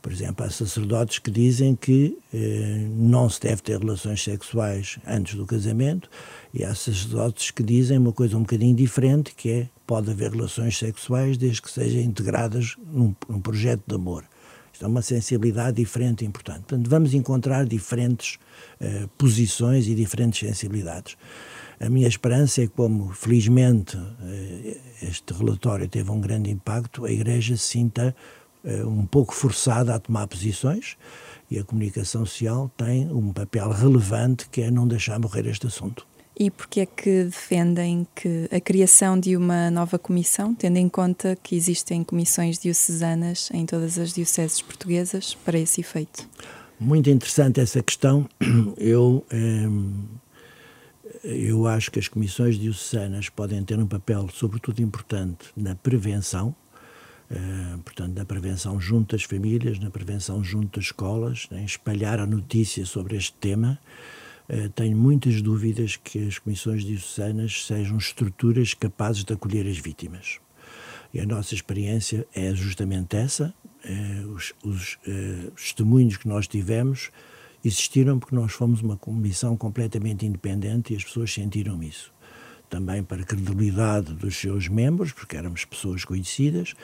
Por 0.00 0.12
exemplo, 0.12 0.46
há 0.46 0.50
sacerdotes 0.50 1.18
que 1.18 1.30
dizem 1.30 1.74
que 1.74 2.16
eh, 2.32 2.86
não 2.92 3.28
se 3.28 3.40
deve 3.40 3.60
ter 3.62 3.78
relações 3.78 4.22
sexuais 4.22 4.98
antes 5.06 5.34
do 5.34 5.44
casamento, 5.44 6.08
e 6.54 6.64
há 6.64 6.74
sacerdotes 6.74 7.50
que 7.50 7.62
dizem 7.64 7.98
uma 7.98 8.12
coisa 8.12 8.36
um 8.36 8.42
bocadinho 8.42 8.76
diferente, 8.76 9.34
que 9.34 9.50
é 9.50 9.68
pode 9.86 10.10
haver 10.10 10.30
relações 10.30 10.78
sexuais 10.78 11.36
desde 11.36 11.62
que 11.62 11.70
sejam 11.70 12.00
integradas 12.00 12.76
num, 12.92 13.14
num 13.28 13.40
projeto 13.40 13.82
de 13.86 13.94
amor. 13.94 14.24
Isto 14.72 14.84
é 14.84 14.88
uma 14.88 15.02
sensibilidade 15.02 15.76
diferente 15.78 16.22
e 16.22 16.26
importante. 16.28 16.60
Portanto, 16.60 16.88
vamos 16.88 17.12
encontrar 17.12 17.66
diferentes 17.66 18.38
eh, 18.80 19.08
posições 19.18 19.88
e 19.88 19.94
diferentes 19.94 20.38
sensibilidades. 20.38 21.16
A 21.80 21.88
minha 21.88 22.08
esperança 22.08 22.62
é 22.62 22.66
que, 22.66 22.72
como 22.72 23.12
felizmente 23.12 23.96
eh, 24.22 24.78
este 25.02 25.32
relatório 25.32 25.88
teve 25.88 26.10
um 26.10 26.20
grande 26.20 26.50
impacto, 26.50 27.04
a 27.04 27.10
Igreja 27.10 27.56
se 27.56 27.64
sinta 27.64 28.14
eh, 28.64 28.84
um 28.84 29.06
pouco 29.06 29.32
forçada 29.32 29.94
a 29.94 29.98
tomar 29.98 30.26
posições 30.26 30.96
E 31.50 31.58
a 31.58 31.64
comunicação 31.64 32.26
social 32.26 32.70
tem 32.76 33.10
um 33.10 33.32
papel 33.32 33.70
relevante 33.70 34.48
que 34.50 34.62
é 34.62 34.70
não 34.70 34.88
deixar 34.88 35.18
morrer 35.18 35.46
este 35.46 35.66
assunto. 35.66 36.06
E 36.38 36.50
porque 36.50 36.80
é 36.80 36.86
que 36.86 37.24
defendem 37.24 38.06
que 38.14 38.48
a 38.52 38.60
criação 38.60 39.18
de 39.18 39.36
uma 39.36 39.70
nova 39.70 39.98
comissão, 39.98 40.54
tendo 40.54 40.76
em 40.76 40.88
conta 40.88 41.36
que 41.42 41.56
existem 41.56 42.04
comissões 42.04 42.58
diocesanas 42.58 43.48
em 43.52 43.66
todas 43.66 43.98
as 43.98 44.12
dioceses 44.12 44.62
portuguesas 44.62 45.34
para 45.44 45.58
esse 45.58 45.80
efeito? 45.80 46.28
Muito 46.78 47.10
interessante 47.10 47.60
essa 47.60 47.82
questão. 47.82 48.28
Eu, 48.78 49.24
ehm, 49.32 50.04
eu 51.24 51.66
acho 51.66 51.90
que 51.90 51.98
as 51.98 52.08
comissões 52.08 52.58
diocesanas 52.58 53.28
podem 53.28 53.62
ter 53.64 53.78
um 53.78 53.86
papel, 53.86 54.28
sobretudo 54.32 54.80
importante, 54.80 55.46
na 55.56 55.74
prevenção, 55.74 56.54
Uh, 57.30 57.78
portanto, 57.82 58.16
na 58.16 58.24
prevenção 58.24 58.80
junto 58.80 59.14
às 59.14 59.22
famílias, 59.22 59.78
na 59.78 59.90
prevenção 59.90 60.42
junto 60.42 60.80
às 60.80 60.86
escolas, 60.86 61.46
em 61.52 61.62
espalhar 61.62 62.18
a 62.20 62.26
notícia 62.26 62.86
sobre 62.86 63.18
este 63.18 63.34
tema. 63.34 63.78
Uh, 64.48 64.70
tenho 64.70 64.96
muitas 64.96 65.42
dúvidas 65.42 65.96
que 65.96 66.26
as 66.26 66.38
comissões 66.38 66.82
diocesanas 66.82 67.66
sejam 67.66 67.98
estruturas 67.98 68.72
capazes 68.72 69.24
de 69.24 69.34
acolher 69.34 69.66
as 69.66 69.76
vítimas. 69.76 70.40
E 71.12 71.20
a 71.20 71.26
nossa 71.26 71.54
experiência 71.54 72.26
é 72.34 72.54
justamente 72.54 73.14
essa. 73.14 73.52
Uh, 73.84 74.28
os, 74.32 74.54
os 74.64 74.98
testemunhos 75.54 76.16
que 76.16 76.26
nós 76.26 76.48
tivemos 76.48 77.10
existiram 77.64 78.18
porque 78.18 78.34
nós 78.34 78.52
fomos 78.52 78.80
uma 78.80 78.96
comissão 78.96 79.56
completamente 79.56 80.26
independente 80.26 80.92
e 80.92 80.96
as 80.96 81.04
pessoas 81.04 81.32
sentiram 81.32 81.82
isso 81.82 82.12
também 82.68 83.02
para 83.02 83.22
a 83.22 83.24
credibilidade 83.24 84.12
dos 84.12 84.36
seus 84.36 84.68
membros, 84.68 85.12
porque 85.12 85.36
éramos 85.36 85.64
pessoas 85.64 86.04
conhecidas, 86.04 86.74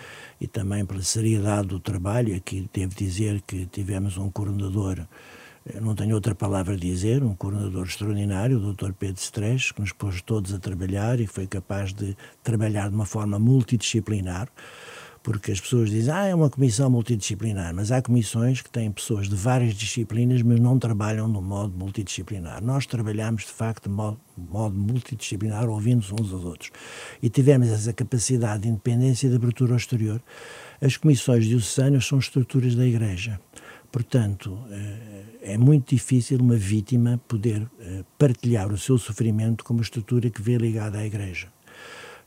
e 0.40 0.46
também 0.46 0.84
pela 0.84 1.02
seriedade 1.02 1.68
do 1.68 1.78
trabalho. 1.78 2.34
Aqui 2.34 2.68
devo 2.72 2.94
dizer 2.94 3.42
que 3.46 3.66
tivemos 3.66 4.16
um 4.16 4.30
coordenador, 4.30 5.06
não 5.80 5.94
tenho 5.94 6.14
outra 6.14 6.34
palavra 6.34 6.74
a 6.74 6.76
dizer, 6.76 7.22
um 7.22 7.34
coordenador 7.34 7.86
extraordinário, 7.86 8.58
o 8.58 8.72
Dr. 8.72 8.92
Pedro 8.92 9.20
Stresch, 9.20 9.72
que 9.72 9.80
nos 9.80 9.92
pôs 9.92 10.20
todos 10.22 10.52
a 10.52 10.58
trabalhar 10.58 11.20
e 11.20 11.26
foi 11.26 11.46
capaz 11.46 11.92
de 11.92 12.16
trabalhar 12.42 12.88
de 12.88 12.94
uma 12.94 13.06
forma 13.06 13.38
multidisciplinar 13.38 14.48
porque 15.24 15.52
as 15.52 15.58
pessoas 15.58 15.88
dizem, 15.88 16.12
ah, 16.12 16.26
é 16.26 16.34
uma 16.34 16.50
comissão 16.50 16.90
multidisciplinar, 16.90 17.74
mas 17.74 17.90
há 17.90 18.02
comissões 18.02 18.60
que 18.60 18.68
têm 18.68 18.92
pessoas 18.92 19.26
de 19.26 19.34
várias 19.34 19.74
disciplinas, 19.74 20.42
mas 20.42 20.60
não 20.60 20.78
trabalham 20.78 21.26
no 21.26 21.40
modo 21.40 21.74
multidisciplinar. 21.74 22.62
Nós 22.62 22.84
trabalhamos, 22.84 23.44
de 23.44 23.50
facto, 23.50 23.88
de 23.88 23.88
modo, 23.88 24.20
modo 24.36 24.78
multidisciplinar, 24.78 25.66
ouvindo 25.66 26.00
uns 26.00 26.32
aos 26.32 26.44
outros. 26.44 26.70
E 27.22 27.30
tivemos 27.30 27.68
essa 27.70 27.90
capacidade 27.94 28.64
de 28.64 28.68
independência 28.68 29.26
e 29.26 29.30
de 29.30 29.36
abertura 29.36 29.72
ao 29.72 29.78
exterior. 29.78 30.22
As 30.78 30.98
comissões 30.98 31.46
diocesanas 31.46 32.04
são 32.04 32.18
estruturas 32.18 32.74
da 32.74 32.84
Igreja. 32.84 33.40
Portanto, 33.90 34.58
eh, 34.70 35.52
é 35.54 35.56
muito 35.56 35.94
difícil 35.94 36.38
uma 36.38 36.56
vítima 36.56 37.18
poder 37.26 37.66
eh, 37.80 38.04
partilhar 38.18 38.70
o 38.70 38.76
seu 38.76 38.98
sofrimento 38.98 39.64
com 39.64 39.72
uma 39.72 39.82
estrutura 39.82 40.28
que 40.28 40.42
vê 40.42 40.58
ligada 40.58 40.98
à 40.98 41.06
Igreja. 41.06 41.48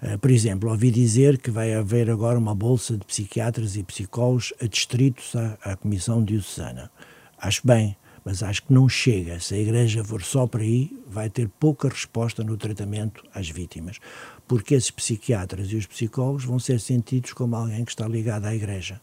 Eh, 0.01 0.17
por 0.17 0.29
exemplo, 0.29 0.69
ouvi 0.69 0.91
dizer 0.91 1.37
que 1.37 1.49
vai 1.49 1.73
haver 1.73 2.09
agora 2.09 2.37
uma 2.37 2.53
bolsa 2.53 2.97
de 2.97 3.05
psiquiatras 3.05 3.75
e 3.75 3.83
psicólogos 3.83 4.53
adstritos 4.61 5.35
à, 5.35 5.57
à 5.63 5.75
Comissão 5.75 6.23
Diocesana. 6.23 6.91
Acho 7.39 7.61
bem, 7.65 7.95
mas 8.23 8.43
acho 8.43 8.63
que 8.63 8.73
não 8.73 8.87
chega. 8.87 9.39
Se 9.39 9.55
a 9.55 9.57
Igreja 9.57 10.03
for 10.03 10.21
só 10.21 10.45
para 10.45 10.61
aí, 10.61 10.91
vai 11.07 11.29
ter 11.29 11.49
pouca 11.59 11.89
resposta 11.89 12.43
no 12.43 12.57
tratamento 12.57 13.23
às 13.33 13.49
vítimas, 13.49 13.99
porque 14.47 14.75
esses 14.75 14.91
psiquiatras 14.91 15.71
e 15.71 15.75
os 15.75 15.85
psicólogos 15.85 16.45
vão 16.45 16.59
ser 16.59 16.79
sentidos 16.79 17.33
como 17.33 17.55
alguém 17.55 17.83
que 17.83 17.91
está 17.91 18.07
ligado 18.07 18.45
à 18.45 18.53
Igreja. 18.53 19.01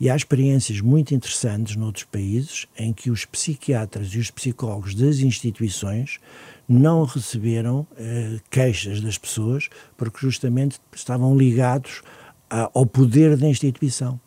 E 0.00 0.08
há 0.08 0.14
experiências 0.14 0.80
muito 0.80 1.14
interessantes 1.14 1.74
noutros 1.74 2.04
países 2.04 2.66
em 2.76 2.92
que 2.92 3.10
os 3.10 3.24
psiquiatras 3.24 4.08
e 4.14 4.18
os 4.18 4.30
psicólogos 4.30 4.94
das 4.94 5.18
instituições 5.18 6.20
não 6.68 7.04
receberam 7.04 7.86
eh, 7.96 8.38
queixas 8.50 9.00
das 9.00 9.16
pessoas 9.16 9.68
porque 9.96 10.18
justamente 10.20 10.78
estavam 10.94 11.36
ligados 11.36 12.02
a, 12.50 12.70
ao 12.74 12.84
poder 12.84 13.36
da 13.36 13.48
instituição. 13.48 14.20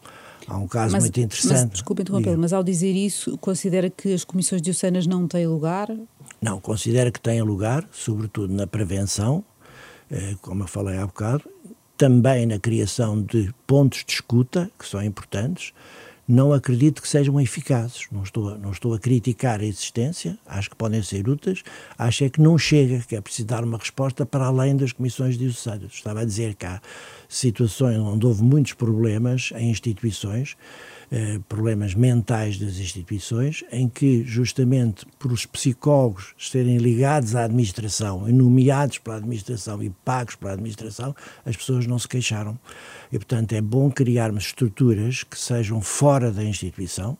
Há 0.47 0.57
um 0.57 0.67
caso 0.67 0.93
mas, 0.93 1.03
muito 1.03 1.19
interessante. 1.19 1.59
Mas, 1.59 1.69
desculpe 1.69 2.01
interrompê-lo, 2.01 2.37
mas 2.39 2.51
ao 2.51 2.63
dizer 2.63 2.93
isso, 2.93 3.37
considera 3.37 3.89
que 3.89 4.13
as 4.13 4.23
comissões 4.23 4.61
diocesanas 4.61 5.05
não 5.05 5.27
têm 5.27 5.45
lugar? 5.45 5.87
Não, 6.41 6.59
considera 6.59 7.11
que 7.11 7.21
têm 7.21 7.41
lugar, 7.41 7.87
sobretudo 7.91 8.51
na 8.51 8.65
prevenção, 8.65 9.43
eh, 10.09 10.35
como 10.41 10.63
eu 10.63 10.67
falei 10.67 10.97
há 10.97 11.05
bocado, 11.05 11.43
também 11.95 12.47
na 12.47 12.57
criação 12.57 13.21
de 13.21 13.53
pontos 13.67 14.03
de 14.03 14.13
escuta, 14.13 14.71
que 14.77 14.87
são 14.87 15.03
importantes, 15.03 15.71
não 16.31 16.53
acredito 16.53 17.01
que 17.01 17.09
sejam 17.09 17.39
eficazes. 17.41 18.07
Não 18.09 18.23
estou, 18.23 18.57
não 18.57 18.71
estou 18.71 18.93
a 18.93 18.99
criticar 18.99 19.59
a 19.59 19.65
existência, 19.65 20.37
acho 20.45 20.69
que 20.69 20.75
podem 20.75 21.03
ser 21.03 21.27
úteis, 21.27 21.61
acho 21.97 22.23
é 22.23 22.29
que 22.29 22.39
não 22.39 22.57
chega, 22.57 22.99
que 22.99 23.15
é 23.15 23.21
preciso 23.21 23.47
dar 23.49 23.63
uma 23.65 23.77
resposta 23.77 24.25
para 24.25 24.45
além 24.45 24.75
das 24.77 24.93
comissões 24.93 25.37
de 25.37 25.41
diocesanas. 25.45 25.91
Estava 25.91 26.21
a 26.21 26.25
dizer 26.25 26.55
que 26.55 26.65
há 26.65 26.81
situações 27.27 27.97
onde 27.97 28.25
houve 28.25 28.43
muitos 28.43 28.73
problemas 28.73 29.51
em 29.57 29.69
instituições, 29.69 30.55
eh, 31.13 31.39
problemas 31.49 31.93
mentais 31.93 32.57
das 32.57 32.77
instituições, 32.77 33.65
em 33.69 33.89
que, 33.89 34.23
justamente 34.23 35.05
por 35.19 35.31
os 35.33 35.45
psicólogos 35.45 36.33
serem 36.39 36.77
ligados 36.77 37.35
à 37.35 37.43
administração, 37.43 38.25
nomeados 38.29 38.97
pela 38.97 39.17
administração 39.17 39.83
e 39.83 39.89
pagos 40.05 40.35
pela 40.35 40.53
administração, 40.53 41.13
as 41.45 41.57
pessoas 41.57 41.85
não 41.85 41.99
se 41.99 42.07
queixaram. 42.07 42.57
E, 43.11 43.17
portanto, 43.17 43.51
é 43.51 43.59
bom 43.59 43.91
criarmos 43.91 44.45
estruturas 44.45 45.21
que 45.23 45.37
sejam 45.37 45.81
fora 45.81 46.31
da 46.31 46.45
instituição, 46.45 47.17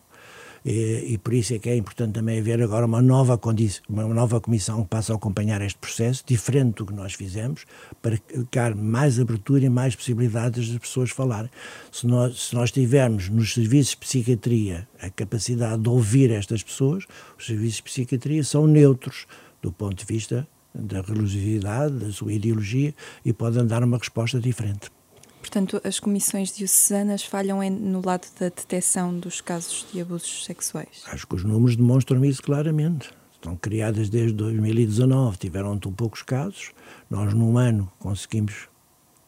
e, 0.64 1.14
e, 1.14 1.18
por 1.18 1.32
isso 1.34 1.54
é 1.54 1.58
que 1.58 1.68
é 1.68 1.76
importante 1.76 2.12
também 2.12 2.38
haver 2.38 2.62
agora 2.62 2.86
uma 2.86 3.02
nova, 3.02 3.40
uma 3.88 4.06
nova 4.14 4.40
comissão 4.40 4.82
que 4.82 4.88
passe 4.88 5.10
a 5.10 5.14
acompanhar 5.14 5.60
este 5.60 5.78
processo, 5.78 6.22
diferente 6.26 6.76
do 6.76 6.86
que 6.86 6.92
nós 6.92 7.14
fizemos, 7.14 7.64
para 8.00 8.16
criar 8.50 8.74
mais 8.74 9.18
abertura 9.18 9.64
e 9.64 9.68
mais 9.68 9.96
possibilidades 9.96 10.68
das 10.68 10.78
pessoas 10.78 11.10
falarem. 11.10 11.50
Se 11.90 12.06
nós, 12.06 12.48
se 12.48 12.54
nós 12.54 12.70
tivermos 12.70 13.28
nos 13.28 13.54
serviços 13.54 13.90
de 13.90 13.96
psiquiatria 13.98 14.88
a 15.00 15.10
capacidade 15.10 15.82
de 15.82 15.88
ouvir 15.88 16.30
estas 16.30 16.62
pessoas, 16.62 17.04
os 17.38 17.46
serviços 17.46 17.76
de 17.76 17.82
psiquiatria 17.82 18.44
são 18.44 18.66
neutros 18.66 19.26
do 19.60 19.72
ponto 19.72 19.96
de 19.96 20.04
vista 20.04 20.46
da 20.74 21.00
religiosidade, 21.00 21.94
da 21.94 22.10
sua 22.12 22.32
ideologia 22.32 22.94
e 23.24 23.32
podem 23.32 23.66
dar 23.66 23.82
uma 23.82 23.98
resposta 23.98 24.40
diferente. 24.40 24.90
Portanto, 25.42 25.80
as 25.82 25.98
comissões 25.98 26.56
diocesanas 26.56 27.24
falham 27.24 27.68
no 27.68 28.00
lado 28.00 28.28
da 28.38 28.46
detecção 28.46 29.18
dos 29.18 29.40
casos 29.40 29.84
de 29.92 30.00
abusos 30.00 30.44
sexuais? 30.44 31.02
Acho 31.08 31.26
que 31.26 31.34
os 31.34 31.42
números 31.42 31.74
demonstram 31.74 32.24
isso 32.24 32.40
claramente. 32.40 33.10
Estão 33.32 33.56
criadas 33.56 34.08
desde 34.08 34.34
2019, 34.34 35.36
tiveram 35.36 35.76
tão 35.76 35.92
poucos 35.92 36.22
casos. 36.22 36.70
Nós, 37.10 37.34
num 37.34 37.58
ano, 37.58 37.90
conseguimos 37.98 38.68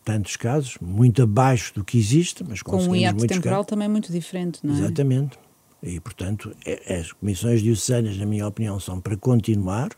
tantos 0.05 0.37
casos, 0.37 0.79
muito 0.81 1.21
abaixo 1.21 1.75
do 1.75 1.83
que 1.85 1.99
existe, 1.99 2.45
mas 2.45 2.63
conseguimos 2.63 2.87
Com 2.87 2.93
um 2.93 2.97
hiato 2.97 3.27
temporal 3.27 3.59
casos. 3.59 3.71
também 3.71 3.89
muito 3.89 4.13
diferente, 4.13 4.61
não 4.63 4.73
é? 4.73 4.79
Exatamente. 4.79 5.37
E, 5.83 5.99
portanto, 5.99 6.55
é, 6.65 7.01
as 7.01 7.11
comissões 7.11 7.61
diocesanas, 7.61 8.17
na 8.17 8.25
minha 8.25 8.47
opinião, 8.47 8.79
são 8.79 9.01
para 9.01 9.17
continuar, 9.17 9.91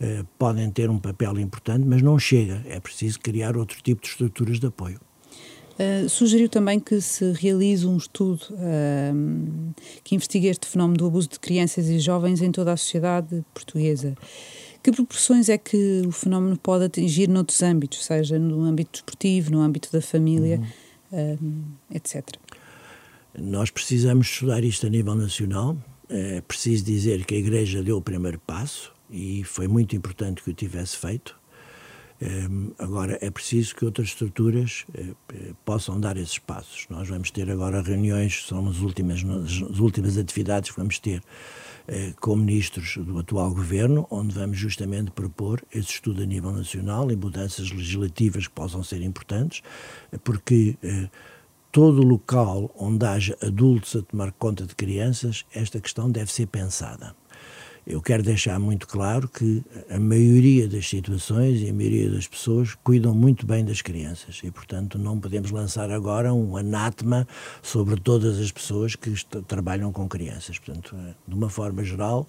eh, 0.00 0.24
podem 0.36 0.68
ter 0.70 0.90
um 0.90 0.98
papel 0.98 1.38
importante, 1.38 1.86
mas 1.86 2.02
não 2.02 2.18
chega. 2.18 2.60
É 2.68 2.80
preciso 2.80 3.20
criar 3.20 3.56
outro 3.56 3.80
tipo 3.80 4.02
de 4.02 4.08
estruturas 4.08 4.58
de 4.58 4.66
apoio. 4.66 5.00
Uh, 5.74 6.08
sugeriu 6.08 6.48
também 6.48 6.78
que 6.78 7.00
se 7.00 7.32
realize 7.32 7.84
um 7.84 7.96
estudo 7.96 8.42
uh, 8.52 9.74
que 10.04 10.14
investigue 10.14 10.46
este 10.46 10.68
fenómeno 10.68 10.98
do 10.98 11.06
abuso 11.06 11.28
de 11.28 11.40
crianças 11.40 11.88
e 11.88 11.98
jovens 11.98 12.40
em 12.40 12.52
toda 12.52 12.72
a 12.72 12.76
sociedade 12.76 13.44
portuguesa. 13.52 14.14
Que 14.82 14.92
proporções 14.92 15.48
é 15.48 15.58
que 15.58 16.02
o 16.06 16.12
fenómeno 16.12 16.56
pode 16.56 16.84
atingir 16.84 17.28
noutros 17.28 17.60
âmbitos, 17.60 18.04
seja 18.04 18.38
no 18.38 18.62
âmbito 18.62 18.92
desportivo, 18.92 19.50
no 19.50 19.60
âmbito 19.60 19.90
da 19.90 20.00
família, 20.00 20.60
uhum. 21.10 21.38
uh, 21.40 21.96
etc. 21.96 22.22
Nós 23.36 23.70
precisamos 23.70 24.28
estudar 24.28 24.62
isto 24.62 24.86
a 24.86 24.90
nível 24.90 25.16
nacional. 25.16 25.76
É 26.08 26.40
preciso 26.42 26.84
dizer 26.84 27.24
que 27.24 27.34
a 27.34 27.38
Igreja 27.38 27.82
deu 27.82 27.96
o 27.96 28.02
primeiro 28.02 28.38
passo 28.38 28.92
e 29.10 29.42
foi 29.42 29.66
muito 29.66 29.96
importante 29.96 30.42
que 30.42 30.50
o 30.50 30.54
tivesse 30.54 30.96
feito 30.96 31.34
Ehm, 31.34 31.43
agora, 32.78 33.18
é 33.20 33.30
preciso 33.30 33.74
que 33.74 33.84
outras 33.84 34.08
estruturas 34.08 34.84
eh, 34.94 35.08
eh, 35.32 35.52
possam 35.64 36.00
dar 36.00 36.16
esses 36.16 36.38
passos. 36.38 36.86
Nós 36.88 37.08
vamos 37.08 37.30
ter 37.30 37.50
agora 37.50 37.82
reuniões, 37.82 38.46
são 38.46 38.68
as 38.68 38.78
últimas, 38.78 39.22
as 39.24 39.78
últimas 39.78 40.16
atividades 40.16 40.70
que 40.70 40.76
vamos 40.76 40.98
ter 40.98 41.22
eh, 41.86 42.12
com 42.20 42.36
ministros 42.36 42.96
do 42.96 43.18
atual 43.18 43.50
governo, 43.52 44.06
onde 44.10 44.34
vamos 44.34 44.56
justamente 44.56 45.10
propor 45.10 45.62
esse 45.72 45.90
estudo 45.90 46.22
a 46.22 46.26
nível 46.26 46.52
nacional 46.52 47.10
e 47.10 47.16
mudanças 47.16 47.70
legislativas 47.70 48.46
que 48.46 48.54
possam 48.54 48.82
ser 48.82 49.02
importantes, 49.02 49.62
porque 50.22 50.76
todo 51.72 52.02
local 52.02 52.70
onde 52.78 53.04
haja 53.04 53.36
adultos 53.42 53.96
a 53.96 54.02
tomar 54.02 54.32
conta 54.32 54.64
de 54.64 54.74
crianças, 54.74 55.44
esta 55.52 55.80
questão 55.80 56.10
deve 56.10 56.32
ser 56.32 56.46
pensada. 56.46 57.14
Eu 57.86 58.00
quero 58.00 58.22
deixar 58.22 58.58
muito 58.58 58.88
claro 58.88 59.28
que 59.28 59.62
a 59.90 60.00
maioria 60.00 60.66
das 60.66 60.88
situações 60.88 61.60
e 61.60 61.68
a 61.68 61.72
maioria 61.72 62.10
das 62.10 62.26
pessoas 62.26 62.74
cuidam 62.82 63.14
muito 63.14 63.46
bem 63.46 63.62
das 63.62 63.82
crianças 63.82 64.40
e, 64.42 64.50
portanto, 64.50 64.98
não 64.98 65.20
podemos 65.20 65.50
lançar 65.50 65.90
agora 65.90 66.32
um 66.32 66.56
anátema 66.56 67.28
sobre 67.62 68.00
todas 68.00 68.38
as 68.38 68.50
pessoas 68.50 68.96
que 68.96 69.12
trabalham 69.46 69.92
com 69.92 70.08
crianças. 70.08 70.58
Portanto, 70.58 70.96
eh, 70.98 71.14
de 71.28 71.34
uma 71.34 71.50
forma 71.50 71.84
geral, 71.84 72.26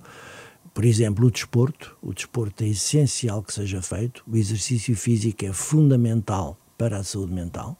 por 0.73 0.83
exemplo, 0.83 1.25
o 1.25 1.31
desporto. 1.31 1.95
O 2.01 2.13
desporto 2.13 2.61
é 2.61 2.67
essencial 2.67 3.41
que 3.41 3.53
seja 3.53 3.81
feito, 3.81 4.23
o 4.27 4.35
exercício 4.35 4.93
físico 4.93 5.45
é 5.45 5.53
fundamental 5.53 6.57
para 6.77 6.97
a 6.97 7.03
saúde 7.03 7.33
mental 7.33 7.77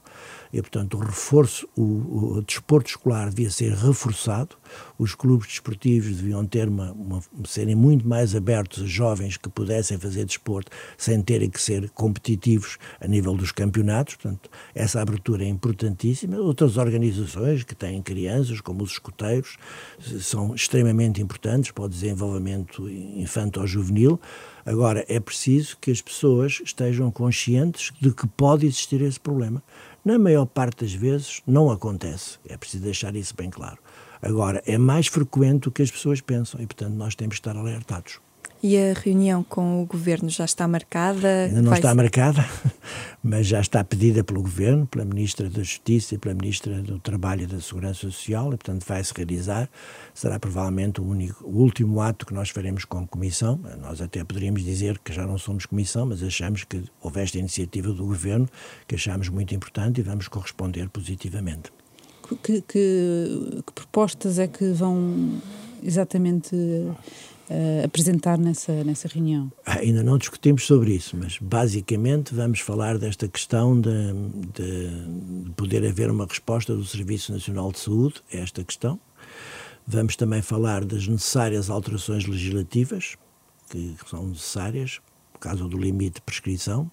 e, 0.55 0.61
portanto, 0.61 0.95
o 0.95 1.01
reforço, 1.01 1.67
o, 1.75 2.37
o 2.37 2.41
desporto 2.41 2.89
escolar 2.89 3.29
devia 3.29 3.49
ser 3.49 3.73
reforçado, 3.73 4.55
os 4.97 5.13
clubes 5.13 5.47
desportivos 5.47 6.15
deviam 6.15 6.45
ter 6.45 6.69
uma, 6.69 6.93
uma, 6.93 7.21
serem 7.45 7.75
muito 7.75 8.07
mais 8.07 8.33
abertos 8.33 8.83
a 8.83 8.85
jovens 8.85 9.35
que 9.35 9.49
pudessem 9.49 9.97
fazer 9.97 10.23
desporto 10.23 10.71
sem 10.97 11.21
terem 11.21 11.49
que 11.49 11.61
ser 11.61 11.89
competitivos 11.89 12.77
a 13.01 13.07
nível 13.07 13.35
dos 13.35 13.51
campeonatos, 13.51 14.15
portanto, 14.15 14.49
essa 14.73 15.01
abertura 15.01 15.43
é 15.43 15.47
importantíssima. 15.49 16.37
Outras 16.37 16.77
organizações 16.77 17.63
que 17.63 17.75
têm 17.75 18.01
crianças, 18.01 18.61
como 18.61 18.81
os 18.81 18.91
escuteiros, 18.91 19.57
são 20.21 20.55
extremamente 20.55 21.21
importantes 21.21 21.71
para 21.71 21.83
o 21.83 21.89
desenvolvimento 21.89 22.87
infanto-juvenil. 22.89 24.21
Agora, 24.65 25.05
é 25.07 25.19
preciso 25.19 25.77
que 25.79 25.91
as 25.91 26.01
pessoas 26.01 26.59
estejam 26.63 27.11
conscientes 27.11 27.93
de 28.01 28.11
que 28.11 28.25
pode 28.25 28.65
existir 28.65 28.99
esse 29.01 29.19
problema. 29.19 29.61
Na 30.03 30.17
maior 30.17 30.45
parte 30.45 30.83
das 30.83 30.93
vezes 30.93 31.41
não 31.45 31.69
acontece, 31.69 32.39
é 32.49 32.57
preciso 32.57 32.83
deixar 32.83 33.15
isso 33.15 33.35
bem 33.35 33.49
claro. 33.49 33.77
Agora, 34.21 34.63
é 34.65 34.77
mais 34.77 35.05
frequente 35.05 35.63
do 35.63 35.71
que 35.71 35.83
as 35.83 35.91
pessoas 35.91 36.19
pensam 36.19 36.59
e, 36.59 36.65
portanto, 36.65 36.95
nós 36.95 37.13
temos 37.13 37.35
que 37.35 37.41
estar 37.41 37.55
alertados. 37.55 38.19
E 38.67 38.79
a 38.79 38.93
reunião 38.93 39.43
com 39.43 39.83
o 39.83 39.85
Governo 39.85 40.27
já 40.27 40.43
está 40.43 40.67
marcada? 40.67 41.43
Ainda 41.43 41.61
não 41.61 41.69
Vai 41.69 41.77
está 41.77 41.93
marcada, 41.93 42.43
mas 43.21 43.45
já 43.45 43.61
está 43.61 43.83
pedida 43.83 44.23
pelo 44.23 44.41
Governo, 44.41 44.87
pela 44.87 45.05
Ministra 45.05 45.47
da 45.47 45.61
Justiça 45.61 46.15
e 46.15 46.17
pela 46.17 46.33
Ministra 46.33 46.81
do 46.81 46.97
Trabalho 46.97 47.43
e 47.43 47.45
da 47.45 47.61
Segurança 47.61 47.99
Social, 47.99 48.47
e 48.47 48.57
portanto 48.57 48.83
vai-se 48.83 49.13
realizar. 49.15 49.69
Será 50.15 50.39
provavelmente 50.39 50.99
o, 50.99 51.03
único, 51.03 51.45
o 51.45 51.61
último 51.61 52.01
ato 52.01 52.25
que 52.25 52.33
nós 52.33 52.49
faremos 52.49 52.85
com 52.85 52.97
a 52.97 53.07
Comissão. 53.07 53.59
Nós 53.79 54.01
até 54.01 54.23
poderíamos 54.23 54.63
dizer 54.63 54.97
que 54.97 55.13
já 55.13 55.27
não 55.27 55.37
somos 55.37 55.67
Comissão, 55.67 56.07
mas 56.07 56.23
achamos 56.23 56.63
que 56.63 56.85
houve 56.99 57.21
esta 57.21 57.37
iniciativa 57.37 57.89
do 57.93 58.03
Governo, 58.03 58.49
que 58.87 58.95
achamos 58.95 59.29
muito 59.29 59.53
importante 59.53 59.99
e 59.99 60.03
vamos 60.03 60.27
corresponder 60.27 60.89
positivamente. 60.89 61.71
Que, 62.41 62.61
que, 62.61 63.61
que 63.63 63.73
propostas 63.75 64.39
é 64.39 64.47
que 64.47 64.71
vão 64.71 65.39
exatamente 65.83 66.55
uh, 67.49 67.85
apresentar 67.85 68.37
nessa, 68.37 68.83
nessa 68.83 69.07
reunião? 69.07 69.51
Ah, 69.65 69.79
ainda 69.79 70.03
não 70.03 70.17
discutimos 70.17 70.65
sobre 70.65 70.93
isso, 70.93 71.17
mas 71.17 71.37
basicamente 71.39 72.33
vamos 72.33 72.59
falar 72.59 72.97
desta 72.97 73.27
questão 73.27 73.79
de, 73.79 73.89
de, 74.53 75.43
de 75.43 75.49
poder 75.51 75.85
haver 75.85 76.09
uma 76.09 76.25
resposta 76.25 76.75
do 76.75 76.85
Serviço 76.85 77.31
Nacional 77.31 77.71
de 77.71 77.79
Saúde 77.79 78.15
a 78.33 78.37
esta 78.37 78.63
questão. 78.63 78.99
Vamos 79.87 80.15
também 80.15 80.41
falar 80.41 80.83
das 80.83 81.07
necessárias 81.07 81.69
alterações 81.69 82.25
legislativas 82.25 83.15
que 83.69 83.95
são 84.07 84.27
necessárias 84.27 84.99
por 85.33 85.39
causa 85.39 85.67
do 85.67 85.77
limite 85.77 86.15
de 86.15 86.21
prescrição 86.21 86.89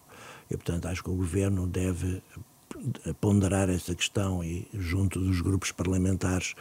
e, 0.51 0.57
portanto, 0.57 0.87
acho 0.87 1.03
que 1.03 1.11
o 1.11 1.15
Governo 1.15 1.67
deve 1.67 2.23
ponderar 3.21 3.69
essa 3.71 3.95
questão 3.95 4.43
e, 4.43 4.67
junto 4.75 5.21
dos 5.21 5.41
grupos 5.41 5.73
parlamentares, 5.73 6.55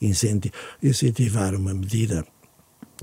incentivar 0.00 1.54
uma 1.54 1.74
medida 1.74 2.26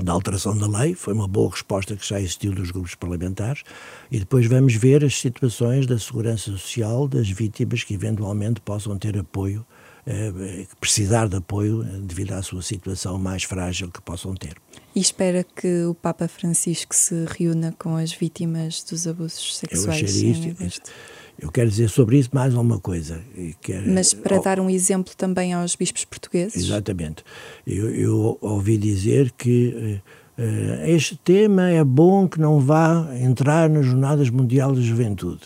da 0.01 0.11
alteração 0.11 0.57
da 0.57 0.67
lei, 0.67 0.93
foi 0.93 1.13
uma 1.13 1.27
boa 1.27 1.49
resposta 1.49 1.95
que 1.95 2.07
já 2.07 2.19
existiu 2.19 2.51
dos 2.51 2.71
grupos 2.71 2.95
parlamentares, 2.95 3.63
e 4.11 4.19
depois 4.19 4.45
vamos 4.47 4.75
ver 4.75 5.03
as 5.03 5.19
situações 5.19 5.85
da 5.85 5.97
segurança 5.97 6.51
social 6.51 7.07
das 7.07 7.29
vítimas 7.29 7.83
que 7.83 7.93
eventualmente 7.93 8.59
possam 8.61 8.97
ter 8.97 9.17
apoio, 9.17 9.65
eh, 10.05 10.67
precisar 10.79 11.27
de 11.27 11.37
apoio 11.37 11.83
eh, 11.83 11.99
devido 12.01 12.33
à 12.33 12.41
sua 12.41 12.61
situação 12.61 13.17
mais 13.17 13.43
frágil 13.43 13.89
que 13.89 14.01
possam 14.01 14.35
ter. 14.35 14.55
E 14.93 14.99
espera 14.99 15.43
que 15.43 15.85
o 15.85 15.93
Papa 15.93 16.27
Francisco 16.27 16.95
se 16.95 17.25
reúna 17.25 17.73
com 17.77 17.95
as 17.95 18.13
vítimas 18.13 18.83
dos 18.83 19.07
abusos 19.07 19.57
sexuais? 19.57 19.85
Eu 19.85 20.07
acharia 20.07 20.55
isto, 20.67 20.91
eu 21.39 21.51
quero 21.51 21.69
dizer 21.69 21.89
sobre 21.89 22.17
isso 22.17 22.29
mais 22.33 22.53
uma 22.53 22.79
coisa. 22.79 23.21
Quero, 23.61 23.91
Mas 23.91 24.13
para 24.13 24.39
dar 24.39 24.59
um 24.59 24.69
exemplo 24.69 25.13
também 25.15 25.53
aos 25.53 25.75
bispos 25.75 26.05
portugueses? 26.05 26.55
Exatamente. 26.55 27.23
Eu, 27.67 27.89
eu 27.93 28.37
ouvi 28.41 28.77
dizer 28.77 29.31
que 29.31 29.99
uh, 30.37 30.85
este 30.87 31.17
tema 31.17 31.69
é 31.69 31.83
bom 31.83 32.27
que 32.27 32.39
não 32.39 32.59
vá 32.59 33.09
entrar 33.19 33.69
nas 33.69 33.85
Jornadas 33.85 34.29
Mundiais 34.29 34.73
da 34.73 34.81
Juventude. 34.81 35.41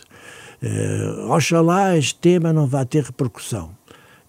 Uh, 0.62 1.30
oxalá 1.30 1.96
este 1.96 2.14
tema 2.16 2.52
não 2.52 2.66
vá 2.66 2.84
ter 2.84 3.02
repercussão. 3.02 3.70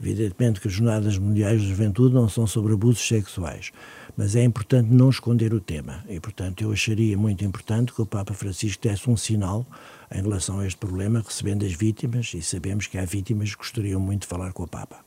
Evidentemente 0.01 0.59
que 0.59 0.67
as 0.67 0.73
Jornadas 0.73 1.17
Mundiais 1.19 1.61
da 1.61 1.67
Juventude 1.67 2.15
não 2.15 2.27
são 2.27 2.47
sobre 2.47 2.73
abusos 2.73 3.07
sexuais, 3.07 3.71
mas 4.17 4.35
é 4.35 4.43
importante 4.43 4.89
não 4.91 5.11
esconder 5.11 5.53
o 5.53 5.59
tema. 5.59 6.03
E, 6.09 6.19
portanto, 6.19 6.63
eu 6.63 6.71
acharia 6.71 7.15
muito 7.15 7.45
importante 7.45 7.93
que 7.93 8.01
o 8.01 8.05
Papa 8.05 8.33
Francisco 8.33 8.81
desse 8.81 9.07
um 9.07 9.15
sinal 9.15 9.63
em 10.13 10.21
relação 10.21 10.59
a 10.59 10.67
este 10.67 10.77
problema, 10.77 11.23
recebendo 11.25 11.65
as 11.65 11.73
vítimas, 11.73 12.33
e 12.33 12.41
sabemos 12.41 12.87
que 12.87 12.97
há 12.97 13.05
vítimas 13.05 13.51
que 13.51 13.57
gostariam 13.57 13.99
muito 13.99 14.21
de 14.21 14.27
falar 14.27 14.51
com 14.53 14.63
o 14.63 14.67
Papa. 14.67 14.99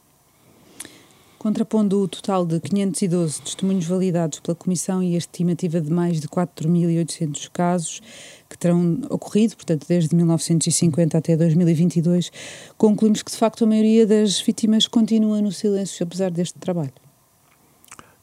Contrapondo 1.39 2.01
o 2.01 2.09
total 2.09 2.47
de 2.47 2.59
512 2.59 3.43
testemunhos 3.43 3.85
validados 3.85 4.41
pela 4.41 4.55
Comissão 4.55 5.03
e 5.03 5.15
a 5.15 5.19
estimativa 5.19 5.79
de 5.79 5.91
mais 5.91 6.19
de 6.19 6.27
4.800 6.27 7.51
casos 7.53 8.01
que 8.49 8.57
terão 8.57 9.03
ocorrido, 9.11 9.55
portanto, 9.55 9.85
desde 9.87 10.17
1950 10.17 11.19
até 11.19 11.37
2022, 11.37 12.33
concluímos 12.79 13.23
que, 13.23 13.31
de 13.31 13.37
facto, 13.37 13.65
a 13.65 13.67
maioria 13.67 14.07
das 14.07 14.41
vítimas 14.41 14.87
continua 14.87 15.43
no 15.43 15.53
silêncio, 15.53 16.03
apesar 16.03 16.31
deste 16.31 16.59
trabalho. 16.59 16.95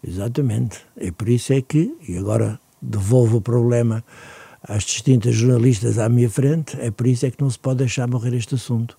Exatamente. 0.04 0.80
É 0.98 1.12
por 1.12 1.30
isso 1.30 1.54
é 1.54 1.62
que, 1.62 1.96
e 2.08 2.18
agora 2.18 2.60
devolvo 2.82 3.38
o 3.38 3.42
problema 3.42 4.04
às 4.72 4.84
distintas 4.84 5.36
jornalistas 5.36 6.00
à 6.00 6.08
minha 6.08 6.30
frente, 6.30 6.78
é 6.80 6.90
por 6.90 7.06
isso 7.06 7.26
é 7.26 7.32
que 7.32 7.42
não 7.42 7.50
se 7.50 7.60
pode 7.60 7.80
deixar 7.80 8.08
morrer 8.08 8.34
este 8.34 8.56
assunto. 8.56 8.98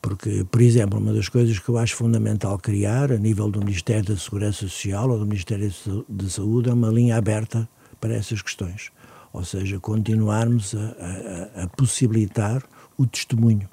Porque, 0.00 0.44
por 0.50 0.60
exemplo, 0.60 0.98
uma 0.98 1.12
das 1.12 1.28
coisas 1.28 1.58
que 1.58 1.68
eu 1.68 1.78
acho 1.78 1.94
fundamental 1.96 2.58
criar, 2.58 3.12
a 3.12 3.18
nível 3.18 3.50
do 3.50 3.60
Ministério 3.60 4.04
da 4.04 4.16
Segurança 4.16 4.60
Social 4.60 5.10
ou 5.10 5.18
do 5.18 5.26
Ministério 5.26 5.72
da 6.08 6.28
Saúde, 6.28 6.70
é 6.70 6.72
uma 6.72 6.88
linha 6.88 7.16
aberta 7.16 7.68
para 8.00 8.14
essas 8.14 8.42
questões. 8.42 8.90
Ou 9.32 9.44
seja, 9.44 9.78
continuarmos 9.78 10.74
a, 10.74 11.60
a, 11.60 11.64
a 11.64 11.66
possibilitar 11.68 12.62
o 12.96 13.06
testemunho 13.06 13.68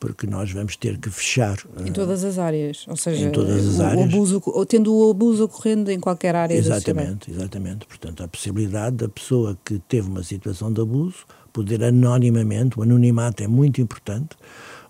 porque 0.00 0.26
nós 0.26 0.50
vamos 0.52 0.76
ter 0.76 0.98
que 0.98 1.10
fechar. 1.10 1.58
Em 1.84 1.92
todas 1.92 2.24
as 2.24 2.38
áreas, 2.38 2.86
ou 2.88 2.96
seja, 2.96 3.26
em 3.26 3.32
todas 3.32 3.66
as 3.66 3.78
o, 3.78 3.82
áreas. 3.82 4.14
Abuso, 4.14 4.42
tendo 4.68 4.94
o 4.94 5.10
abuso 5.10 5.44
ocorrendo 5.44 5.90
em 5.90 5.98
qualquer 5.98 6.36
área 6.36 6.54
Exatamente, 6.54 7.30
exatamente. 7.30 7.86
Portanto, 7.86 8.22
a 8.22 8.28
possibilidade 8.28 8.96
da 8.96 9.08
pessoa 9.08 9.58
que 9.64 9.78
teve 9.88 10.08
uma 10.08 10.22
situação 10.22 10.72
de 10.72 10.80
abuso 10.80 11.26
poder 11.52 11.82
anonimamente, 11.82 12.78
o 12.78 12.82
anonimato 12.82 13.42
é 13.42 13.48
muito 13.48 13.80
importante, 13.80 14.36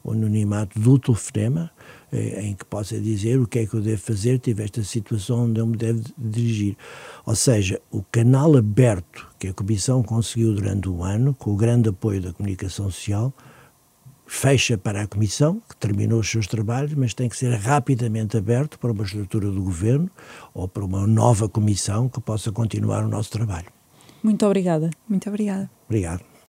o 0.04 0.12
anonimato 0.12 0.78
do 0.78 0.98
telefonema, 0.98 1.70
eh, 2.12 2.42
em 2.42 2.54
que 2.54 2.64
possa 2.64 3.00
dizer 3.00 3.38
o 3.38 3.46
que 3.46 3.60
é 3.60 3.66
que 3.66 3.74
eu 3.74 3.80
devo 3.80 4.00
fazer, 4.00 4.38
tive 4.38 4.62
esta 4.62 4.82
situação 4.82 5.44
onde 5.44 5.60
eu 5.60 5.66
me 5.66 5.76
devo 5.76 6.02
dirigir. 6.18 6.76
Ou 7.24 7.34
seja, 7.34 7.80
o 7.90 8.02
canal 8.02 8.56
aberto 8.56 9.26
que 9.38 9.48
a 9.48 9.54
Comissão 9.54 10.02
conseguiu 10.02 10.54
durante 10.54 10.88
o 10.88 11.02
ano, 11.02 11.34
com 11.34 11.52
o 11.52 11.56
grande 11.56 11.88
apoio 11.88 12.20
da 12.20 12.32
comunicação 12.32 12.90
social, 12.90 13.32
fecha 14.28 14.76
para 14.76 15.02
a 15.02 15.06
Comissão, 15.06 15.60
que 15.66 15.74
terminou 15.74 16.20
os 16.20 16.30
seus 16.30 16.46
trabalhos, 16.46 16.92
mas 16.92 17.14
tem 17.14 17.28
que 17.28 17.36
ser 17.36 17.52
rapidamente 17.54 18.36
aberto 18.36 18.78
para 18.78 18.92
uma 18.92 19.02
estrutura 19.02 19.50
do 19.50 19.62
Governo 19.62 20.10
ou 20.52 20.68
para 20.68 20.84
uma 20.84 21.06
nova 21.06 21.48
Comissão 21.48 22.08
que 22.08 22.20
possa 22.20 22.52
continuar 22.52 23.02
o 23.04 23.08
nosso 23.08 23.30
trabalho. 23.30 23.66
Muito 24.22 24.44
obrigada. 24.44 24.90
Muito 25.08 25.28
obrigada. 25.28 25.70
Obrigado. 25.88 26.27